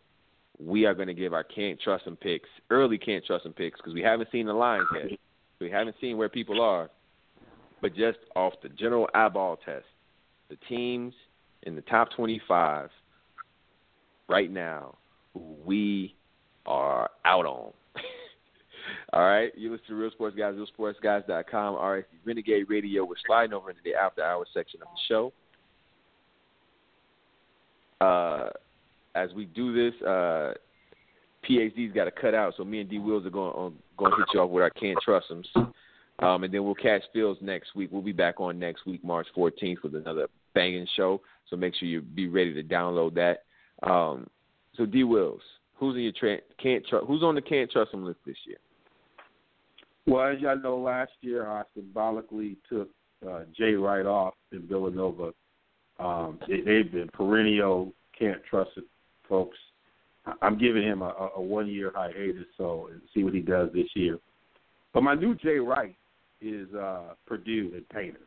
[0.58, 3.78] we are going to give our can't trust them picks, early can't trust them picks,
[3.78, 5.18] because we haven't seen the lines yet.
[5.60, 6.90] We haven't seen where people are,
[7.80, 9.86] but just off the general eyeball test,
[10.48, 11.14] the teams
[11.64, 12.90] in the top 25
[14.28, 14.96] right now
[15.64, 16.14] we
[16.66, 17.72] are out on.
[19.12, 23.04] All right, you listen to Real Sports Guys, RealSportsGuys.com, RSG Renegade Radio.
[23.04, 25.32] We're sliding over into the after hours section of the show.
[28.00, 28.50] Uh,
[29.16, 30.52] as we do this, uh,
[31.48, 34.16] PhD's got to cut out, so me and D Wills are going on, going to
[34.18, 35.72] hit you off with our can't trust them,
[36.18, 37.90] um, and then we'll catch Phil's next week.
[37.92, 41.20] We'll be back on next week, March 14th, with another banging show.
[41.48, 43.44] So make sure you be ready to download that.
[43.88, 44.26] Um,
[44.76, 45.40] so D Wills,
[45.76, 46.84] who's in your tra- can't?
[47.06, 48.58] Who's on the can't trust them list this year?
[50.06, 52.88] Well, as y'all know, last year I symbolically took
[53.28, 55.32] uh, Jay Wright off in Villanova.
[55.98, 58.70] Um, they, they've been perennial can't trust
[59.28, 59.56] folks.
[60.42, 64.18] I'm giving him a, a one year hiatus, so see what he does this year.
[64.92, 65.94] But my new Jay Wright
[66.40, 68.20] is uh, Purdue and Painter.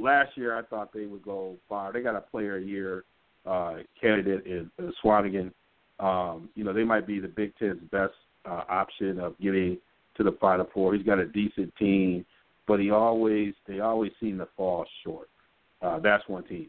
[0.00, 1.92] Last year, I thought they would go far.
[1.92, 3.04] They got a player a year
[3.46, 5.50] uh, candidate in uh, Swanigan.
[5.98, 8.12] Um, you know, they might be the Big Ten's best
[8.48, 9.78] uh, option of getting
[10.16, 10.94] to the Final Four.
[10.94, 12.24] He's got a decent team,
[12.68, 15.28] but he always they always seem to fall short.
[15.82, 16.68] Uh, that's one team.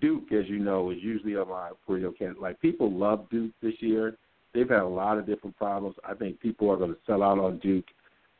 [0.00, 2.42] Duke, as you know, is usually on my perennial candidate.
[2.42, 4.16] Like people love Duke this year.
[4.54, 5.96] They've had a lot of different problems.
[6.04, 7.86] I think people are going to sell out on Duke.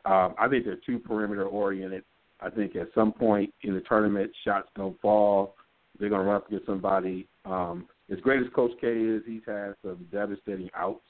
[0.05, 2.03] Um, I think they're too perimeter oriented.
[2.39, 5.55] I think at some point in the tournament, shots don't fall.
[5.99, 7.27] They're going to run up against somebody.
[7.45, 11.01] Um, as great as Coach K is, he's had some devastating outs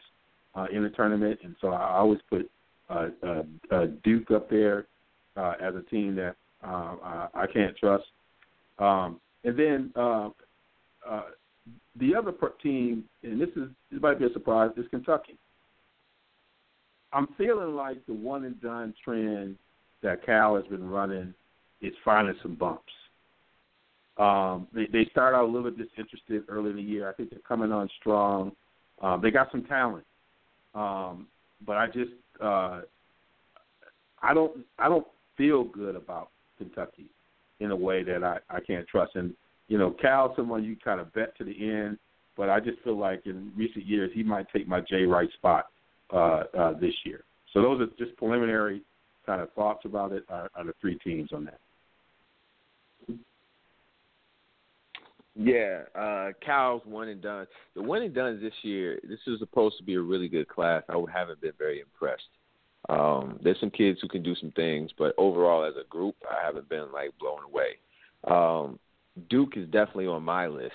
[0.56, 2.49] uh, in the tournament, and so I always put
[2.90, 4.86] uh, uh, uh, Duke up there
[5.36, 8.06] uh, as a team that uh, I, I can't trust.
[8.80, 10.30] Um, and then uh,
[11.07, 11.24] uh,
[11.99, 15.38] the other team, and this is this might be a surprise, is Kentucky.
[17.11, 19.57] I'm feeling like the one and done trend
[20.02, 21.34] that Cal has been running
[21.82, 22.91] is finding some bumps.
[24.18, 27.10] Um, they, they start out a little bit disinterested early in the year.
[27.10, 28.52] I think they're coming on strong.
[29.02, 30.06] Um, they got some talent,
[30.76, 31.28] um,
[31.65, 32.11] but I just
[32.41, 32.82] uh,
[34.22, 35.07] I don't I don't
[35.38, 37.07] feel good about Kentucky
[37.64, 39.15] in a way that I, I can't trust.
[39.15, 39.34] And
[39.68, 41.98] you know, Cal, someone you kind of bet to the end,
[42.35, 45.68] but I just feel like in recent years he might take my Jay Wright spot
[46.14, 47.23] uh, uh, this year.
[47.53, 48.81] So those are just preliminary
[49.26, 50.26] kind of thoughts about it.
[50.30, 51.60] Are, are the three teams on that?
[55.35, 57.48] Yeah, uh Cal's one and done.
[57.76, 60.84] The one and done this year, this is supposed to be a really good class.
[60.90, 62.22] I haven't been very impressed.
[62.90, 66.46] Um, there's some kids who can do some things, but overall as a group, I
[66.46, 67.78] haven't been like blown away.
[68.26, 68.80] Um,
[69.30, 70.74] Duke is definitely on my list.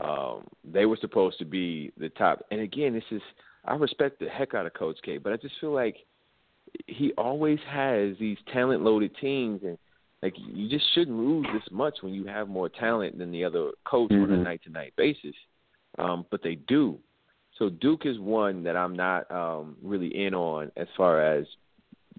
[0.00, 3.20] Um, they were supposed to be the top, and again, this is
[3.64, 5.96] I respect the heck out of Coach K, but I just feel like
[6.86, 9.76] he always has these talent loaded teams, and
[10.22, 13.70] like you just shouldn't lose this much when you have more talent than the other
[13.84, 14.32] coach mm-hmm.
[14.32, 15.34] on a night to night basis.
[15.98, 16.98] Um, but they do.
[17.62, 21.46] So Duke is one that I'm not um, really in on as far as,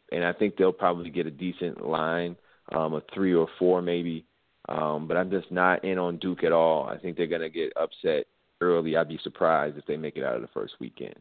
[0.10, 2.38] and I think they'll probably get a decent line,
[2.74, 4.24] um, a three or four maybe.
[4.70, 6.86] Um, but I'm just not in on Duke at all.
[6.86, 8.28] I think they're gonna get upset
[8.62, 8.96] early.
[8.96, 11.16] I'd be surprised if they make it out of the first weekend.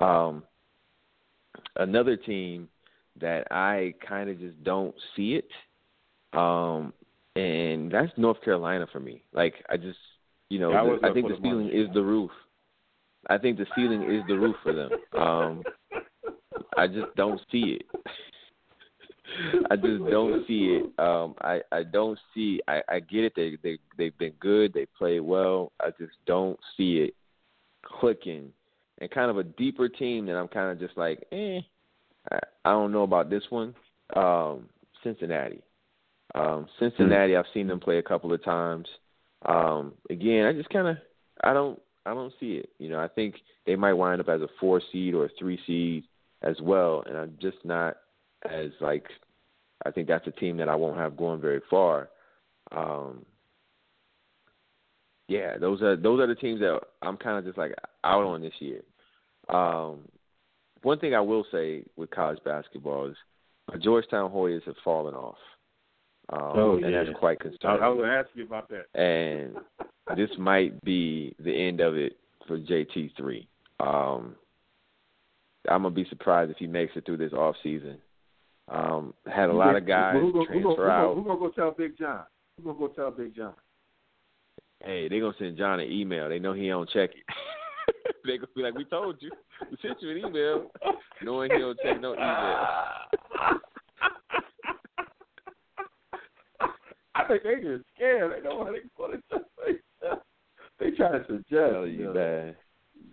[0.00, 0.42] Um,
[1.76, 2.68] another team
[3.20, 6.92] that I kind of just don't see it, um,
[7.36, 9.22] and that's North Carolina for me.
[9.32, 9.98] Like I just,
[10.48, 12.32] you know, yeah, I, I think the ceiling is the roof.
[13.28, 14.90] I think the ceiling is the roof for them.
[15.20, 15.62] Um,
[16.76, 17.86] I just don't see it.
[19.70, 20.98] I just don't see it.
[20.98, 22.60] Um, I I don't see.
[22.68, 23.32] I I get it.
[23.34, 24.72] They they they've been good.
[24.72, 25.72] They play well.
[25.80, 27.14] I just don't see it
[27.82, 28.52] clicking.
[28.98, 31.60] And kind of a deeper team that I'm kind of just like, eh.
[32.30, 33.74] I, I don't know about this one.
[34.14, 34.68] Um,
[35.02, 35.62] Cincinnati.
[36.34, 38.86] Um, Cincinnati, I've seen them play a couple of times.
[39.46, 40.96] Um, again, I just kind of
[41.42, 42.70] I don't I don't see it.
[42.78, 43.36] You know, I think
[43.66, 46.04] they might wind up as a four seed or a three seed
[46.42, 47.96] as well, and I'm just not
[48.50, 49.06] as like
[49.86, 52.08] I think that's a team that I won't have going very far.
[52.72, 53.24] Um,
[55.28, 57.74] yeah, those are those are the teams that I'm kind of just like
[58.04, 58.82] out on this year.
[59.48, 60.00] Um,
[60.82, 63.16] one thing I will say with college basketball is
[63.72, 65.38] uh, Georgetown Hoyas have fallen off.
[66.32, 67.04] Um, Oh, and yeah.
[67.04, 67.82] that's quite I, concerning.
[67.82, 68.86] I was going to ask you about that.
[68.98, 69.56] and
[70.16, 73.48] this might be the end of it for JT three.
[73.80, 74.36] Um,
[75.68, 77.98] I'm gonna be surprised if he makes it through this off season.
[78.68, 81.14] Um, had a lot of guys who, who, transfer who, who, out.
[81.14, 82.24] Who gonna go tell Big John?
[82.56, 83.54] Who gonna go tell Big John?
[84.84, 86.28] Hey, they're gonna send John an email.
[86.28, 87.24] They know he don't check it.
[88.24, 89.30] they're gonna be like, "We told you.
[89.70, 90.70] We sent you an email,
[91.22, 92.66] knowing he don't check no email."
[97.14, 98.32] I think they just scared.
[98.32, 99.40] They know what they going to.
[100.80, 101.50] They try to suggest.
[101.50, 102.56] Tell you you, man.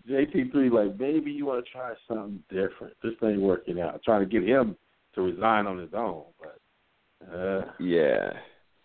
[0.10, 2.96] JT three like maybe you want to try something different.
[3.04, 4.02] This ain't working out.
[4.04, 4.76] Trying to get him
[5.14, 8.34] to resign on his own, but uh, Yeah,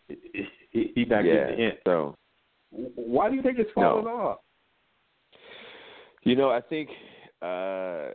[0.09, 1.32] he, he, not yeah.
[1.32, 1.78] getting the hint.
[1.86, 2.14] So
[2.70, 4.38] Why do you think it's falling off?
[6.22, 6.90] You know, I think
[7.40, 8.09] uh,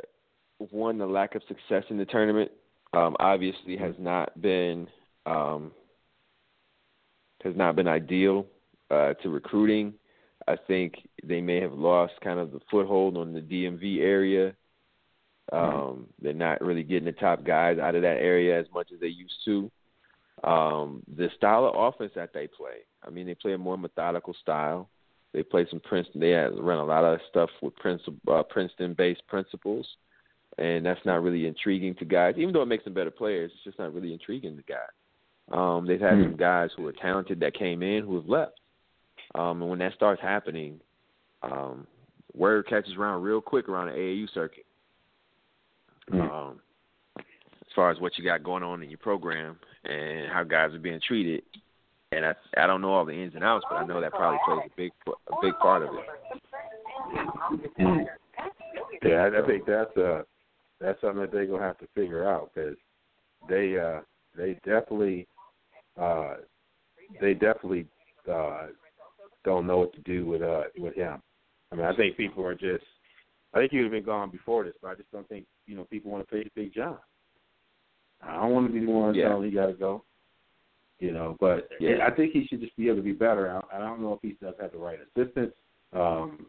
[0.70, 2.52] one the lack of success in the tournament
[2.94, 4.88] um, obviously has not been
[5.26, 5.72] um,
[7.44, 8.46] has not been ideal
[8.90, 9.94] uh, to recruiting.
[10.48, 14.54] I think they may have lost kind of the foothold on the DMV area.
[15.52, 19.00] Um, they're not really getting the top guys out of that area as much as
[19.00, 19.70] they used to.
[20.44, 24.34] Um, the style of offense that they play, I mean, they play a more methodical
[24.42, 24.90] style.
[25.34, 26.20] They play some Princeton.
[26.20, 27.74] They run a lot of stuff with
[28.28, 29.88] uh, Princeton-based principles,
[30.58, 32.36] and that's not really intriguing to guys.
[32.38, 34.90] Even though it makes them better players, it's just not really intriguing to guys.
[35.50, 36.24] Um, they've had Hmm.
[36.24, 38.60] some guys who are talented that came in who have left,
[39.36, 40.80] um, and when that starts happening,
[41.42, 41.88] um,
[42.34, 44.66] word catches around real quick around the AAU circuit.
[46.12, 46.62] Um,
[47.18, 50.80] as far as what you got going on in your program and how guys are
[50.80, 51.44] being treated,
[52.12, 54.40] and I I don't know all the ins and outs, but I know that probably
[54.46, 56.04] plays a big a big part of it.
[59.04, 60.24] Yeah, I, I think that's uh
[60.80, 62.76] that's something that they're gonna have to figure out because
[63.48, 64.02] they uh
[64.36, 65.28] they definitely
[66.00, 66.36] uh
[67.20, 67.86] they definitely
[68.32, 68.68] uh
[69.44, 71.22] don't know what to do with uh with him.
[71.72, 72.84] I mean, I think people are just
[73.54, 75.76] I think he would have been gone before this, but I just don't think you
[75.76, 76.98] know people want to face Big John.
[78.22, 79.30] I don't want to be the one Yeah.
[79.30, 80.04] telling he got to go.
[81.00, 82.06] You know, but Yeah.
[82.06, 83.50] I think he should just be able to be better.
[83.50, 85.56] I, I don't know if he does have the right assistants.
[85.94, 86.46] Um,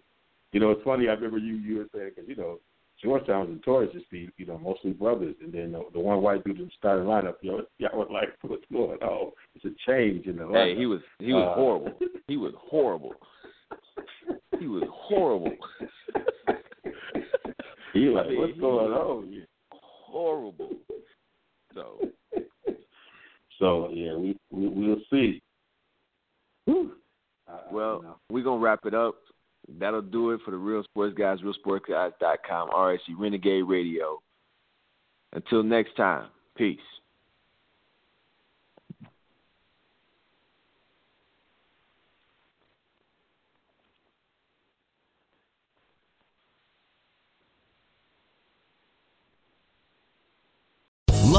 [0.52, 1.09] you know, it's funny.
[1.09, 2.60] I remember you you were saying because you know
[3.02, 6.44] Georgetown was notorious just be you know mostly brothers, and then the, the one white
[6.44, 9.32] dude in the starting lineup, you know, y'all were like, what's going on?
[9.54, 10.74] It's a change in the lineup.
[10.74, 11.92] Hey, he was he was Uh, horrible.
[12.28, 13.12] He was horrible.
[14.58, 15.52] He was horrible.
[17.92, 19.46] He like, I mean, what's going was on?
[19.70, 20.70] Horrible.
[21.74, 21.98] So
[23.58, 25.42] So yeah, we, we we'll see.
[26.64, 26.92] Whew.
[27.48, 29.16] I- I don't well, we're gonna wrap it up.
[29.78, 34.20] That'll do it for the Real Sports Guys, RealSportsGuys.com, RSG Renegade Radio.
[35.32, 36.78] Until next time, peace.